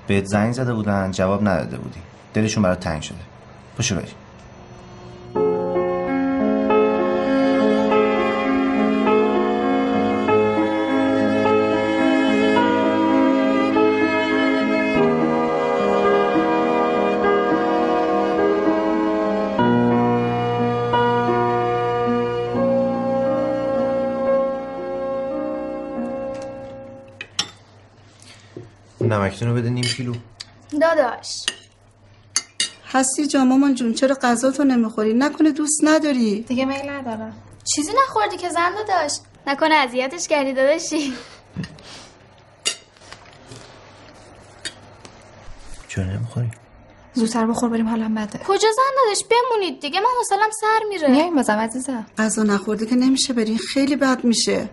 بهت 0.07 0.25
زنگ 0.25 0.53
زده 0.53 0.75
بودن 0.75 1.11
جواب 1.11 1.49
نداده 1.49 1.77
بودی. 1.77 2.01
دلشون 2.35 2.63
برات 2.63 2.81
تنگ 2.81 3.03
شده. 3.03 3.19
پاشو 3.77 3.95
بریم. 3.95 4.15
نمکتون 29.15 29.49
رو 29.49 29.55
بده 29.55 29.71
نیم 29.71 29.85
کیلو. 29.85 30.15
داداش. 30.81 31.47
هستی 32.93 33.27
جا 33.27 33.45
مامان 33.45 33.75
جون 33.75 33.95
چرا 33.95 34.19
غذا 34.23 34.51
تو 34.51 34.65
نمی‌خوری؟ 34.65 35.15
نکنه 35.15 35.51
دوست 35.51 35.81
نداری؟ 35.85 36.43
دیگه 36.43 36.65
میل 36.65 36.91
ندارم. 36.91 37.37
چیزی 37.75 37.93
نخوردی 38.03 38.37
که 38.37 38.49
زن 38.49 38.75
داداش؟ 38.75 39.13
نکنه 39.47 39.75
اذیتش 39.75 40.29
کردی 40.29 40.53
داداشی. 40.53 41.15
چرا 45.89 46.05
نمی‌خوری؟ 46.05 46.51
زودتر 47.15 47.47
بخور 47.47 47.69
بریم 47.69 47.89
حالم 47.89 48.15
بده. 48.15 48.39
کجا 48.39 48.69
زن 48.77 49.05
داداش؟ 49.05 49.25
بمونید 49.31 49.81
دیگه 49.81 50.01
من 50.01 50.07
حوصلم 50.19 50.51
سر 50.61 50.81
میره. 50.89 51.09
میایم 51.09 51.35
بازم 51.35 51.59
عزیزم. 51.59 52.07
غذا 52.19 52.43
نخورده 52.43 52.87
که 52.87 52.97
نمیشه 52.97 53.33
برین 53.33 53.59
خیلی 53.59 53.97
بد 53.97 54.25
میشه. 54.25 54.69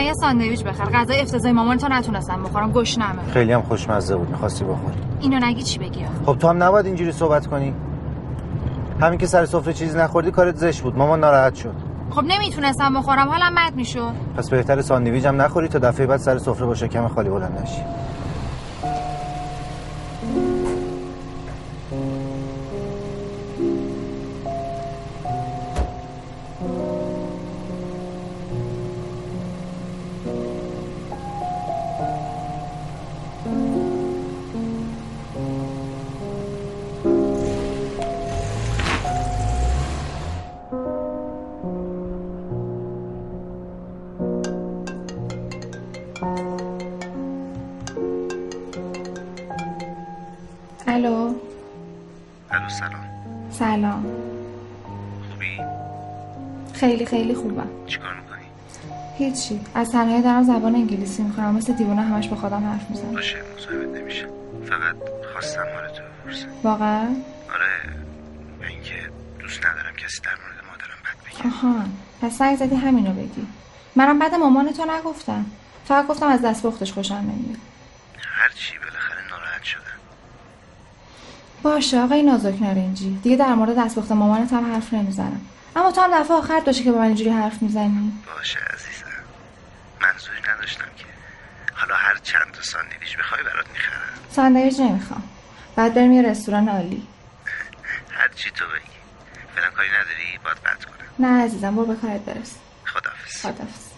من 0.00 0.06
یه 0.06 0.14
ساندویچ 0.14 0.64
بخر. 0.64 0.84
غذای 0.84 1.20
افتضاحی 1.20 1.54
مامان 1.54 1.78
تو 1.78 1.88
نتونستم 1.88 2.42
بخورم. 2.42 2.72
گشنمه 2.72 3.22
خیلی 3.32 3.52
هم 3.52 3.62
خوشمزه 3.62 4.16
بود. 4.16 4.30
می‌خواستی 4.30 4.64
بخوری. 4.64 4.96
اینو 5.20 5.46
نگی 5.46 5.62
چی 5.62 5.78
بگی؟ 5.78 6.04
خب 6.26 6.38
تو 6.38 6.48
هم 6.48 6.62
نباید 6.62 6.86
اینجوری 6.86 7.12
صحبت 7.12 7.46
کنی. 7.46 7.74
همین 9.00 9.18
که 9.18 9.26
سر 9.26 9.46
سفره 9.46 9.72
چیزی 9.72 9.98
نخوردی 9.98 10.30
کارت 10.30 10.56
زشت 10.56 10.82
بود. 10.82 10.96
مامان 10.96 11.20
ناراحت 11.20 11.54
شد. 11.54 11.74
خب 12.10 12.24
نمی‌تونستم 12.24 12.94
بخورم. 12.94 13.28
حالم 13.28 13.54
بد 13.54 13.76
می‌شد. 13.76 14.12
پس 14.36 14.50
بهتر 14.50 14.80
ساندویچ 14.80 15.26
هم 15.26 15.42
نخوری 15.42 15.68
تا 15.68 15.78
دفعه 15.78 16.06
بعد 16.06 16.20
سر 16.20 16.38
سفره 16.38 16.66
با 16.66 16.74
شکم 16.74 17.08
خالی 17.08 17.28
بلند 17.30 17.60
نشی. 17.62 17.82
خیلی 57.10 57.34
خوبم 57.34 57.68
چیکار 57.86 58.14
می‌کنی؟ 58.14 58.44
هیچی. 59.18 59.60
از 59.74 59.90
تنهایی 59.90 60.22
دارم 60.22 60.42
زبان 60.42 60.74
انگلیسی 60.74 61.22
می‌خونم. 61.22 61.54
مثل 61.54 61.72
دیوونه 61.72 62.02
همش 62.02 62.28
به 62.28 62.36
خودم 62.36 62.66
حرف 62.66 62.90
می‌زنم. 62.90 63.12
باشه 63.12 63.36
مزاحمت 63.56 64.00
نمیشه. 64.00 64.26
فقط 64.64 64.96
خواستم 65.32 65.60
حالتو 65.74 66.02
بپرسم. 66.02 66.46
واقعا؟ 66.64 67.06
آره 67.54 68.68
اینکه 68.68 68.94
دوست 69.40 69.66
ندارم 69.66 69.96
کسی 69.96 70.20
در 70.20 70.30
مورد 70.30 70.64
مادرم 70.70 70.98
بد 71.04 71.18
بگه. 71.26 71.46
آها. 71.56 71.84
پس 72.22 72.38
سعی 72.38 72.56
زدی 72.56 72.74
همینو 72.74 73.12
بگی. 73.12 73.46
منم 73.96 74.18
بعد 74.18 74.34
مامان 74.34 74.72
تو 74.72 74.84
نگفتم. 74.98 75.46
فقط 75.84 76.06
گفتم 76.06 76.26
از 76.26 76.42
دست 76.42 76.66
بختش 76.66 76.92
خوشم 76.92 77.14
نمیاد. 77.14 77.58
هر 78.18 78.48
چی 78.54 78.78
بالاخره 78.78 79.28
ناراحت 79.30 79.62
شدم. 79.62 79.82
باشه 81.62 82.00
آقای 82.00 82.22
نازک 82.22 82.62
نارنجی 82.62 83.18
دیگه 83.22 83.36
در 83.36 83.54
مورد 83.54 83.78
دستپخت 83.78 84.12
مامانت 84.12 84.52
هم 84.52 84.72
حرف 84.72 84.94
نمی‌زنم. 84.94 85.40
اما 85.76 85.92
تو 85.92 86.00
هم 86.00 86.20
دفعه 86.22 86.36
آخر 86.36 86.60
باشه 86.60 86.82
که 86.84 86.92
با 86.92 86.98
من 86.98 87.04
اینجوری 87.04 87.30
حرف 87.30 87.62
می‌زنی. 87.62 88.12
باشه 88.36 88.58
عزیزم. 88.60 89.06
منظوری 90.00 90.38
نداشتم 90.54 90.84
که. 90.96 91.04
حالا 91.74 91.94
هر 91.94 92.16
چند 92.16 92.52
تا 92.52 92.62
ساندویچ 92.62 93.18
بخوای 93.18 93.42
برات 93.42 93.66
می‌خرم. 93.70 94.00
ساندویچ 94.30 94.80
نمی‌خوام. 94.80 95.22
بعد 95.76 95.94
بریم 95.94 96.12
یه 96.12 96.22
رستوران 96.22 96.68
عالی. 96.68 97.06
هر 98.18 98.28
چی 98.28 98.50
تو 98.50 98.64
بگی. 98.64 98.96
فعلا 99.54 99.70
کاری 99.70 99.88
نداری؟ 99.88 100.38
باید 100.44 100.56
قطع 100.56 100.84
کنم. 100.88 101.26
نه 101.28 101.44
عزیزم 101.44 101.76
برو 101.76 101.86
به 101.86 101.94
کارت 101.96 102.20
برس. 102.20 102.54
خداحافظ. 102.86 103.40
خدافظ 103.42 103.89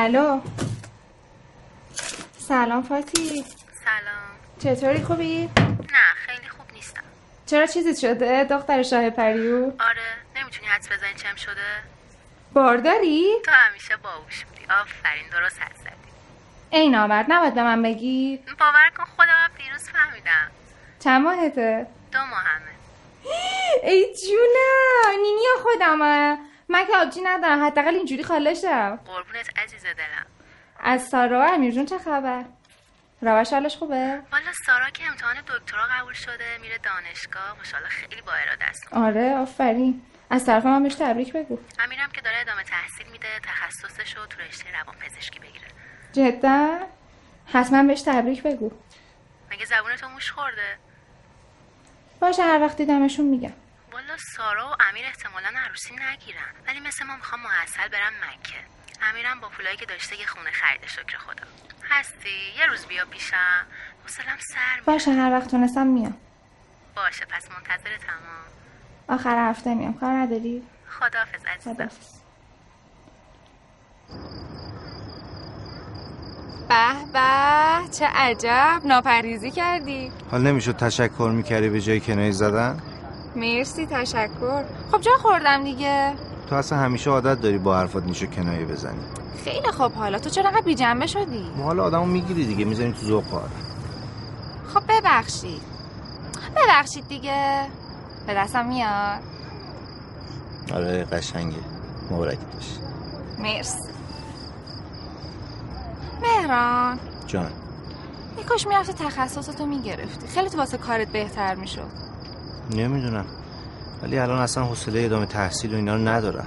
الو. 0.00 0.40
سلام 2.38 2.82
فاتی 2.82 3.44
سلام. 3.84 4.74
چطوری 4.76 5.04
خوبی؟ 5.04 5.50
نه 5.92 6.14
خیلی 6.26 6.48
خوب 6.48 6.72
نیستم. 6.72 7.02
چرا 7.46 7.66
چیزی 7.66 8.00
شده؟ 8.00 8.44
دختر 8.44 8.82
شاه 8.82 9.10
پریو؟ 9.10 9.64
آره 9.64 10.02
نمی‌تونی 10.36 10.66
حدس 10.66 10.86
بزنی 10.92 11.14
چم 11.16 11.36
شده؟ 11.36 11.66
بارداری؟ 12.52 13.32
تو 13.44 13.50
همیشه 13.50 13.96
باهوش 13.96 14.44
بودی. 14.44 14.64
آفرین 14.64 15.28
درست 15.32 15.62
حدس 15.62 15.78
زدی. 15.78 16.10
ای 16.70 16.88
نامرد 16.88 17.26
نباید 17.28 17.54
به 17.54 17.62
من 17.62 17.82
بگی. 17.82 18.40
باور 18.58 18.90
کن 18.98 19.04
خودم 19.16 19.50
دیروز 19.58 19.88
فهمیدم. 19.88 20.50
چند 21.00 21.22
ماهته؟ 21.22 21.86
دو 22.12 22.18
ماهمه 22.18 22.72
ای 23.82 24.14
جونم 24.26 25.20
نینی 25.22 25.42
خودمه. 25.62 26.38
من 26.70 26.86
که 26.86 26.96
آبجی 26.96 27.20
ندارم 27.20 27.66
حداقل 27.66 27.94
اینجوری 27.94 28.24
خالشم 28.24 28.98
قربونت 29.06 29.57
دلم 29.92 30.26
از 30.80 31.08
سارا 31.08 31.40
و 31.40 31.54
امیر 31.54 31.74
جون 31.74 31.86
چه 31.86 31.98
خبر؟ 31.98 32.44
روش 33.22 33.52
حالش 33.52 33.76
خوبه؟ 33.76 34.20
والا 34.32 34.52
سارا 34.66 34.90
که 34.90 35.06
امتحان 35.06 35.36
دکترا 35.40 35.82
قبول 35.98 36.12
شده 36.12 36.58
میره 36.60 36.78
دانشگاه. 36.78 37.56
ماشاءالله 37.58 37.90
خیلی 37.90 38.22
با 38.22 38.32
اراده 38.32 38.64
است. 38.64 38.88
آره 38.92 39.34
آفرین. 39.34 40.02
از 40.30 40.46
طرف 40.46 40.66
من 40.66 40.82
بهش 40.82 40.94
تبریک 40.94 41.32
بگو. 41.32 41.58
امیرم 41.78 42.10
که 42.10 42.20
داره 42.20 42.40
ادامه 42.40 42.62
تحصیل 42.62 43.06
میده 43.06 43.28
تخصصش 43.42 44.16
رو 44.16 44.26
تو 44.26 44.40
رشته 44.40 44.64
روان 44.80 44.94
پزشکی 44.94 45.38
بگیره. 45.38 45.66
جدا؟ 46.12 46.78
حتما 47.52 47.82
بهش 47.82 48.02
تبریک 48.02 48.42
بگو. 48.42 48.70
مگه 49.50 49.64
زبون 49.64 49.96
تو 49.96 50.08
موش 50.08 50.30
خورده؟ 50.30 50.78
باشه 52.20 52.42
هر 52.42 52.60
وقت 52.60 52.76
دیدمشون 52.76 53.26
میگم. 53.26 53.52
والا 53.92 54.16
سارا 54.36 54.70
و 54.70 54.82
امیر 54.90 55.06
احتمالا 55.06 55.48
عروسی 55.56 55.94
نگیرن. 55.94 56.54
ولی 56.66 56.80
مثل 56.80 57.04
ما 57.06 57.16
می‌خوام 57.16 57.40
معسل 57.42 57.88
برم 57.88 58.12
مکه. 58.12 58.77
امیرم 59.02 59.40
با 59.40 59.48
پولایی 59.48 59.76
که 59.76 59.86
داشته 59.86 60.20
یه 60.20 60.26
خونه 60.26 60.50
خریده 60.50 60.86
شکر 60.86 61.18
خدا. 61.18 61.44
هستی؟ 61.90 62.36
یه 62.58 62.66
روز 62.66 62.86
بیا 62.86 63.04
پیشم. 63.04 63.66
حوصلم 64.02 64.36
سر 64.38 64.72
میره 64.74 64.84
باشه 64.86 65.10
هر 65.10 65.32
وقت 65.32 65.50
تونستم 65.50 65.86
میام. 65.86 66.16
باشه 66.96 67.24
پس 67.24 67.48
منتظر 67.50 67.96
تمام. 67.96 69.18
آخر 69.20 69.50
هفته 69.50 69.74
میام. 69.74 69.94
کار 69.98 70.12
نداری؟ 70.12 70.62
خداحافظ 70.88 71.44
عزیزم. 71.46 71.74
خداحافظ. 71.74 72.18
به 76.68 77.12
به 77.12 77.90
چه 77.98 78.06
عجب. 78.06 78.80
ناپریزی 78.84 79.50
کردی. 79.50 80.12
حال 80.30 80.40
نمی‌شد 80.42 80.76
تشکر 80.76 81.30
می‌کردی 81.34 81.68
به 81.68 81.80
جای 81.80 82.00
کنایه 82.00 82.30
زدن؟ 82.32 82.82
مرسی 83.36 83.86
تشکر. 83.86 84.64
خب 84.92 85.00
جا 85.00 85.10
خوردم 85.22 85.64
دیگه. 85.64 86.12
تو 86.48 86.54
اصلا 86.54 86.78
همیشه 86.78 87.10
عادت 87.10 87.40
داری 87.40 87.58
با 87.58 87.76
حرفات 87.76 88.04
میشه 88.04 88.26
کنایه 88.26 88.64
بزنی. 88.64 89.00
خیلی 89.44 89.68
خوب 89.72 89.92
حالا. 89.92 90.18
تو 90.18 90.30
چرا 90.30 90.48
انقدر 90.48 90.64
بی‌جنبه 90.64 91.06
شدی؟ 91.06 91.50
ما 91.56 91.64
حالا 91.64 91.84
آدمو 91.84 92.04
می‌گیری 92.06 92.46
دیگه 92.46 92.64
می‌زنی 92.64 92.92
تو 92.92 93.18
آدم 93.18 93.50
خب 94.74 94.82
ببخشید. 94.88 95.62
ببخشید 96.56 97.08
دیگه. 97.08 97.66
به 98.26 98.34
دستم 98.34 98.66
میاد. 98.66 99.20
آره 100.74 101.04
قشنگه. 101.04 101.56
مبارک 102.10 102.38
باش. 102.38 102.66
مرسی. 103.38 103.88
مهران. 106.22 106.98
جان. 107.26 107.50
یه 108.38 108.44
کاش 108.44 108.66
می‌رفتی 108.66 108.92
تخصصتو 108.92 109.66
می‌گرفتی. 109.66 110.26
خیلی 110.26 110.50
تو 110.50 110.58
واسه 110.58 110.78
کارت 110.78 111.08
بهتر 111.08 111.54
می‌شد. 111.54 112.07
نمی‌دونم. 112.70 113.24
ولی 114.02 114.18
الان 114.18 114.38
اصلا 114.38 114.64
حوصله 114.64 115.00
ادامه 115.00 115.26
تحصیل 115.26 115.72
و 115.72 115.76
اینا 115.76 115.94
رو 115.94 116.08
ندارم. 116.08 116.46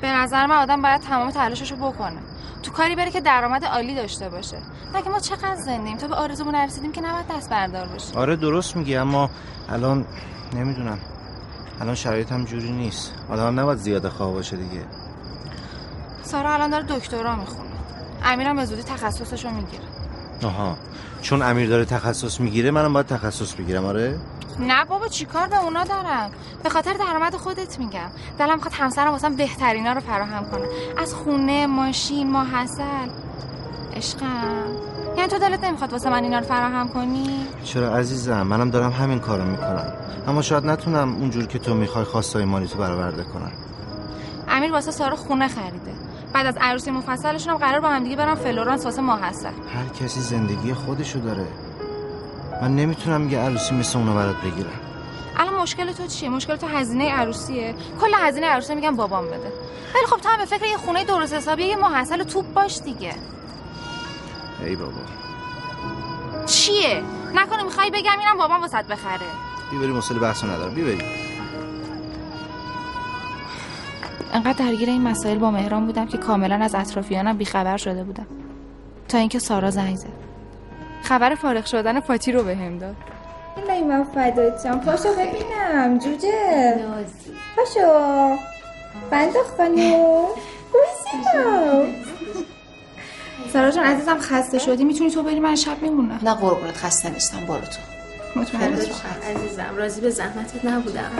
به 0.00 0.08
نظر 0.08 0.46
من 0.46 0.56
آدم 0.56 0.82
باید 0.82 1.00
تمام 1.00 1.30
تلاششو 1.30 1.76
بکنه. 1.76 2.18
تو 2.62 2.72
کاری 2.72 2.96
بره 2.96 3.10
که 3.10 3.20
درآمد 3.20 3.64
عالی 3.64 3.94
داشته 3.94 4.28
باشه. 4.28 4.56
مگه 4.94 5.08
ما 5.08 5.18
چقدر 5.18 5.56
زندیم 5.56 5.96
تا 5.96 6.08
به 6.08 6.14
آرزومون 6.14 6.54
نرسیدیم 6.54 6.92
که 6.92 7.00
نباید 7.00 7.26
دست 7.30 7.50
بردار 7.50 7.88
آره 8.14 8.36
درست 8.36 8.76
میگی 8.76 8.96
اما 8.96 9.30
الان 9.68 10.04
نمی‌دونم. 10.54 10.98
الان 11.80 11.94
شرایطم 11.94 12.44
جوری 12.44 12.72
نیست. 12.72 13.12
آدم 13.30 13.60
نباید 13.60 13.78
زیاده 13.78 14.10
خواه 14.10 14.32
باشه 14.32 14.56
دیگه. 14.56 14.84
سارا 16.22 16.54
الان 16.54 16.70
داره 16.70 16.84
دکترا 16.88 17.36
می‌خونه. 17.36 17.70
امیرم 18.24 18.56
به 18.56 18.64
زودی 18.64 18.82
تخصصشو 18.82 19.50
می‌گیره. 19.50 19.84
آها. 20.44 20.76
چون 21.22 21.42
امیر 21.42 21.68
داره 21.68 21.84
تخصص 21.84 22.40
می‌گیره 22.40 22.70
منم 22.70 22.92
باید 22.92 23.06
تخصص 23.06 23.54
بگیرم 23.54 23.84
آره؟ 23.84 24.18
نه 24.58 24.84
بابا 24.84 25.08
چیکار 25.08 25.46
به 25.46 25.64
اونا 25.64 25.84
دارم؟ 25.84 26.30
به 26.62 26.68
خاطر 26.68 26.92
درآمد 26.92 27.36
خودت 27.36 27.78
میگم. 27.78 28.10
دلم 28.38 28.54
می‌خواد 28.54 28.74
همسرم 28.74 29.10
واسم 29.10 29.36
بهترینا 29.36 29.92
رو 29.92 30.00
فراهم 30.00 30.50
کنه. 30.50 30.68
از 30.98 31.14
خونه 31.14 31.66
ماشین 31.66 32.32
ماحصل. 32.32 33.08
عشقم. 33.96 34.64
یعنی 35.16 35.28
تو 35.28 35.38
دلت 35.38 35.64
نمی‌خواد 35.64 35.92
واسه 35.92 36.10
من 36.10 36.24
اینا 36.24 36.38
رو 36.38 36.44
فراهم 36.44 36.88
کنی؟ 36.88 37.46
چرا 37.64 37.96
عزیزم؟ 37.96 38.42
منم 38.42 38.70
دارم 38.70 38.92
همین 38.92 39.18
کارو 39.18 39.44
می‌کنم. 39.44 39.92
اما 40.28 40.42
شاید 40.42 40.66
نتونم 40.66 41.16
اونجور 41.16 41.46
که 41.46 41.58
تو 41.58 41.74
می‌خوای 41.74 42.04
خواستای 42.04 42.44
مالی 42.44 42.66
تو 42.68 42.78
برآورده 42.78 43.22
کنم. 43.22 43.52
امیر 44.48 44.72
واسه 44.72 44.90
سارا 44.90 45.16
خونه 45.16 45.48
خریده. 45.48 45.92
بعد 46.32 46.46
از 46.46 46.56
عروسی 46.60 46.90
مفصلشون 46.90 47.52
هم 47.52 47.58
قرار 47.58 47.80
با 47.80 47.88
هم 47.88 48.04
دیگه 48.04 48.16
برن 48.16 48.34
فلورانس 48.34 48.84
واسه 48.84 49.02
ماحصل. 49.02 49.48
هر 49.48 49.88
کسی 50.00 50.20
زندگی 50.20 50.74
خودشو 50.74 51.18
داره. 51.18 51.46
من 52.62 52.76
نمی‌تونم 52.76 53.28
یه 53.28 53.38
عروسی 53.38 53.74
مثل 53.74 53.98
اونو 53.98 54.14
برات 54.14 54.36
بگیرم. 54.36 54.80
الان 55.36 55.62
مشکل 55.62 55.92
تو 55.92 56.06
چیه؟ 56.06 56.28
مشکل 56.28 56.56
تو 56.56 56.66
هزینه 56.66 57.12
عروسیه. 57.12 57.74
کل 58.00 58.10
هزینه 58.14 58.46
عروسی 58.46 58.74
میگم 58.74 58.96
بابام 58.96 59.26
بده. 59.26 59.52
ولی 59.94 60.06
خب 60.06 60.16
تو 60.16 60.28
هم 60.28 60.38
به 60.38 60.44
فکر 60.44 60.66
یه 60.66 60.76
خونه 60.76 61.04
درست 61.04 61.34
حسابی 61.34 61.64
یه 61.64 61.76
محصل 61.76 62.22
توپ 62.22 62.54
باش 62.54 62.80
دیگه. 62.80 63.14
ای 64.64 64.76
بابا. 64.76 65.00
چیه؟ 66.46 67.02
نکنه 67.34 67.62
می‌خوای 67.62 67.90
بگم 67.90 68.18
اینم 68.18 68.38
بابام 68.38 68.60
واسط 68.60 68.84
بخره. 68.84 69.26
بیبری 69.70 69.92
مسئله 69.92 70.18
بحثو 70.18 70.46
ندارم. 70.46 70.74
بیبری 70.74 71.02
انقدر 74.32 74.52
درگیر 74.52 74.88
این 74.88 75.02
مسائل 75.02 75.38
با 75.38 75.50
مهران 75.50 75.86
بودم 75.86 76.06
که 76.06 76.18
کاملا 76.18 76.54
از 76.54 76.74
اطرافیانم 76.74 77.36
بیخبر 77.36 77.76
شده 77.76 78.04
بودم. 78.04 78.26
تا 79.08 79.18
اینکه 79.18 79.38
سارا 79.38 79.70
زنگ 79.70 79.96
زد. 79.96 80.27
خبر 81.08 81.34
فارغ 81.34 81.64
شدن 81.64 82.00
پاتی 82.00 82.32
رو 82.32 82.42
بهم 82.42 82.78
داد. 82.78 82.96
الهی 83.56 83.82
من 83.82 84.04
فدات 84.04 84.66
پاشو 84.66 85.08
ببینم 85.12 85.98
جوجه. 85.98 86.84
پاشو. 87.56 88.36
بنده 89.10 89.38
خانو. 89.56 90.26
گوزینم 90.72 91.86
سارا 93.52 93.70
جان 93.70 93.84
عزیزم 93.84 94.18
خسته 94.18 94.58
شدی؟ 94.58 94.84
می‌تونی 94.84 95.10
تو 95.10 95.22
بری؟ 95.22 95.40
من 95.40 95.56
شب 95.56 95.82
میمونم. 95.82 96.20
نه 96.22 96.34
قربونت 96.34 96.76
خسته 96.76 97.10
نیستم. 97.10 97.40
برو 97.40 97.60
تو. 97.60 98.40
مطمئن. 98.40 98.72
عزیزم 98.72 99.76
راضی 99.76 100.00
به 100.00 100.10
زحمتت 100.10 100.64
نبودم. 100.64 101.10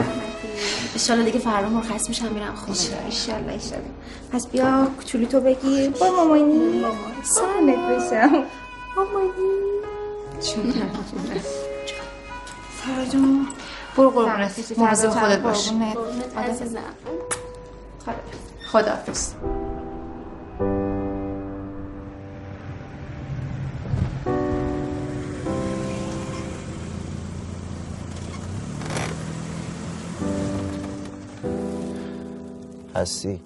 انشالله 0.93 1.23
دیگه 1.23 1.39
فردا 1.39 1.69
مرخص 1.69 2.09
میشم 2.09 2.27
میرم 2.27 2.55
خونه. 2.55 2.77
ایشالله 3.05 3.53
ایشالله 3.53 3.89
پس 4.33 4.47
بیا 4.47 4.87
کوچولی 4.97 5.25
تو 5.25 5.39
بگیر. 5.41 5.89
با 5.89 6.11
مامانی. 6.11 6.85
سرنت 7.23 7.79
بشم 7.79 8.43
مامانی. 8.95 9.78
سارا 10.39 10.71
جون 13.11 13.47
برو 13.97 14.09
قربونت. 14.09 14.73
مواظب 14.77 15.09
خودت 15.09 15.39
باش 15.39 15.71
عزیزم 16.37 16.79
خداحافظ 18.71 19.33
هستی. 32.95 33.41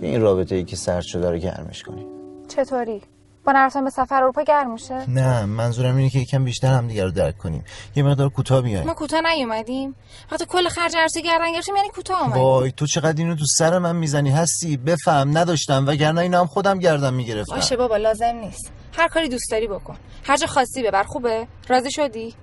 بیا 0.00 0.10
این 0.10 0.20
رابطه 0.20 0.54
ای 0.54 0.64
که 0.64 0.76
سرد 0.76 1.02
شده 1.02 1.30
رو 1.30 1.38
گرمش 1.38 1.82
کنی. 1.82 2.06
چطوری؟ 2.48 3.02
با 3.48 3.52
نرفتن 3.52 3.84
به 3.84 3.90
سفر 3.90 4.22
اروپا 4.22 4.42
گرم 4.42 4.72
میشه؟ 4.72 5.10
نه 5.10 5.44
منظورم 5.44 5.96
اینه 5.96 6.10
که 6.10 6.18
یکم 6.18 6.44
بیشتر 6.44 6.74
هم 6.74 6.88
دیگه 6.88 7.04
رو 7.04 7.10
درک 7.10 7.38
کنیم. 7.38 7.64
یه 7.96 8.02
مقدار 8.02 8.28
کوتاه 8.28 8.60
بیایم. 8.60 8.86
ما 8.86 8.94
کوتاه 8.94 9.20
نیومدیم. 9.20 9.94
وقتی 10.32 10.46
کل 10.46 10.68
خرج 10.68 10.96
عروسی 10.96 11.22
گردن 11.22 11.52
گرفتیم 11.52 11.76
یعنی 11.76 11.88
کوتاه 11.88 12.22
اومدیم. 12.22 12.42
وای 12.42 12.72
تو 12.72 12.86
چقدر 12.86 13.22
اینو 13.22 13.34
تو 13.34 13.44
سر 13.58 13.78
من 13.78 13.96
می‌زنی؟ 13.96 14.30
هستی 14.30 14.76
بفهم 14.76 15.38
نداشتم 15.38 15.84
وگرنه 15.86 16.20
اینو 16.20 16.38
هم 16.38 16.46
خودم 16.46 16.78
گردم 16.78 17.14
می‌گرفتم. 17.14 17.54
باشه 17.54 17.76
بابا 17.76 17.96
لازم 17.96 18.36
نیست. 18.44 18.70
هر 18.92 19.08
کاری 19.08 19.28
دوست 19.28 19.50
داری 19.50 19.66
بکن. 19.68 19.96
هر 20.24 20.36
جا 20.36 20.46
خواستی 20.46 20.82
ببر 20.82 21.02
خوبه؟ 21.02 21.46
راضی 21.68 21.90
شدی؟ 21.90 22.34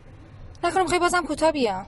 نکنه 0.64 0.82
می‌خوای 0.82 1.00
بازم 1.00 1.26
کوتاه 1.26 1.52
بیام. 1.52 1.86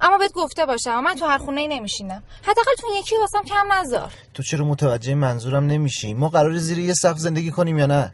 اما 0.00 0.18
بهت 0.18 0.32
گفته 0.32 0.66
باشم 0.66 1.00
من 1.00 1.14
تو 1.14 1.26
هر 1.26 1.38
خونه 1.38 1.60
ای 1.60 1.68
نمیشینم. 1.68 2.22
حداقل 2.42 2.72
تو 2.78 2.86
یکی 2.98 3.16
واسم 3.16 3.42
کم 3.42 3.72
نذار. 3.72 4.12
تو 4.34 4.42
چرا 4.42 4.64
متوجه 4.64 5.14
منظورم 5.14 5.66
نمیشی؟ 5.66 6.14
ما 6.14 6.28
قرار 6.28 6.58
زیر 6.58 6.78
یه 6.78 6.94
سقف 6.94 7.18
زندگی 7.18 7.50
کنیم 7.50 7.78
یا 7.78 7.86
نه؟ 7.86 8.12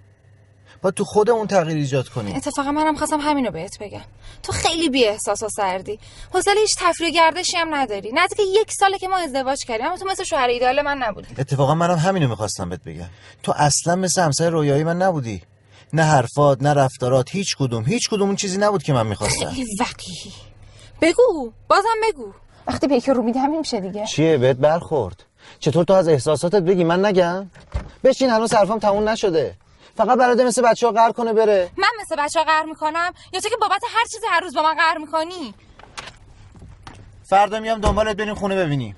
با 0.83 0.91
تو 0.91 1.05
خودمون 1.05 1.47
تغییر 1.47 1.77
ایجاد 1.77 2.09
کنیم. 2.09 2.37
اتفاقا 2.37 2.73
منم 2.73 2.97
خواستم 2.97 3.21
همینو 3.21 3.51
بهت 3.51 3.79
بگم. 3.79 4.05
تو 4.43 4.53
خیلی 4.53 4.89
بی 4.89 5.05
احساس 5.05 5.43
و 5.43 5.49
سردی. 5.49 5.99
حوصله 6.33 6.61
هیچ 6.61 6.77
تفریح 6.79 7.11
گردشی 7.11 7.57
هم 7.57 7.75
نداری. 7.75 8.13
نزدیک 8.15 8.47
یک 8.61 8.73
ساله 8.73 8.99
که 8.99 9.09
ما 9.09 9.17
ازدواج 9.17 9.65
کردیم 9.65 9.87
اما 9.87 9.97
تو 9.97 10.07
مثل 10.07 10.25
شوهر 10.25 10.49
ایدال 10.49 10.83
من 10.83 10.99
نبودی. 10.99 11.29
اتفاقا 11.39 11.75
منم 11.75 11.97
همینو 11.97 12.29
می‌خواستم 12.29 12.69
بهت 12.69 12.85
بگم. 12.85 13.09
تو 13.43 13.53
اصلا 13.57 13.97
مثل 13.97 14.23
همسایه 14.23 14.51
رویایی 14.51 14.85
من 14.85 15.03
نبودی. 15.03 15.43
نه 15.93 16.03
حرفات 16.03 16.63
نه 16.63 16.73
رفتارات 16.73 17.31
هیچ 17.31 17.57
کدوم. 17.57 17.85
هیچ 17.85 18.09
کدوم 18.11 18.27
اون 18.27 18.37
چیزی 18.37 18.59
نبود 18.59 18.83
که 18.83 18.93
من 18.93 19.07
می‌خواستم. 19.07 19.51
خیلی 19.51 19.77
وقیحی. 19.81 20.33
بگو 21.01 21.53
بازم 21.69 21.89
بگو. 22.09 22.33
وقتی 22.67 22.87
به 22.87 22.95
یکی 22.95 23.11
رو 23.11 23.23
میدی 23.23 23.39
همین 23.39 23.59
میشه 23.59 23.81
دیگه. 23.81 24.07
چیه؟ 24.07 24.39
بهت 24.39 24.57
برخورد. 24.57 25.25
چطور 25.59 25.85
تو 25.85 25.93
از 25.93 26.09
احساساتت 26.09 26.63
بگی؟ 26.63 26.85
من 26.85 27.05
نگم. 27.05 27.51
بشین 28.05 28.31
هنوز 28.31 28.55
حرفم 28.55 28.79
تموم 28.79 29.09
نشده. 29.09 29.55
فقط 29.97 30.19
برای 30.19 30.45
مثل 30.45 30.63
بچه 30.63 30.87
ها 30.87 30.93
قهر 30.93 31.13
کنه 31.13 31.33
بره. 31.33 31.71
من 31.77 31.89
مثل 32.01 32.17
بچه 32.19 32.39
ها 32.39 32.45
قهر 32.45 32.65
می‌کنم؟ 32.65 33.13
یا 33.33 33.41
تو 33.41 33.49
که 33.49 33.57
بابت 33.61 33.83
هر 33.95 34.05
چیزی 34.05 34.27
هر 34.31 34.41
روز 34.41 34.55
با 34.55 34.63
من 34.63 34.75
قهر 34.75 34.99
می‌کنی؟ 34.99 35.55
فردا 37.25 37.61
میام 37.61 37.81
دنبالت 37.81 38.17
بریم 38.17 38.35
خونه 38.35 38.57
ببینیم. 38.57 38.97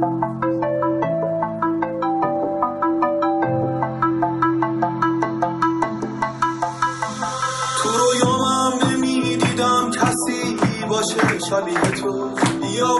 تو 0.00 0.06
رویامم 7.98 8.72
نمی‌دیدم 8.90 9.90
کسی 9.90 10.56
باشه 10.88 11.38
شبیه 11.50 11.80
تو. 11.80 12.30
یا 12.78 12.98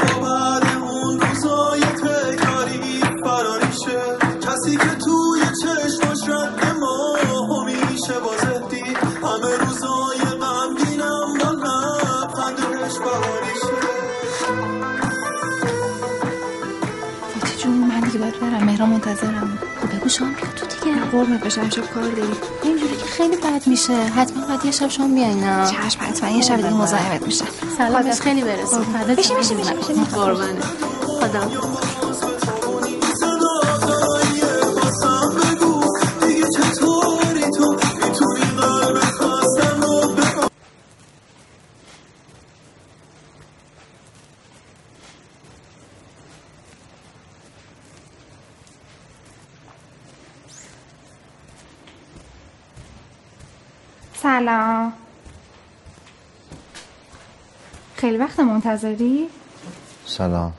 مهران 18.81 18.93
منتظرم. 18.93 19.59
بگو 19.93 20.09
شام 20.09 20.33
بیا 20.33 20.51
تو 20.57 20.67
دیگه. 20.67 20.97
نه 20.97 21.05
قرمت 21.05 21.45
بشم 21.45 21.71
شب 21.71 21.87
کار 21.87 22.03
داری. 22.03 22.23
اینجوری 22.63 22.97
که 22.97 23.05
خیلی 23.05 23.37
بد 23.37 23.67
میشه. 23.67 23.93
حتما 23.93 24.47
باید 24.47 24.65
یه 24.65 24.71
شب 24.71 24.89
شام 24.89 25.15
بیای 25.15 25.35
نه؟ 25.35 25.67
چشم 25.67 26.01
حتما 26.01 26.31
یه 26.31 26.43
شب 26.43 26.57
دیگه 26.57 26.71
مزاحمت 26.71 27.23
میشم. 27.23 27.45
سلامش 27.79 28.21
خیلی 28.21 28.43
برسون 28.43 28.85
بشین. 29.09 29.37
بشین 29.37 29.57
بشین 29.57 30.05
قربانه 30.05 30.61
خدا. 31.07 32.00
سلام. 54.31 54.93
خیلی 57.97 58.17
وقت 58.17 58.41
منتظری؟ 58.41 59.29
سلام. 60.07 60.53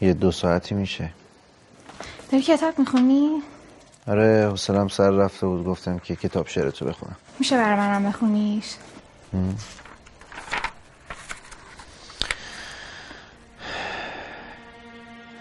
یه 0.00 0.12
دو 0.12 0.32
ساعتی 0.32 0.74
میشه. 0.74 1.10
داری 2.30 2.42
کتاب 2.42 2.78
می‌خونی؟ 2.78 3.42
آره 4.08 4.48
حوصلم 4.50 4.88
سر 4.88 5.10
رفته 5.10 5.46
بود. 5.46 5.64
گفتم 5.64 5.98
که 5.98 6.16
کتاب 6.16 6.48
شعرتو 6.48 6.84
بخونم. 6.84 7.16
میشه 7.38 7.56
برای 7.56 7.76
منم 7.76 8.08
بخونیش؟ 8.08 8.74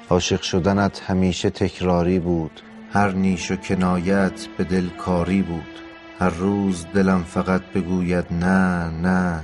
عاشق 0.09 0.41
شدنت 0.41 1.01
همیشه 1.07 1.49
تکراری 1.49 2.19
بود. 2.19 2.61
هر 2.93 3.11
نیش 3.11 3.51
و 3.51 3.55
کنایت 3.55 4.47
به 4.57 4.63
دل 4.63 4.89
کاری 4.89 5.41
بود. 5.41 5.79
هر 6.19 6.29
روز 6.29 6.85
دلم 6.93 7.23
فقط 7.23 7.61
بگوید 7.61 8.25
نه 8.31 8.89
نه. 8.89 9.43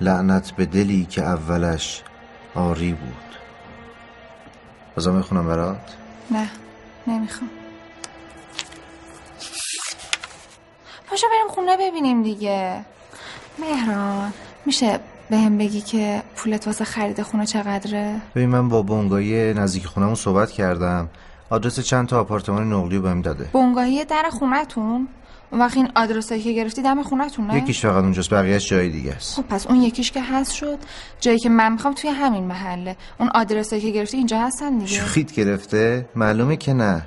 لعنت 0.00 0.50
به 0.50 0.66
دلی 0.66 1.04
که 1.04 1.22
اولش 1.22 2.02
آری 2.54 2.92
بود. 2.92 3.24
بازم 4.96 5.14
می‌خونم 5.14 5.46
برات؟ 5.46 5.96
نه 6.30 6.48
نمی‌خوام. 7.06 7.50
پاشو 11.06 11.26
بریم 11.26 11.48
خونه 11.48 11.76
ببینیم 11.76 12.22
دیگه. 12.22 12.84
مهران 13.58 14.32
میشه 14.66 15.00
به 15.30 15.38
هم 15.38 15.58
بگی 15.58 15.80
که 15.80 16.22
پولت 16.36 16.66
واسه 16.66 16.84
خرید 16.84 17.22
خونه 17.22 17.46
چقدره؟ 17.46 18.20
ببین 18.34 18.48
من 18.48 18.68
با 18.68 18.82
بونگایی 18.82 19.54
نزدیک 19.54 19.86
خونمون 19.86 20.14
صحبت 20.14 20.50
کردم. 20.50 21.08
آدرس 21.50 21.80
چند 21.80 22.08
تا 22.08 22.20
آپارتمان 22.20 22.72
نقلی 22.72 22.96
رو 22.96 23.02
بهم 23.02 23.22
داده. 23.22 23.44
بونگاهی 23.52 24.04
در 24.04 24.30
خونتون؟ 24.30 25.08
اون 25.50 25.60
وقت 25.60 25.76
این 25.76 25.92
آدرسایی 25.94 26.42
که 26.42 26.52
گرفتی 26.52 26.82
دم 26.82 27.02
خونتونه؟ 27.02 27.56
یکیش 27.56 27.80
فقط 27.80 28.02
اونجاست 28.02 28.34
بقیهش 28.34 28.68
جای 28.68 28.88
دیگه 28.88 29.12
است. 29.12 29.34
خب 29.36 29.42
پس 29.42 29.66
اون 29.66 29.82
یکیش 29.82 30.12
که 30.12 30.22
هست 30.22 30.52
شد. 30.52 30.78
جایی 31.20 31.38
که 31.38 31.48
من 31.48 31.72
می‌خوام 31.72 31.94
توی 31.94 32.10
همین 32.10 32.44
محله. 32.44 32.96
اون 33.20 33.28
آدرسایی 33.34 33.82
که 33.82 33.90
گرفتی 33.90 34.16
اینجا 34.16 34.40
هستن 34.40 34.78
دیگه؟ 34.78 34.92
شوخیت 34.92 35.32
گرفته؟ 35.32 36.08
معلومه 36.14 36.56
که 36.56 36.72
نه. 36.72 37.02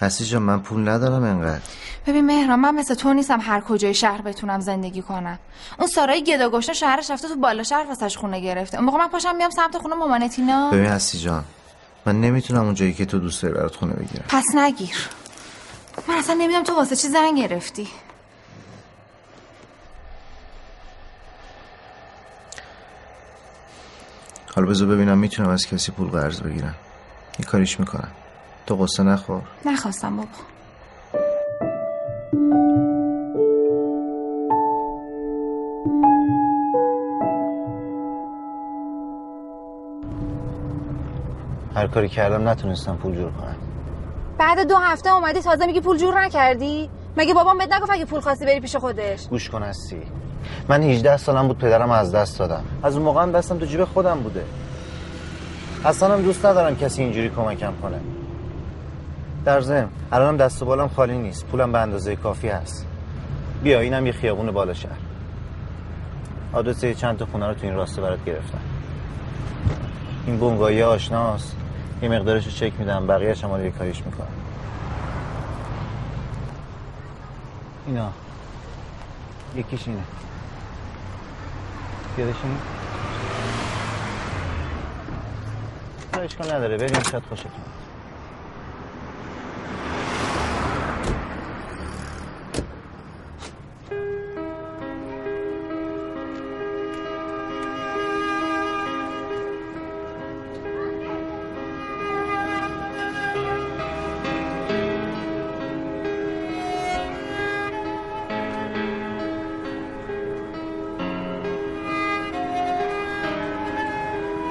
هستی 0.00 0.24
جان 0.24 0.42
من 0.42 0.60
پول 0.60 0.88
ندارم 0.88 1.22
انقدر. 1.22 1.62
ببین 2.06 2.26
مهران 2.26 2.60
من 2.60 2.74
مثل 2.74 2.94
تو 2.94 3.12
نیستم 3.12 3.40
هر 3.40 3.60
کجای 3.60 3.94
شهر 3.94 4.22
بتونم 4.22 4.60
زندگی 4.60 5.02
کنم. 5.02 5.38
اون 5.78 5.88
سارای 5.88 6.24
گدا 6.24 6.50
گشنه 6.50 6.74
شهرش 6.74 7.10
رفته 7.10 7.28
تو 7.28 7.36
بالا 7.36 7.62
شهر 7.62 7.86
واسش 7.88 8.16
خونه 8.16 8.40
گرفته. 8.40 8.76
اون 8.76 8.86
موقع 8.86 8.98
من 8.98 9.08
پاشم 9.08 9.36
میام 9.36 9.50
سمت 9.50 9.78
خونه 9.78 9.94
مامان 9.94 10.28
تینا. 10.28 10.70
ببین 10.70 10.86
هستی 10.86 11.18
جان 11.18 11.44
من 12.06 12.20
نمی‌تونم 12.20 12.64
اون 12.64 12.74
جایی 12.74 12.92
که 12.92 13.04
تو 13.04 13.18
دوست 13.18 13.42
داری 13.42 13.54
برات 13.54 13.76
خونه 13.76 13.92
بگیرم. 13.92 14.24
پس 14.28 14.44
نگیر. 14.54 15.08
من 16.08 16.14
اصلا 16.14 16.34
نمی‌دونم 16.34 16.64
تو 16.64 16.74
واسه 16.74 16.96
چی 16.96 17.08
زنگ 17.08 17.38
گرفتی. 17.38 17.88
حالا 24.54 24.66
بذار 24.68 24.88
ببینم 24.88 25.18
می‌تونم 25.18 25.48
از 25.48 25.66
کسی 25.66 25.92
پول 25.92 26.08
قرض 26.08 26.40
بگیرم. 26.40 26.74
یه 27.38 27.44
کاریش 27.46 27.80
می‌کنم. 27.80 28.10
تو 28.66 28.76
قصه 28.76 29.02
نخور. 29.02 29.42
نخواستم 29.66 30.16
بابا. 30.16 30.28
هر 41.74 41.86
کاری 41.86 42.08
کردم 42.08 42.48
نتونستم 42.48 42.96
پول 42.96 43.14
جور 43.14 43.30
کنم. 43.30 43.56
بعد 44.38 44.68
دو 44.68 44.76
هفته 44.76 45.14
اومدی 45.14 45.40
تازه 45.40 45.66
میگی 45.66 45.80
پول 45.80 45.98
جور 45.98 46.24
نکردی؟ 46.24 46.90
مگه 47.16 47.34
بابام 47.34 47.58
بهت 47.58 47.72
نگفت 47.72 47.90
اگه 47.90 48.04
پول 48.04 48.20
خواستی 48.20 48.46
بری 48.46 48.60
پیش 48.60 48.76
خودش؟ 48.76 49.28
گوش 49.28 49.50
کن 49.50 49.62
هستی. 49.62 50.02
من 50.68 50.82
18 50.82 51.16
سالم 51.16 51.48
بود 51.48 51.58
پدرم 51.58 51.90
از 51.90 52.12
دست 52.12 52.38
دادم. 52.38 52.64
از 52.82 52.96
اون 52.96 53.04
موقع 53.04 53.22
هم 53.22 53.32
دستم 53.32 53.58
تو 53.58 53.66
جیب 53.66 53.84
خودم 53.84 54.20
بوده. 54.20 54.44
اصلا 55.84 56.14
هم 56.14 56.22
دوست 56.22 56.46
ندارم 56.46 56.76
کسی 56.76 57.02
اینجوری 57.02 57.28
کمکم 57.28 57.72
کنه. 57.82 58.00
در 59.44 59.60
ضمن 59.60 59.88
الانم 60.12 60.36
دست 60.36 60.62
و 60.62 60.64
بالم 60.64 60.88
خالی 60.88 61.18
نیست. 61.18 61.46
پولم 61.46 61.72
به 61.72 61.78
اندازه 61.78 62.16
کافی 62.16 62.48
هست. 62.48 62.86
بیا 63.62 63.80
اینم 63.80 64.06
یه 64.06 64.12
خیابون 64.12 64.50
بالا 64.50 64.74
شهر. 64.74 64.98
آدرس 66.52 66.84
چند 66.84 67.18
تا 67.18 67.26
خونه 67.26 67.46
رو 67.46 67.54
تو 67.54 67.66
این 67.66 67.74
راسته 67.74 68.02
برات 68.02 68.24
گرفتم. 68.24 68.60
این 70.26 70.36
بونگایی 70.36 70.82
آشناست. 70.82 71.56
یه 72.04 72.10
مقدارش 72.10 72.44
رو 72.44 72.50
چک 72.50 72.72
میدم 72.78 73.06
بقیه‌اش 73.06 73.44
هم 73.44 73.64
یه 73.64 73.70
کاریش 73.70 74.02
می‌کنم. 74.06 74.26
اینا. 77.86 78.12
یکیش 79.56 79.88
اینه. 79.88 80.02
پیاده 82.16 82.32
شین 82.32 82.58
اشکال 86.22 86.52
نداره. 86.52 86.76
بریم 86.76 87.02
شاید 87.02 87.22
خوشتون 87.28 87.50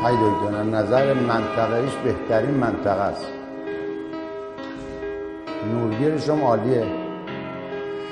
های 0.04 0.16
دکتر 0.16 0.64
نظر 0.64 1.14
منطقه 1.14 1.76
ایش 1.76 1.94
بهترین 2.04 2.56
منطقه 2.56 3.02
است. 3.02 3.26
نورگیرش 5.74 6.30
هم 6.30 6.44
عالیه. 6.44 6.86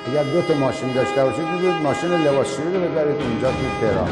اگر 0.08 0.24
دو 0.24 0.42
تا 0.42 0.54
ماشین 0.54 0.94
داشته 0.94 1.24
باشید 1.24 1.46
بزنید 1.46 1.82
ماشین 1.84 2.10
لباسشویی 2.10 2.74
رو 2.74 2.82
ببرید 2.82 3.22
اونجا 3.22 3.48
تو 3.48 3.58
تهران. 3.82 4.10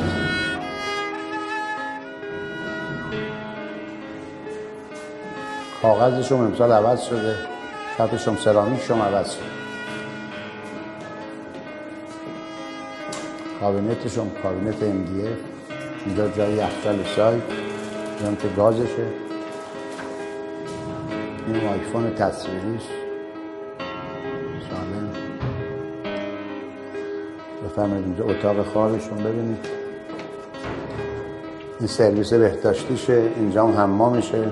کاغذش 5.82 6.32
هم 6.32 6.40
امسال 6.40 6.72
عوض 6.72 7.02
شده. 7.02 7.36
سطحش 7.98 8.28
هم 8.28 8.36
سرامیکش 8.36 8.92
هم 8.92 9.02
عوض 9.02 9.32
شده. 9.32 9.44
کابینتش 13.60 14.18
هم 14.18 14.32
کابینت 14.44 14.84
ام 14.84 15.06
اینجا 16.06 16.28
جای 16.28 16.54
یخچال 16.54 17.04
چای 17.16 17.42
اینم 18.20 18.36
که 18.36 18.48
گازشه. 18.58 19.06
این 21.48 21.68
آیفون 21.68 22.16
تصویریش. 22.16 22.84
سالم. 24.70 25.10
بفرمایید 27.66 28.06
اینجا 28.06 28.26
اتاق 28.26 28.66
خوابشون 28.66 29.18
ببینید. 29.18 29.66
این 31.80 31.88
سرویس 31.88 32.34
بهداشتیشه. 32.34 33.32
اینجا 33.36 33.68
هم 33.68 33.78
حمامشه. 33.78 34.52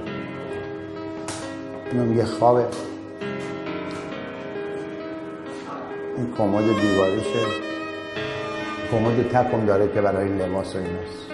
اینم 1.92 2.18
یه 2.18 2.26
خوابه. 2.26 2.66
این 6.18 6.34
کمد 6.38 6.64
دیواریشه. 6.64 7.46
کمد 8.92 9.28
تکم 9.30 9.66
داره 9.66 9.88
که 9.88 10.02
برای 10.02 10.30
لباس 10.30 10.76
و 10.76 10.78
ایناست. 10.78 11.27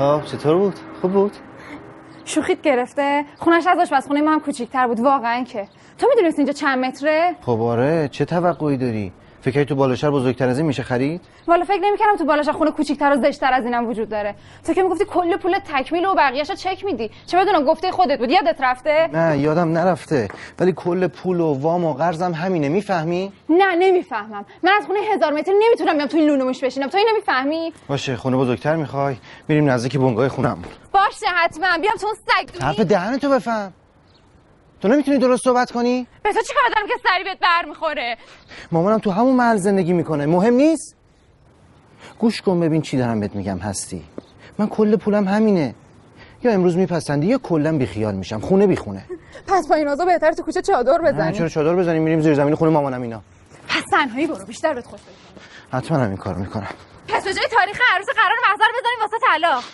خب 0.00 0.24
چطور 0.24 0.56
بود؟ 0.56 0.74
خوب 1.00 1.12
بود؟ 1.12 1.32
شوخیت 2.24 2.62
گرفته. 2.62 3.24
خونش 3.38 3.66
از 3.66 3.78
آشپزخونه 3.78 4.20
ما 4.20 4.30
هم 4.32 4.40
کوچیک‌تر 4.40 4.86
بود. 4.86 5.00
واقعا 5.00 5.44
که. 5.44 5.68
تو 5.98 6.06
می‌دونستی 6.16 6.38
اینجا 6.42 6.52
چند 6.52 6.84
متره؟ 6.84 7.34
خب 7.40 7.60
آره. 7.60 8.08
چه 8.12 8.24
توقعی 8.24 8.76
داری؟ 8.76 9.12
فکر 9.42 9.64
تو 9.64 9.74
بالاشر 9.74 10.10
بزرگتر 10.10 10.48
از 10.48 10.58
این 10.58 10.66
میشه 10.66 10.82
خرید؟ 10.82 11.20
والا 11.46 11.64
فکر 11.64 11.80
نمی‌کردم 11.80 12.16
تو 12.16 12.24
بالاشر 12.24 12.52
خونه 12.52 12.70
کوچیک‌تر 12.70 13.12
و 13.12 13.22
زشت‌تر 13.22 13.52
از 13.52 13.64
اینم 13.64 13.88
وجود 13.88 14.08
داره. 14.08 14.34
تو 14.66 14.72
که 14.72 14.82
می‌گفتی 14.82 15.04
کل 15.04 15.36
پول 15.36 15.58
تکمیل 15.58 16.06
و 16.06 16.14
بقیه‌شو 16.14 16.54
چک 16.54 16.84
میدی. 16.84 17.10
چه 17.26 17.38
بدونم 17.38 17.64
گفته 17.64 17.90
خودت 17.90 18.18
بود. 18.18 18.30
یادت 18.30 18.56
رفته؟ 18.60 19.10
نه 19.12 19.38
یادم 19.38 19.72
نرفته. 19.72 20.28
ولی 20.58 20.72
کل 20.72 21.06
پول 21.06 21.40
و 21.40 21.54
وام 21.54 21.84
و 21.84 21.94
قرضم 21.94 22.32
همینه. 22.32 22.68
می‌فهمی؟ 22.68 23.32
نه 23.48 23.74
نمی‌فهمم. 23.74 24.44
من 24.62 24.72
از 24.78 24.86
خونه 24.86 25.00
هزار 25.14 25.32
متر 25.32 25.52
نمی‌تونم 25.66 25.96
بیام 25.96 26.08
تو 26.08 26.16
این 26.16 26.26
لولومش 26.26 26.64
بشینم. 26.64 26.88
تو 26.88 26.98
اینو 26.98 27.10
می‌فهمی؟ 27.14 27.72
باشه 27.88 28.16
خونه 28.16 28.36
بزرگتر 28.36 28.76
می‌خوای. 28.76 29.16
بریم 29.48 29.70
نزدیک 29.70 29.96
بنگاه 29.96 30.28
خونم 30.28 30.58
باشه 30.92 31.26
حتما. 31.26 31.78
بیام 31.80 31.94
تو 32.00 32.06
سگ 32.26 32.62
حرف 32.62 32.80
دهن 32.80 33.18
تو 33.18 33.28
بفهم. 33.28 33.72
تو 34.80 34.88
نمی‌تونی 34.88 35.18
درست 35.18 35.44
صحبت 35.44 35.72
کنی؟ 35.72 36.06
به 36.22 36.32
تو 36.32 36.40
چیکار 36.40 36.62
دارم 36.74 36.88
که 36.88 36.94
سری 37.08 37.24
بهت 37.24 37.38
برمیخوره؟ 37.38 38.16
مامانم 38.72 38.98
تو 38.98 39.10
همون 39.10 39.36
محل 39.36 39.56
زندگی 39.56 39.92
می‌کنه. 39.92 40.26
مهم 40.26 40.54
نیست؟ 40.54 40.96
گوش 42.18 42.42
کن 42.42 42.60
ببین 42.60 42.82
چی 42.82 42.98
دارم 42.98 43.20
بهت 43.20 43.34
میگم 43.34 43.58
هستی. 43.58 44.04
من 44.58 44.68
کل 44.68 44.96
پولم 44.96 45.28
همینه. 45.28 45.74
یا 46.42 46.52
امروز 46.52 46.76
میپسندی 46.76 47.26
یا 47.26 47.38
کلا 47.38 47.78
بیخیال 47.78 48.14
میشم. 48.14 48.40
خونه 48.40 48.66
بیخونه. 48.66 49.04
پس 49.46 49.68
با 49.68 49.74
این 49.74 49.88
اوضاع 49.88 50.06
بهتر 50.06 50.32
تو 50.32 50.42
کوچه 50.42 50.62
چادر 50.62 50.98
نه 50.98 51.12
بزنی. 51.12 51.38
چرا 51.38 51.48
چادر 51.48 51.74
بزنیم؟ 51.74 52.02
میریم 52.02 52.20
زیر 52.20 52.34
زمین 52.34 52.54
خونه 52.54 52.72
مامانم 52.72 53.02
اینا. 53.02 53.22
پس 53.68 53.82
تنهایی 53.90 54.26
برو 54.26 54.44
بیشتر 54.44 54.74
بهت 54.74 54.86
خوش 54.86 55.00
بگذره. 55.00 55.80
حتما 55.80 55.98
هم 55.98 56.08
این 56.08 56.16
کارو 56.16 56.38
می‌کنم. 56.38 56.68
پس 57.08 57.24
به 57.24 57.34
جای 57.34 57.46
تاریخ 57.50 57.80
عروس 57.94 58.06
قرار 58.06 58.36
محضر 58.48 58.70
بزنیم 58.78 59.00
واسه 59.00 59.16
طلاق. 59.26 59.64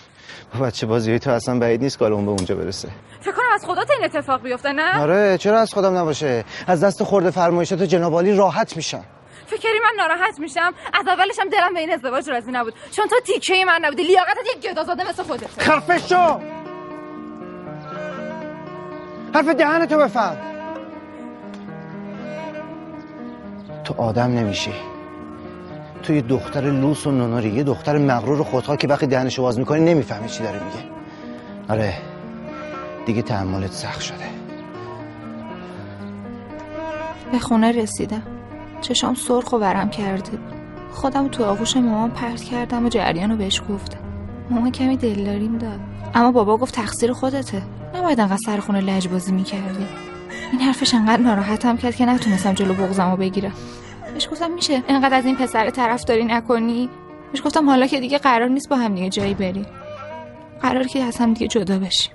بچه 0.63 0.87
بازی 0.87 1.19
تو 1.19 1.31
اصلا 1.31 1.59
بعید 1.59 1.83
نیست 1.83 1.99
که 1.99 2.05
اون 2.05 2.25
به 2.25 2.31
اونجا 2.31 2.55
برسه. 2.55 2.89
فکر 3.21 3.33
کنم 3.33 3.47
از 3.55 3.65
خدا 3.65 3.83
این 3.95 4.05
اتفاق 4.05 4.43
بیفته 4.43 4.73
نه؟ 4.73 5.03
آره 5.03 5.39
چرا 5.39 5.61
از 5.61 5.75
خودم 5.75 5.97
نباشه؟ 5.97 6.45
از 6.67 6.85
دست 6.85 7.03
خورده 7.03 7.31
فرمایشات 7.31 7.83
جناب 7.83 8.27
راحت 8.27 8.77
میشم. 8.77 9.05
فکری 9.47 9.79
من 9.79 10.03
ناراحت 10.03 10.39
میشم. 10.39 10.73
از 10.93 11.09
اولش 11.09 11.39
هم 11.39 11.49
دلم 11.49 11.75
به 11.75 11.81
این 11.81 11.93
ازدواج 11.93 12.31
راضی 12.31 12.53
نبود. 12.53 12.75
چون 12.91 13.07
تو 13.07 13.17
تیکه 13.25 13.65
من 13.65 13.79
نبودی. 13.83 14.03
لیاقتت 14.03 14.39
یک 14.57 14.71
گدازاده 14.71 15.09
مثل 15.11 15.23
خودت. 15.23 15.63
خفه 15.63 15.99
شو! 15.99 16.41
حرف 19.35 19.49
دهن 19.49 19.87
تو 19.87 19.99
بفهم. 19.99 20.37
تو 23.85 23.95
آدم 23.99 24.31
نمیشی. 24.31 24.73
تو 26.07 26.15
یه 26.15 26.23
دختر 26.23 26.61
لوس 26.61 27.07
و 27.07 27.11
نوناری. 27.11 27.49
یه 27.49 27.63
دختر 27.63 27.99
مغرور 27.99 28.43
خودخواه 28.43 28.77
که 28.77 28.89
وقتی 28.89 29.07
دهنشو 29.07 29.43
باز 29.43 29.59
می‌کنی 29.59 29.81
نمی‌فهمی 29.81 30.29
چی 30.29 30.43
داره 30.43 30.61
میگه. 30.65 30.85
آره 31.69 31.95
دیگه 33.07 33.23
تحملت 33.23 33.73
سخت 33.73 34.01
شده. 34.01 34.25
به 37.33 37.39
خونه 37.39 37.73
رسیدم. 37.73 38.23
چشام 38.81 39.15
سرخ 39.15 39.53
و 39.53 39.57
ورم 39.57 39.91
کرده 39.91 40.39
خودم 40.93 41.29
تو 41.29 41.45
آغوش 41.45 41.77
مامان 41.77 42.11
پرت 42.11 42.43
کردم 42.43 42.87
و 42.87 42.89
جریان 42.89 43.31
رو 43.31 43.37
بهش 43.37 43.63
گفتم. 43.71 43.99
مامان 44.51 44.73
کمی 44.73 44.97
دلداریم 44.97 45.59
داد. 45.59 45.81
اما 46.15 46.33
بابا 46.33 46.57
گفت 46.57 46.75
تقصیر 46.75 47.13
خودته. 47.13 47.63
نباید 47.95 48.21
انقدر 48.21 48.39
سر 48.47 48.61
خونه 48.61 48.81
لجبازی 48.81 49.33
می‌کردی. 49.33 49.87
این 50.53 50.61
حرفش 50.61 50.95
انقدر 50.95 51.23
ناراحتم 51.23 51.77
کرد 51.77 51.95
که 51.97 52.07
نتونستم 52.07 52.53
جلو 52.53 52.75
بغزم 52.75 53.11
رو 53.11 53.17
بگیرم. 53.17 53.53
بهش 54.15 54.29
گفتم 54.29 54.51
میشه 54.51 54.83
انقدر 54.89 55.15
از 55.15 55.25
این 55.25 55.37
پسر 55.37 55.71
طرفداری 55.71 56.25
نکنی؟ 56.25 56.91
بهش 57.33 57.43
گفتم 57.45 57.71
حالا 57.71 57.87
که 57.87 58.01
دیگه 58.01 58.19
قرار 58.19 58.49
نیست 58.49 58.69
با 58.69 58.77
هم 58.77 58.95
دیگه 58.95 59.09
جایی 59.11 59.35
بریم 59.35 59.67
قرار 60.63 60.85
که 60.87 61.03
از 61.03 61.17
هم 61.17 61.35
دیگه 61.35 61.49
جدا 61.49 61.79
بشیم. 61.79 62.13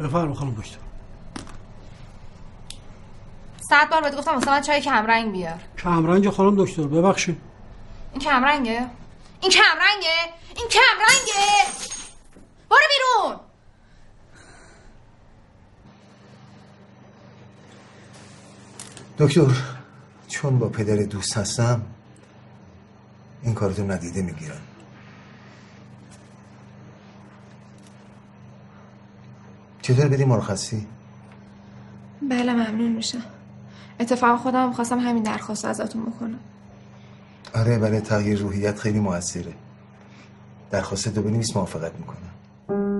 بفرم 0.00 0.34
خانم 0.34 0.54
دکتر. 0.54 0.76
صد 3.60 3.90
بار 3.90 4.02
بهت 4.02 4.16
گفتم 4.16 4.34
واسه 4.34 4.50
من 4.50 4.60
چای 4.60 4.80
کمرنگ 4.80 5.32
بیار. 5.32 5.58
کمرنگ 5.78 6.30
خانم 6.30 6.64
دکتر 6.64 6.82
ببخشید. 6.82 7.40
این 8.12 8.20
کمرنگه؟ 8.22 8.86
این 9.40 9.50
کمرنگه؟ 9.50 10.18
این 10.56 10.68
کمرنگه؟ 10.68 11.46
برو 12.70 12.78
بیرون! 12.90 13.40
دکتر 19.20 19.46
چون 20.28 20.58
با 20.58 20.68
پدر 20.68 20.96
دوست 20.96 21.36
هستم 21.36 21.82
این 23.42 23.54
کارتو 23.54 23.86
ندیده 23.86 24.22
می‌گیرم. 24.22 24.60
چطور 29.82 30.08
بدی 30.08 30.24
مرخصی؟ 30.24 30.86
بله 32.30 32.52
ممنون 32.52 32.92
میشم. 32.92 33.22
اتفاقا 34.00 34.36
خودم 34.36 34.72
خواستم 34.72 34.98
همین 34.98 35.22
درخواست 35.22 35.64
ازتون 35.64 36.02
بکنم. 36.04 36.38
آره 37.54 37.78
برای 37.78 38.00
تغییر 38.00 38.38
روحیت 38.38 38.78
خیلی 38.78 39.00
موثره. 39.00 39.54
درخواست 40.70 41.08
دو 41.08 41.22
بنویس 41.22 41.56
موافقت 41.56 41.92
می‌کنم. 41.94 42.99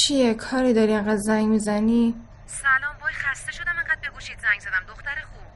چیه؟ 0.00 0.34
کاری 0.34 0.72
داری 0.72 0.94
انقدر 0.94 1.16
زنگ 1.16 1.46
می‌زنی؟ 1.46 2.14
سلام 2.46 2.96
وای 3.02 3.12
خسته 3.14 3.52
شدم 3.52 3.76
انقدر 3.78 4.00
به 4.02 4.08
گوشیت 4.08 4.38
زنگ 4.38 4.60
زدم. 4.60 4.84
دختر 4.88 5.14
خوب. 5.32 5.52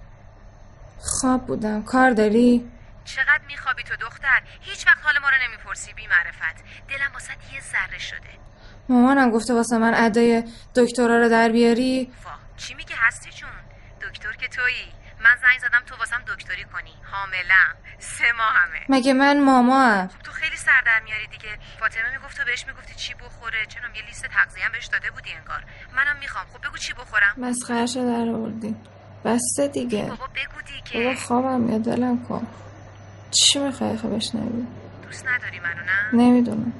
خواب 0.98 1.46
بودم. 1.46 1.82
کار 1.82 2.10
داری؟ 2.10 2.70
چقدر 3.04 3.40
میخوابی 3.46 3.82
تو 3.82 3.96
دختر؟ 3.96 4.42
هیچ 4.60 4.86
وقت 4.86 5.04
حال 5.04 5.18
ما 5.22 5.28
رو 5.28 5.34
نمی‌پرسی 5.48 5.92
بی 5.92 6.06
معرفت. 6.06 6.64
دلم 6.88 7.12
واسه 7.14 7.32
یه 7.54 7.60
ذره 7.60 7.98
شده. 7.98 8.34
مامانم 8.88 9.30
گفته 9.30 9.54
واسه 9.54 9.78
من 9.78 9.94
ادای 9.94 10.44
دکترا 10.76 11.18
رو 11.18 11.28
در 11.28 11.48
بیاری؟ 11.48 12.12
وا 12.24 12.30
چی 12.56 12.74
میگه 12.74 12.96
هستی 12.98 13.30
جون؟ 13.30 13.48
دکتر 14.00 14.32
که 14.32 14.48
تویی. 14.48 14.92
من 15.24 15.36
زنگ 15.42 15.58
زدم 15.58 15.82
تو 15.86 15.96
واسم 15.96 16.22
دکتری 16.26 16.64
کنی. 16.64 16.94
حاملم. 17.12 17.74
سه 17.98 18.24
ماهمه. 18.32 18.80
مگه 18.88 19.12
من 19.12 19.40
ماما 19.40 20.08
تو 20.24 20.32
خیلی 20.32 20.56
سر 20.56 20.80
در 20.86 21.00
میاری 21.04 21.26
دیگه. 21.26 21.58
فاطمه 21.84 22.10
می‌گفت 22.18 22.36
تو 22.36 22.44
بهش 22.44 22.66
می‌گفتی 22.66 22.94
چی 22.94 23.14
بخوره؟ 23.14 23.66
چون 23.68 23.82
یه 23.94 24.06
لیست 24.06 24.26
تغذیه 24.26 24.68
بهش 24.72 24.86
داده 24.86 25.10
بودی 25.10 25.30
انگار. 25.38 25.64
منم 25.96 26.16
می‌خوام. 26.20 26.44
خب 26.52 26.68
بگو 26.68 26.76
چی 26.76 26.92
بخورم. 26.92 27.34
مسخرش 27.36 27.96
در 27.96 28.28
آوردی 28.28 28.76
بسته 29.24 29.68
دیگه. 29.68 30.02
بابا 30.02 30.26
بگو 30.26 30.60
دیگه. 30.66 31.04
بابا 31.04 31.16
خوابم 31.20 31.60
میاد. 31.60 31.80
دلم 31.80 32.24
کن. 32.24 32.46
چی 33.30 33.58
می‌خوای 33.58 33.96
خب 33.96 34.16
بشنوی؟ 34.16 34.66
دوست 35.02 35.26
نداری 35.26 35.60
منو 35.60 35.82
نه؟ 35.84 36.22
نمی‌دونم. 36.24 36.72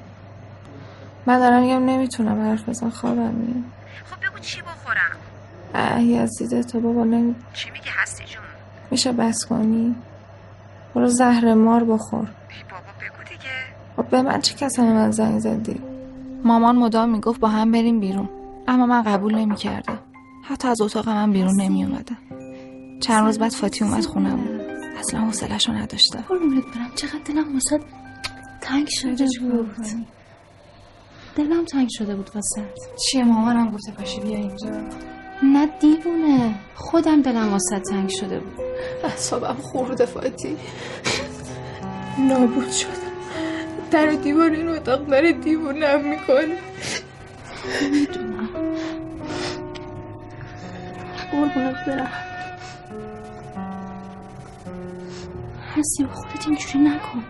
من 1.25 1.39
دارم 1.39 1.61
میگم 1.61 1.85
نمی‌تونم 1.85 2.49
حرف 2.49 2.69
بزن 2.69 2.89
خوابم 2.89 3.33
میاد. 3.33 3.63
خب 4.05 4.25
بگو 4.25 4.39
چی 4.39 4.61
بخورم. 4.61 5.17
اه 5.75 6.03
یزیده 6.03 6.63
تو 6.63 6.79
بابا 6.79 7.03
نمی 7.03 7.35
چی 7.53 7.71
میگه 7.71 7.91
هستی 7.91 8.23
جون؟ 8.23 8.43
میشه 8.91 9.11
بس 9.11 9.45
کنی؟ 9.49 9.95
برو 10.95 11.07
زهر 11.07 11.53
مار 11.53 11.83
بخور. 11.83 12.27
ای 12.49 12.63
بابا. 12.71 12.84
خب 13.97 14.09
به 14.09 14.21
من 14.21 14.41
چه 14.41 14.55
کسانی 14.55 14.93
من 14.93 15.11
زنگ 15.11 15.39
زدی؟ 15.39 15.79
مامان 16.43 16.75
مدام 16.75 17.09
می‌گفت 17.09 17.39
با 17.39 17.47
هم 17.47 17.71
بریم 17.71 17.99
بیرون 17.99 18.29
اما 18.67 18.85
من 18.85 19.01
قبول 19.01 19.35
نمی‌کردم. 19.35 19.99
حتی 20.43 20.67
از 20.67 20.81
اتاق 20.81 21.09
من 21.09 21.31
بیرون 21.31 21.61
نمی 21.61 21.83
اومدم 21.83 22.17
چند 23.01 23.25
روز 23.25 23.39
بعد 23.39 23.51
فاتی 23.51 23.85
اومد 23.85 24.05
خونم. 24.05 24.39
اصلا 24.99 25.19
حوصله‌شو 25.19 25.73
نداشتم. 25.73 26.23
قربونت 26.29 26.63
برم. 26.63 26.91
چقدر 26.95 27.19
دلم 27.25 27.53
واسه 27.53 27.79
تنگ 28.61 28.87
شده 28.89 29.25
بود. 29.39 29.85
دلم 31.35 31.65
تنگ 31.65 31.87
شده 31.89 32.15
بود 32.15 32.29
واسه. 32.35 32.61
چیه 32.97 33.23
مامانم 33.23 33.71
گفته 33.71 33.91
پاشی 33.91 34.19
بیا 34.19 34.37
اینجا. 34.37 34.69
نه 35.43 35.69
دیوونه. 35.79 36.55
خودم 36.75 37.21
دلم 37.21 37.51
واسه 37.51 37.79
تنگ 37.79 38.09
شده 38.09 38.39
بود. 38.39 38.65
اعصابم 39.03 39.55
خورده 39.61 40.05
فاتی. 40.05 40.57
نابود 42.19 42.69
شدم 42.71 43.04
در 43.95 44.13
و 44.13 44.15
دیوار 44.15 44.51
این 44.51 44.69
اتاق 44.69 45.05
داره 45.05 45.31
دیوونم 45.31 46.09
می‌کنه. 46.09 46.57
می‌دونم 47.91 48.49
قربونت 51.31 51.85
برم. 51.87 52.11
هستی 55.75 56.05
خودت 56.05 56.47
اینجوری 56.47 56.79
نکن. 56.79 57.23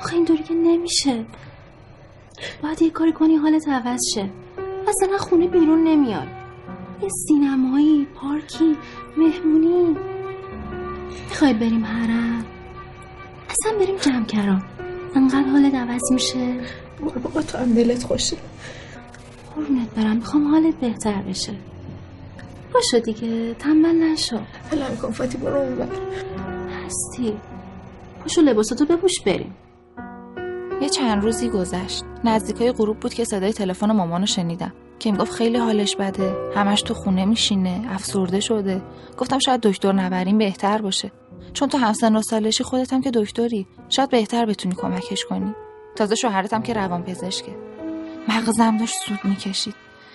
آخه 0.00 0.14
اینطوری 0.14 0.42
که 0.42 0.54
نمیشه. 0.54 1.24
باید 2.62 2.82
یه 2.82 2.90
کاری 2.90 3.12
کنی 3.12 3.36
حالت 3.36 3.68
عوض 3.68 4.00
شه. 4.14 4.30
اصلا 4.88 5.18
خونه 5.18 5.48
بیرون 5.48 5.84
نمیاد. 5.84 6.28
یه 7.02 7.08
سینمایی 7.28 8.06
پارکی 8.14 8.76
مهمونی. 9.16 9.96
می‌خوای 11.28 11.54
بریم 11.54 11.84
حرم؟ 11.84 12.44
اصلا 13.50 13.78
بریم 13.78 13.96
جمع 13.96 14.24
انقدر 15.14 15.48
حالت 15.48 15.74
عوض 15.74 16.12
میشه؟ 16.12 16.60
بابا 17.00 17.42
تو 17.42 17.58
هم 17.58 17.74
دلت 17.74 18.02
خوشه. 18.02 18.36
قربونت 19.56 19.90
برم 19.90 20.16
می‌خوام 20.16 20.50
حالت 20.50 20.74
بهتر 20.74 21.22
بشه. 21.22 21.52
باشو 22.74 22.98
دیگه 22.98 23.54
تنبل 23.54 23.88
نشو. 23.88 24.38
الان 24.72 24.96
کن 24.96 25.10
فاتی 25.10 25.38
برو 25.38 25.60
اون 25.60 25.88
هستی. 26.86 27.36
پاشو 28.22 28.40
لباساتو 28.40 28.84
بپوش 28.84 29.20
بریم. 29.20 29.54
یه 30.82 30.88
چند 30.88 31.22
روزی 31.22 31.48
گذشت. 31.48 32.04
نزدیکای 32.24 32.72
غروب 32.72 33.00
بود 33.00 33.14
که 33.14 33.24
صدای 33.24 33.52
تلفن 33.52 33.92
مامانو 33.92 34.26
شنیدم. 34.26 34.72
که 34.98 35.12
می‌گفت 35.12 35.32
خیلی 35.32 35.56
حالش 35.56 35.96
بده. 35.96 36.34
همش 36.54 36.82
تو 36.82 36.94
خونه 36.94 37.24
میشینه 37.24 37.84
افسرده 37.90 38.40
شده. 38.40 38.82
گفتم 39.18 39.38
شاید 39.38 39.60
دکتر 39.60 39.92
نبریم 39.92 40.38
بهتر 40.38 40.82
باشه. 40.82 41.12
چون 41.52 41.68
تو 41.68 41.78
همسن 41.78 42.16
و 42.16 42.22
سالشی 42.22 42.64
خودت 42.64 42.92
هم 42.92 43.00
که 43.00 43.10
دکتری 43.10 43.66
شاید 43.88 44.10
بهتر 44.10 44.46
بتونی 44.46 44.74
کمکش 44.74 45.24
کنی. 45.24 45.54
تازه 45.96 46.14
شوهرتم 46.14 46.62
که 46.62 46.72
روان 46.72 47.02
پزشکه 47.02 47.56
مغزم 48.28 48.76
داشت 48.76 48.94
سود 48.94 49.18
می‌کشید. 49.24 49.74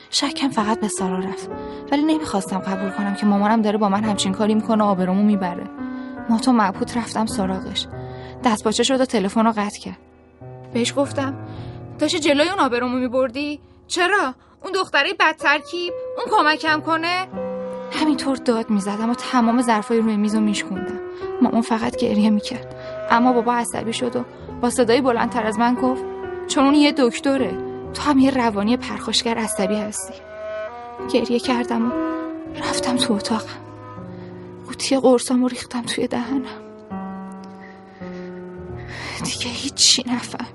شکم 0.09 0.49
فقط 0.49 0.79
به 0.79 0.87
سارا 0.87 1.19
رفت. 1.19 1.49
ولی 1.91 2.03
نمی‌خواستم 2.03 2.59
قبول 2.59 2.89
کنم 2.89 3.15
که 3.15 3.25
مامانم 3.25 3.61
داره 3.61 3.77
با 3.77 3.89
من 3.89 4.03
همچین 4.03 4.33
کاری 4.33 4.55
می‌کنه 4.55 4.83
و 4.83 4.87
آبرومو 4.87 5.23
می‌بره. 5.23 5.69
ما 6.29 6.39
تو 6.39 6.51
مبهوت 6.51 6.97
رفتم 6.97 7.25
سراغش. 7.25 7.87
دست 8.43 8.63
باچه 8.63 8.83
شد 8.83 9.01
و 9.01 9.05
تلفن 9.05 9.45
رو 9.45 9.51
قطع 9.51 9.79
کرد. 9.79 9.97
بهش 10.73 10.93
گفتم 10.97 11.47
داشتی 11.99 12.19
جلوی 12.19 12.49
اون 12.49 12.59
آبرومو 12.59 12.97
میبردی؟ 12.97 13.59
چرا؟ 13.87 14.33
اون 14.63 14.73
دختره 14.73 15.13
بد 15.19 15.35
ترکیب 15.35 15.93
اون 16.17 16.25
کمکم 16.37 16.81
کنه؟ 16.81 17.27
همینطور 17.91 18.37
داد 18.37 18.69
می‌زدم 18.69 19.09
و 19.09 19.15
تمام 19.15 19.61
ظرفای 19.61 19.99
روی 19.99 20.17
میز 20.17 20.35
رو 20.35 20.41
میشکوندم. 20.41 20.99
مامان 21.41 21.61
فقط 21.61 21.95
گریه 21.95 22.29
می‌کرد. 22.29 22.75
اما 23.11 23.33
بابا 23.33 23.53
عصبی 23.53 23.93
شد 23.93 24.15
و 24.15 24.23
با 24.61 24.69
صدای 24.69 25.01
بلندتر 25.01 25.43
از 25.43 25.59
من 25.59 25.75
گفت 25.75 26.03
چون 26.47 26.63
اون 26.63 26.73
یه 26.73 26.93
دکتره 26.97 27.57
تو 27.93 28.01
هم 28.01 28.19
یه 28.19 28.31
روانی 28.31 28.77
پرخاشگر 28.77 29.37
عصبی 29.37 29.75
هستی. 29.75 30.13
گریه 31.13 31.39
کردم 31.39 31.87
و 31.87 31.91
رفتم 32.59 32.95
تو 32.95 33.13
اتاقم. 33.13 33.59
قوطی 34.67 34.97
قرصام 34.97 35.41
رو 35.41 35.47
ریختم 35.47 35.81
توی 35.81 36.07
دهنم. 36.07 36.41
دیگه 39.23 39.47
هیچی 39.47 40.03
نفهم 40.07 40.47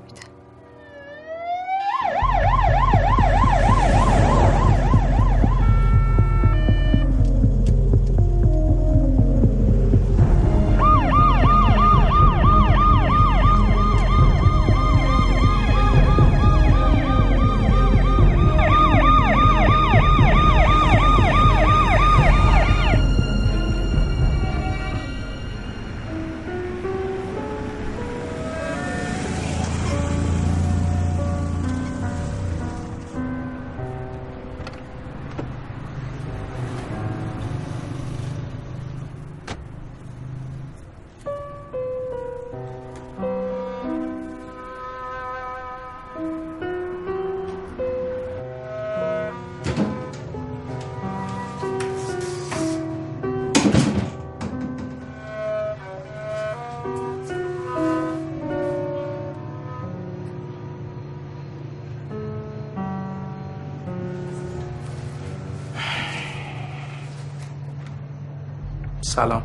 سلام. 69.13 69.43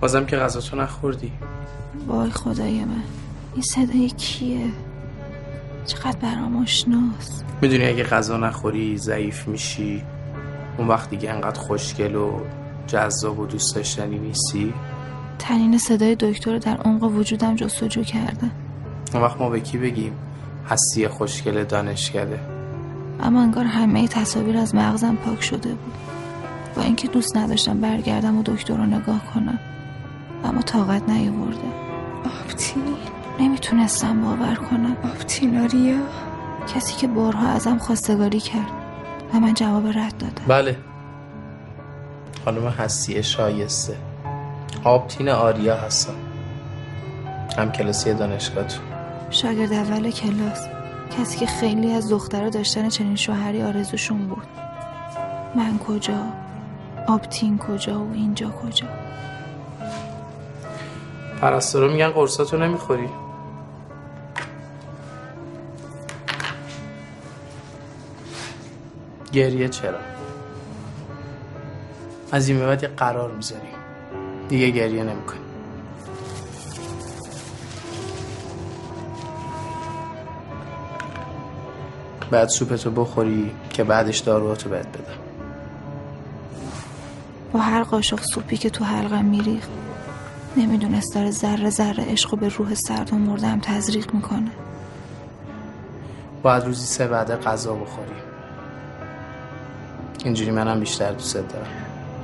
بازم 0.00 0.26
که 0.26 0.36
غذا 0.36 0.76
نخوردی. 0.76 1.32
وای 2.06 2.30
خدای 2.30 2.84
من. 2.84 3.02
این 3.54 3.62
صدای 3.62 4.08
کیه؟ 4.08 4.66
چقدر 5.86 6.16
برام 6.16 6.56
آشناست. 6.62 7.44
می‌دونی 7.62 7.84
اگه 7.84 8.04
غذا 8.04 8.36
نخوری 8.36 8.98
ضعیف 8.98 9.48
میشی. 9.48 10.02
اون 10.78 10.88
وقت 10.88 11.10
دیگه 11.10 11.30
انقدر 11.30 11.60
خوشگل 11.60 12.14
و 12.14 12.40
جذاب 12.86 13.38
و 13.38 13.46
دوست 13.46 13.76
داشتنی 13.76 14.18
نیستی؟ 14.18 14.74
تنین 15.38 15.78
صدای 15.78 16.14
دکتر 16.14 16.58
در 16.58 16.76
عمق 16.76 17.02
وجودم 17.02 17.56
جستجو 17.56 18.02
کرده 18.02 18.50
اون 19.14 19.22
وقت 19.22 19.40
ما 19.40 19.50
به 19.50 19.60
کی 19.60 19.78
بگیم؟ 19.78 20.12
هستی 20.68 21.08
خوشگل 21.08 21.64
دانشکده 21.64 22.40
اما 23.20 23.42
انگار 23.42 23.64
همه 23.64 24.08
تصاویر 24.08 24.56
از 24.56 24.74
مغزم 24.74 25.16
پاک 25.16 25.42
شده 25.42 25.68
بود. 25.68 26.11
با 26.76 26.82
اینکه 26.82 27.08
دوست 27.08 27.36
نداشتم 27.36 27.80
برگردم 27.80 28.38
و 28.38 28.42
دکتر 28.42 28.76
رو 28.76 28.86
نگاه 28.86 29.20
کنم. 29.34 29.58
اما 30.44 30.62
طاقت 30.62 31.08
نیاورده. 31.08 31.58
آبتین 32.44 32.82
نمی‌تونستم 33.40 34.20
باور 34.20 34.54
کنم. 34.54 34.96
آبتین 35.04 35.60
آریا 35.60 35.98
کسی 36.74 36.96
که 36.96 37.06
بارها 37.06 37.48
ازم 37.48 37.78
خواستگاری 37.78 38.40
کرد 38.40 38.70
و 39.34 39.40
من 39.40 39.54
جواب 39.54 39.86
رد 39.86 40.18
دادم. 40.18 40.44
بله. 40.48 40.76
خانم 42.44 42.68
هستی 42.68 43.22
شایسته. 43.22 43.96
آبتین 44.84 45.28
آریا 45.28 45.76
هستم. 45.76 46.14
هم 47.58 47.72
کلاسی 47.72 48.14
دانشگاه 48.14 48.64
تو. 48.64 48.80
شاگرد 49.30 49.72
اول 49.72 50.10
کلاس. 50.10 50.66
کسی 51.18 51.38
که 51.38 51.46
خیلی 51.46 51.92
از 51.92 52.10
دخترها 52.10 52.48
داشتن 52.48 52.88
چنین 52.88 53.16
شوهری 53.16 53.62
آرزوشون 53.62 54.18
بود. 54.18 54.46
من 55.56 55.78
کجا؟ 55.78 56.24
آبتین 57.08 57.58
کجا 57.58 58.00
و 58.00 58.12
اینجا 58.14 58.50
کجا. 58.50 58.86
پرستارا 61.40 61.88
میگن 61.88 62.08
قرصاتو 62.08 62.56
نمی‌خوری. 62.56 63.08
گریه 69.32 69.68
چرا؟ 69.68 69.98
از 72.32 72.48
این 72.48 72.60
بعد 72.60 72.82
یه 72.82 72.88
قرار 72.88 73.30
می‌ذاری. 73.30 73.68
دیگه 74.48 74.70
گریه 74.70 75.04
نمی‌کنی. 75.04 75.38
بعد 82.30 82.48
سوپتو 82.48 82.90
بخوری 82.90 83.54
که 83.70 83.84
بعدش 83.84 84.18
داروهاتو 84.18 84.68
بهت 84.68 84.88
بدم. 84.88 85.31
با 87.52 87.60
هر 87.60 87.82
قاشق 87.82 88.20
سوپی 88.20 88.56
که 88.56 88.70
تو 88.70 88.84
حلقم 88.84 89.24
میریخت 89.24 89.70
نمی‌دونست 90.56 91.14
داره 91.14 91.30
ذره 91.30 91.70
ذره 91.70 92.04
عشق 92.04 92.38
به 92.38 92.48
روح 92.48 92.74
سرد 92.74 93.12
و 93.12 93.16
مردم 93.16 93.60
تزریق 93.60 94.14
می‌کنه. 94.14 94.50
باید 96.42 96.64
روزی 96.64 96.86
سه 96.86 97.06
بعده 97.06 97.36
غذا 97.36 97.74
بخوری. 97.74 98.08
اینجوری 100.24 100.50
منم 100.50 100.80
بیشتر 100.80 101.12
دوست 101.12 101.34
دارم. 101.34 101.66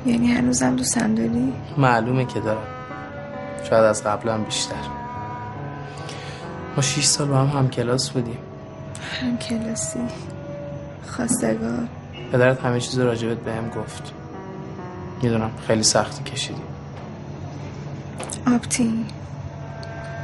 یعنی 0.07 0.33
هنوزم 0.33 0.77
دوستم 0.77 1.15
داری؟ 1.15 1.53
معلومه 1.77 2.25
که 2.25 2.41
دارم. 2.41 2.67
شاید 3.71 3.85
از 3.85 4.05
قبلم 4.05 4.45
بیشتر. 4.45 4.75
ما 6.77 6.83
شیش 6.83 7.05
سال 7.05 7.29
با 7.29 7.37
هم 7.37 7.59
هم 7.59 7.69
کلاس 7.69 8.11
بودیم. 8.11 8.39
هم 9.23 9.39
کلاسی 9.39 10.01
خواستگار. 11.07 11.89
پدرت 12.33 12.61
همه 12.61 12.81
چیز 12.81 12.99
راجبت 12.99 13.39
بهم 13.39 13.69
گفت. 13.69 14.13
می‌دونم. 15.23 15.51
خیلی 15.67 15.83
سختی 15.83 16.25
کشیدی. 16.25 16.61
آبتین 18.47 19.05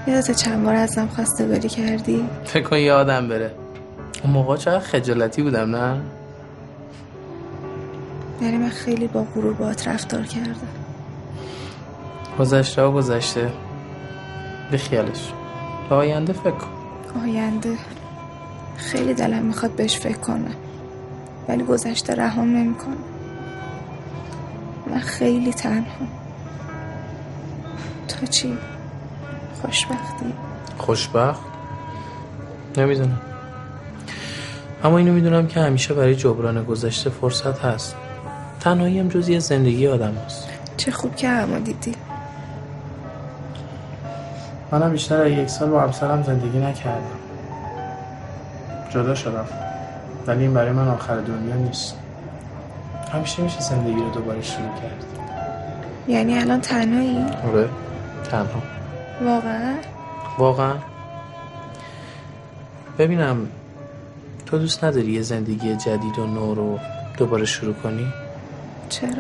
یادت 0.07 0.31
چند 0.31 0.65
بار 0.65 0.75
ازم 0.75 1.07
خواستگاری 1.07 1.69
کردی؟ 1.69 2.29
فکر 2.45 2.69
کن 2.69 2.77
یادم 2.77 3.29
بره. 3.29 3.55
اون 4.25 4.33
موقع 4.33 4.57
چقدر 4.57 4.81
خجالتی 4.81 5.43
بودم 5.43 5.77
نه؟ 5.77 6.01
یعنی 8.43 8.57
من 8.57 8.69
خیلی 8.69 9.07
با 9.07 9.27
غرور 9.35 9.53
باهات 9.53 9.89
رفتار 9.89 10.23
کردم. 10.23 10.69
گذشته 12.39 12.83
و 12.83 12.93
گذشته. 12.93 13.53
به 14.71 14.79
خیالش. 14.79 15.33
به 15.89 15.95
آینده 15.95 16.33
فکر 16.33 16.51
کن. 16.51 16.69
آینده. 17.25 17.77
خیلی 18.77 19.15
دلم 19.15 19.43
می‌خواد 19.43 19.71
بهش 19.71 19.99
فکر 19.99 20.19
کنم. 20.19 20.55
ولی 21.49 21.65
گذشته 21.65 22.15
رهام 22.15 22.57
نمی‌کنه. 22.57 22.97
من 24.87 24.99
خیلی 24.99 25.53
تنها. 25.53 26.07
تو 28.09 28.27
چی؟ 28.27 28.59
خوشبختی؟ 29.63 30.33
خوشبخت؟ 30.79 31.43
نمی‌دونم. 32.77 33.21
اما 34.85 34.99
اینو 34.99 35.13
می‌دونم 35.13 35.47
که 35.47 35.61
همیشه 35.61 35.95
برای 35.95 36.15
جبران 36.15 36.65
گذشته 36.65 37.11
فرصت 37.11 37.61
هست. 37.61 37.97
تنهایی 38.61 38.99
هم 38.99 39.09
جزی 39.09 39.41
زندگی 39.41 39.89
آدم 39.89 40.15
هست. 40.27 40.49
چه 40.77 40.91
خوب 40.91 41.17
که 41.17 41.29
همو 41.29 41.61
دیدی. 41.61 41.95
منم 44.73 44.93
بیشتر 44.93 45.23
از 45.23 45.33
یک 45.33 45.49
سال 45.49 45.71
با 45.71 45.81
همسرم 45.81 46.23
زندگی 46.23 46.59
نکردم. 46.59 47.19
جدا 48.91 49.15
شدم. 49.15 49.45
ولی 50.27 50.43
این 50.43 50.55
برای 50.55 50.73
من 50.73 50.89
آخر 50.89 51.17
دنیا 51.17 51.55
نیست. 51.55 51.97
همیشه 53.15 53.43
میشه 53.43 53.61
زندگی 53.61 54.01
رو 54.01 54.11
دوباره 54.11 54.43
شروع 54.43 54.75
کرد 54.81 55.05
یعنی 56.09 56.39
الان 56.39 56.61
تنهایی؟ 56.61 57.25
آره 57.49 57.69
تنها 58.31 58.63
واقعا؟ 59.25 59.75
واقعا 60.39 60.75
ببینم 62.99 63.49
تو 64.47 64.59
دوست 64.59 64.85
نداری 64.85 65.13
یه 65.13 65.23
زندگی 65.23 65.77
جدید 65.77 66.19
و 66.19 66.27
نو 66.27 66.55
رو 66.55 66.79
دوباره 67.19 67.45
شروع 67.45 67.75
کنی؟ 67.75 68.07
چرا؟ 68.89 69.11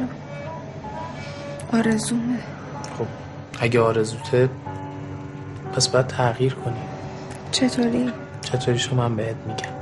آرزومه 1.72 2.38
خب 2.98 3.06
اگه 3.60 3.80
آرزوته 3.80 4.48
پس 5.74 5.88
باید 5.88 6.06
تغییر 6.06 6.54
کنی 6.54 6.82
چطوری؟ 7.50 8.12
چطوریشو 8.40 8.96
من 8.96 9.16
بهت 9.16 9.36
میگم 9.46 9.72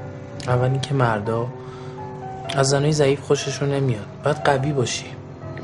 اول 0.48 0.70
اینکه 0.70 0.94
مردا 0.94 1.48
از 2.56 2.68
زنای 2.68 2.92
ضعیف 2.92 3.20
خوششون 3.20 3.68
نمیاد. 3.68 4.06
باید 4.24 4.36
قوی 4.36 4.72
باشی. 4.72 5.06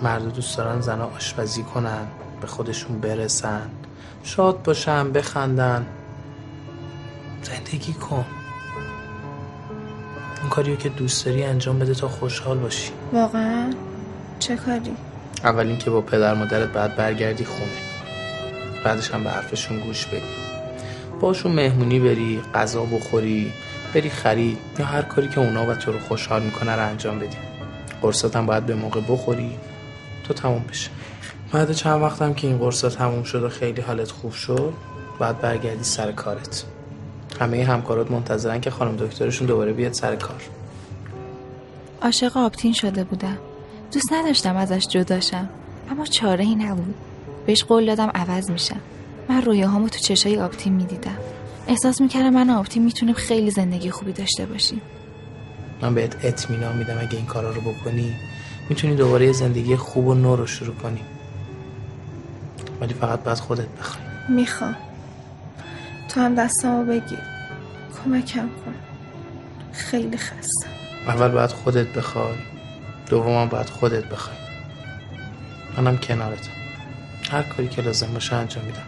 مردا 0.03 0.27
دوست 0.27 0.59
دارن 0.59 0.81
زنها 0.81 1.11
آشپزی 1.17 1.63
کنن 1.63 2.07
به 2.41 2.47
خودشون 2.47 3.01
برسن. 3.01 3.71
شاد 4.23 4.63
باشن 4.63 5.13
بخندن. 5.13 5.87
زندگی 7.43 7.93
کن. 7.93 8.25
اون 10.41 10.51
کاریو 10.51 10.77
که 10.77 10.89
دوست 10.89 11.27
داری 11.27 11.45
انجام 11.45 11.79
بده 11.79 11.95
تا 11.95 12.09
خوشحال 12.09 12.59
باشی. 12.59 12.93
واقعا؟ 13.13 13.71
چه 14.39 14.57
کاری؟ 14.57 14.97
اول 15.45 15.67
اینکه 15.67 15.91
با 15.91 16.01
پدر 16.01 16.35
مادرت 16.35 16.69
بعد 16.69 16.97
برگردی 16.97 17.45
خونه. 17.45 17.71
بعدش 18.85 19.11
هم 19.11 19.25
به 19.25 19.31
حرفشون 19.31 19.81
گوش 19.81 20.07
بدی. 20.07 20.23
باشون 21.21 21.53
مهمونی 21.53 22.01
بری 22.01 22.41
غذا 22.55 22.85
بخوری. 22.85 23.53
بری 23.95 24.11
خرید 24.11 24.59
یا 24.79 24.85
هر 24.85 25.03
کاری 25.03 25.29
که 25.29 25.41
اونا 25.41 25.67
و 25.67 25.75
تو 25.75 25.93
رو 25.93 25.99
خوشحال 25.99 26.43
می‌کنه 26.43 26.73
رو 26.73 26.87
انجام 26.87 27.19
بدی. 27.19 27.37
قرصات 28.03 28.37
هم 28.37 28.47
باید 28.47 28.67
به 28.67 28.75
موقع 28.75 29.01
بخوری. 29.01 29.51
تو 30.25 30.35
تموم 30.35 30.65
بشه. 30.69 30.91
بعد 31.53 31.73
چند 31.73 32.03
وقتم 32.03 32.35
که 32.35 32.47
این 32.47 32.59
قرصا 32.59 32.89
تموم 32.89 33.23
شد 33.23 33.43
و 33.43 33.49
خیلی 33.49 33.81
حالت 33.81 34.11
خوب 34.11 34.33
شد 34.33 34.73
بعد 35.19 35.41
برگردی 35.41 35.85
سر 35.85 36.13
کارت. 36.13 36.65
همه 37.41 37.65
همکارات 37.65 38.11
منتظرن 38.11 38.61
که 38.61 38.71
خانم 38.71 38.97
دکترشون 38.97 39.47
دوباره 39.47 39.73
بیاد 39.73 39.93
سر 39.93 40.17
کار. 40.17 40.43
عاشق 42.03 42.37
آبتین 42.37 42.73
شده 42.73 43.05
بودم. 43.05 43.39
دوست 43.93 44.13
نداشتم 44.13 44.57
ازش 44.57 44.87
جداشم 44.89 45.49
اما 45.91 46.05
چاره 46.05 46.45
ای 46.45 46.55
نبود. 46.55 46.95
بهش 47.47 47.65
قول 47.65 47.87
دادم 47.87 48.11
عوض 48.15 48.51
میشم. 48.51 48.81
من 49.29 49.43
رویاهامو 49.43 49.89
تو 49.89 49.99
چشای 49.99 50.41
آبتین 50.41 50.73
می‌دیدم. 50.73 51.19
احساس 51.69 52.01
می‌کردم 52.01 52.31
من 52.31 52.51
و 52.51 52.59
آبتین 52.59 52.85
می‌تونیم 52.85 53.15
خیلی 53.15 53.51
زندگی 53.51 53.91
خوبی 53.91 54.13
داشته 54.13 54.47
باشیم. 54.47 54.81
من 55.83 55.95
بهت 55.95 56.25
اطمینان 56.25 56.77
میدم 56.77 56.99
اگه 57.01 57.17
این 57.17 57.27
کارا 57.27 57.51
رو 57.51 57.61
بکنی 57.61 58.17
می‌تونی 58.69 58.97
دوباره 58.97 59.27
یه 59.27 59.33
زندگی 59.33 59.77
خوب 59.77 60.07
و 60.07 60.15
نو 60.15 60.37
رو 60.37 60.47
شروع 60.47 60.75
کنی. 60.75 61.01
ولی 62.81 62.95
فقط 62.95 63.23
باید 63.23 63.39
خودت 63.39 63.69
بخوای. 63.69 64.05
می‌خوام. 64.29 64.77
تو 66.09 66.21
هم 66.21 66.35
دستمو 66.35 66.85
بگیر. 66.85 67.23
کمکم 68.05 68.49
کن. 68.49 68.75
خیلی 69.73 70.17
خستم. 70.17 70.69
اول 71.07 71.29
باید 71.29 71.51
خودت 71.51 71.87
بخوای 71.87 72.35
دوم 73.07 73.49
باید 73.49 73.69
خودت 73.69 74.05
بخوای. 74.05 74.37
منم 75.77 75.99
کنارتم. 75.99 76.51
هر 77.31 77.43
کاری 77.43 77.69
که 77.69 77.83
لازم 77.83 78.13
باشه 78.13 78.37
انجام 78.37 78.65
میدم. 78.65 78.87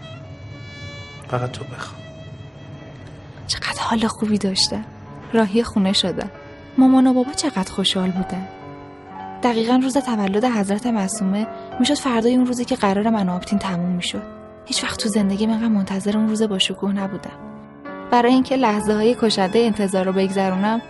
فقط 1.31 1.51
تو 1.51 1.65
بخوا 1.65 2.00
چقدر 3.51 3.81
حال 3.81 4.07
خوبی 4.07 4.39
داشتم 4.39 4.85
راهی 5.33 5.63
خونه 5.63 5.93
شدم 5.93 6.31
مامان 6.79 7.07
و 7.07 7.13
بابا 7.13 7.33
چقدر 7.33 7.73
خوشحال 7.73 8.11
بودن. 8.11 8.49
دقیقا 9.43 9.81
روز 9.83 9.97
تولد 9.97 10.45
حضرت 10.45 10.87
معصومه. 10.87 11.47
می‌شد 11.81 11.95
فردای 11.95 12.37
اون 12.37 12.47
روزی 12.47 12.65
که 12.65 12.77
قرار 12.77 13.11
من 13.11 13.29
آبتین 13.29 13.59
تموم 13.59 13.91
می‌شد. 13.91 14.23
هیچ 14.67 14.85
وقت 14.85 15.01
تو 15.01 15.09
زندگی 15.09 15.47
من 15.47 15.69
منتظر 15.69 16.17
اون 16.17 16.29
روز 16.29 16.43
با 16.43 16.59
شکوه 16.59 16.93
نبودم. 16.93 17.31
برای 18.11 18.33
اینکه 18.33 18.57
لحظه 18.57 18.93
های 18.93 19.17
کشنده 19.21 19.59
انتظار 19.59 20.05
رو 20.05 20.13
بگذرونم 20.13 20.81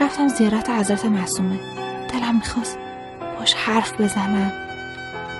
رفتم 0.00 0.28
زیارت 0.28 0.70
حضرت 0.70 1.04
معصومه. 1.04 1.58
دلم 2.12 2.34
می‌خواست 2.34 2.78
باش 3.38 3.54
حرف 3.54 4.00
بزنم 4.00 4.52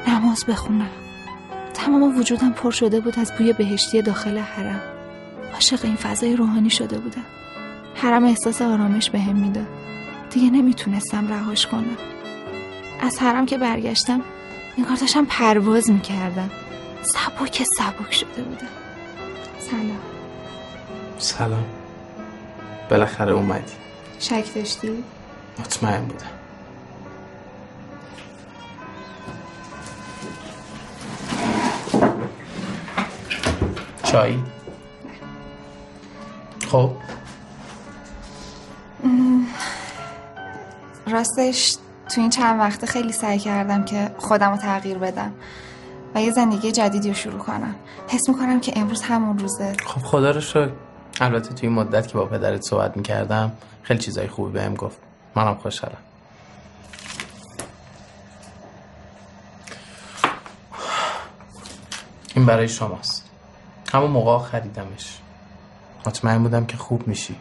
نماز 0.08 0.44
بخونم. 0.44 0.90
تمام 1.74 2.18
وجودم 2.18 2.52
پر 2.52 2.70
شده 2.70 3.00
بود 3.00 3.18
از 3.18 3.32
بوی 3.38 3.52
بهشتی 3.52 4.02
داخل 4.02 4.38
حرم. 4.38 4.95
عاشق 5.56 5.84
این 5.84 5.96
فضای 5.96 6.36
روحانی 6.36 6.70
شده 6.70 6.98
بودم 6.98 7.24
حرم 7.94 8.24
احساس 8.24 8.62
آرامش 8.62 9.10
بهم 9.10 9.32
به 9.32 9.40
می‌داد 9.40 9.66
دیگه 10.30 10.50
نمی‌تونستم 10.50 11.28
رهاش 11.28 11.66
کنم. 11.66 11.96
از 13.00 13.18
حرم 13.18 13.46
که 13.46 13.58
برگشتم 13.58 14.20
انگار 14.78 14.96
داشتم 14.96 15.24
پرواز 15.24 15.90
می‌کردم. 15.90 16.50
سبک 17.02 17.62
سبک 17.78 18.14
شده 18.14 18.42
بودم 18.42 18.68
سلام. 19.58 20.00
سلام. 21.18 21.64
بالاخره 22.90 23.32
اومدی. 23.32 23.72
شک 24.18 24.54
داشتی؟ 24.54 25.04
مطمئن 25.58 26.04
بودم. 26.04 26.26
چای 34.02 34.38
خب. 36.70 36.90
راستش 41.06 41.76
تو 42.08 42.20
این 42.20 42.30
چند 42.30 42.60
وقته 42.60 42.86
خیلی 42.86 43.12
سعی 43.12 43.38
کردم 43.38 43.84
که 43.84 44.10
خودم 44.18 44.50
رو 44.50 44.56
تغییر 44.56 44.98
بدم 44.98 45.32
و 46.14 46.20
یه 46.22 46.32
زندگی 46.32 46.72
جدیدی 46.72 47.08
رو 47.08 47.14
شروع 47.14 47.38
کنم. 47.38 47.74
حس 48.08 48.28
می‌کنم 48.28 48.60
که 48.60 48.72
امروز 48.76 49.02
همون 49.02 49.38
روزه. 49.38 49.72
خب 49.86 50.00
خدا 50.00 50.30
رو 50.30 50.40
شکر. 50.40 50.70
البته 51.20 51.54
توی 51.54 51.68
این 51.68 51.78
مدت 51.78 52.08
که 52.08 52.14
با 52.14 52.26
پدرت 52.26 52.62
صحبت 52.62 52.96
می‌کردم 52.96 53.52
خیلی 53.82 54.00
چیزای 54.00 54.28
خوبی 54.28 54.52
بهم 54.52 54.74
گفت. 54.74 54.98
منم 55.34 55.54
خوشحالم. 55.54 55.96
این 62.34 62.46
برای 62.46 62.68
شماست. 62.68 63.24
همون 63.92 64.10
موقع 64.10 64.44
خریدمش 64.44 65.18
مطمئن 66.06 66.42
بودم 66.42 66.66
که 66.66 66.76
خوب 66.76 67.08
میشی 67.08 67.36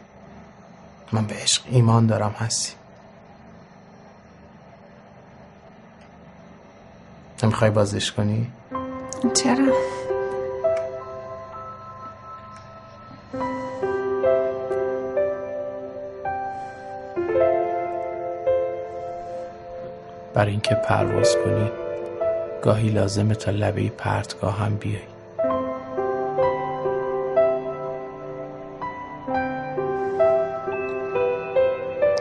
من 1.11 1.25
به 1.25 1.35
عشق 1.35 1.61
ایمان 1.69 2.07
دارم 2.07 2.31
هستی 2.31 2.73
نمی‌خوای 7.43 7.71
بازش 7.71 8.11
کنی؟ 8.11 8.51
چرا؟ 9.33 9.73
برای 20.33 20.51
اینکه 20.51 20.75
پرواز 20.75 21.35
کنی 21.45 21.71
گاهی 22.61 22.89
لازمه 22.89 23.35
تا 23.35 23.51
لبه 23.51 23.89
پرتگاه 23.89 24.57
هم 24.57 24.75
بیای 24.75 25.14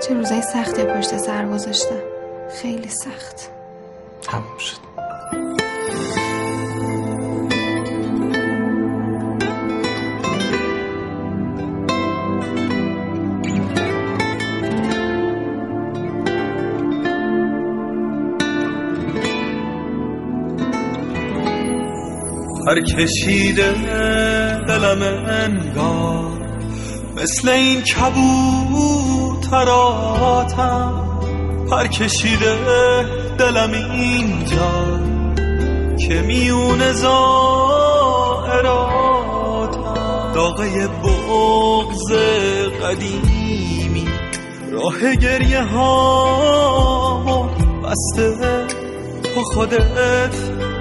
چه 0.09 0.15
روزای 0.15 0.43
سختی 0.43 0.85
پشت 0.85 1.17
سر 1.17 1.47
گذاشتم. 1.49 2.03
خیلی 2.63 2.89
سخت. 2.89 3.51
تموم 4.23 4.59
شد. 4.59 4.85
هر 22.69 22.81
کشیده 22.81 23.73
دلم 24.69 25.03
انگار 25.29 26.49
مثل 27.17 27.49
این 27.49 27.83
کبوتراتم 29.55 30.93
هر 31.73 31.87
کشیده 31.87 32.57
دلم 33.39 33.73
اینجا 33.93 35.01
که 36.09 36.23
میون 36.23 36.93
زائراتم. 36.93 37.55
داغه 40.35 40.89
بغز 40.89 42.13
قدیمی 42.83 44.09
راه 44.73 45.17
گریه 45.17 45.63
ها 45.63 47.51
بسته 47.85 48.67
تو 49.35 49.43
خودت 49.55 50.37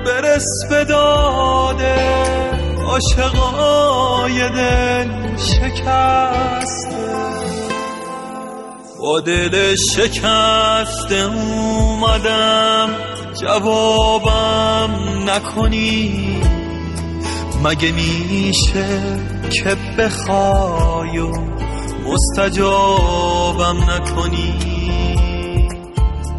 برس 0.05 0.65
به 0.69 0.83
داده. 0.83 1.95
عاشقای 2.87 4.49
دل 4.49 5.37
شکسته 5.37 7.12
با 9.03 9.19
دل 9.19 9.75
شکسته 9.75 11.25
اومدم 11.35 12.89
جوابم 13.41 14.89
نکنی 15.29 16.41
مگه 17.63 17.91
میشه 17.91 18.87
که 19.51 19.77
بخوای 19.97 21.17
و 21.17 21.31
مستجابم 22.05 23.77
نکنی 23.89 24.53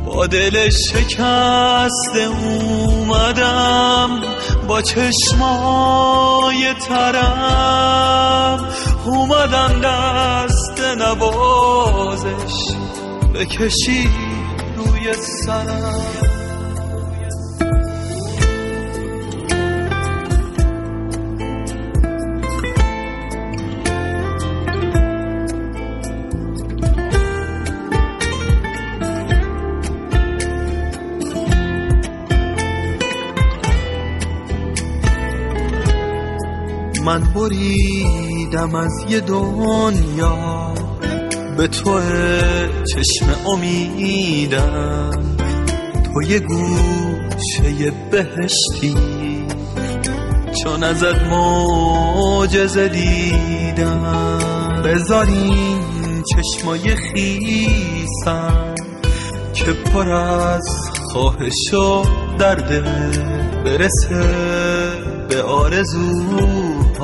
با 0.07 0.27
دل 0.27 0.71
شکسته 0.71 2.29
اومدم 2.45 4.21
با 4.69 4.83
چشمای 4.83 6.75
ترم 6.89 8.69
اومدم 9.07 9.81
دست 9.81 10.81
نوازش 10.99 12.55
بکشی 13.35 14.09
روی 14.77 15.13
سرم. 15.47 16.34
من 37.05 37.21
بریدم 37.35 38.75
از 38.75 39.05
یه 39.09 39.21
دنیا. 39.21 40.75
به 41.57 41.69
تو 41.69 42.01
چشم 42.85 43.27
امیدم. 43.47 45.37
تو 46.05 46.23
یه 46.23 46.39
گوشه 46.39 47.93
بهشتی. 48.11 48.97
چون 50.63 50.83
ازت 50.83 51.23
معجزه 51.23 52.89
دیدم. 52.89 54.39
بذارین 54.85 56.23
چشمای 56.23 56.97
خیسم 56.97 58.75
که 59.55 59.73
پر 59.73 60.13
از 60.13 60.69
خواهش 61.13 61.75
و 61.75 62.03
درده 62.39 62.81
برسه 63.65 64.25
به 65.29 65.43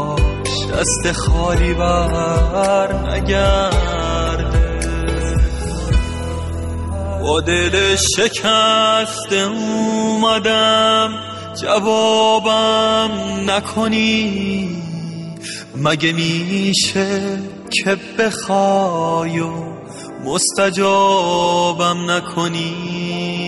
آرزوهاش 0.00 0.66
دست 0.72 1.12
خالی 1.12 1.74
بر 1.74 2.92
نگرده. 2.92 4.80
با 7.22 7.40
دل 7.40 7.96
شکسته 7.96 9.36
اومدم 9.36 11.10
جوابم 11.62 13.10
نکنی. 13.50 14.68
مگه 15.76 16.12
میشه 16.12 17.38
که 17.70 17.96
بخوای 18.18 19.40
و 19.40 19.50
مستجابم 20.24 22.10
نکنی؟ 22.10 23.39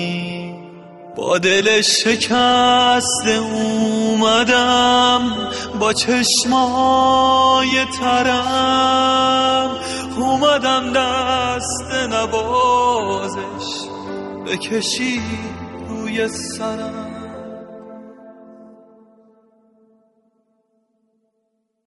با 1.16 1.38
دل 1.38 1.80
شکسته 1.80 3.30
اومدم 3.52 5.32
با 5.80 5.92
چشمای 5.92 7.68
ترم. 8.00 9.70
اومدم 10.16 10.92
دست 10.92 11.92
نوازش 12.10 13.88
بکشی 14.46 15.22
روی 15.88 16.28
سرم. 16.28 17.11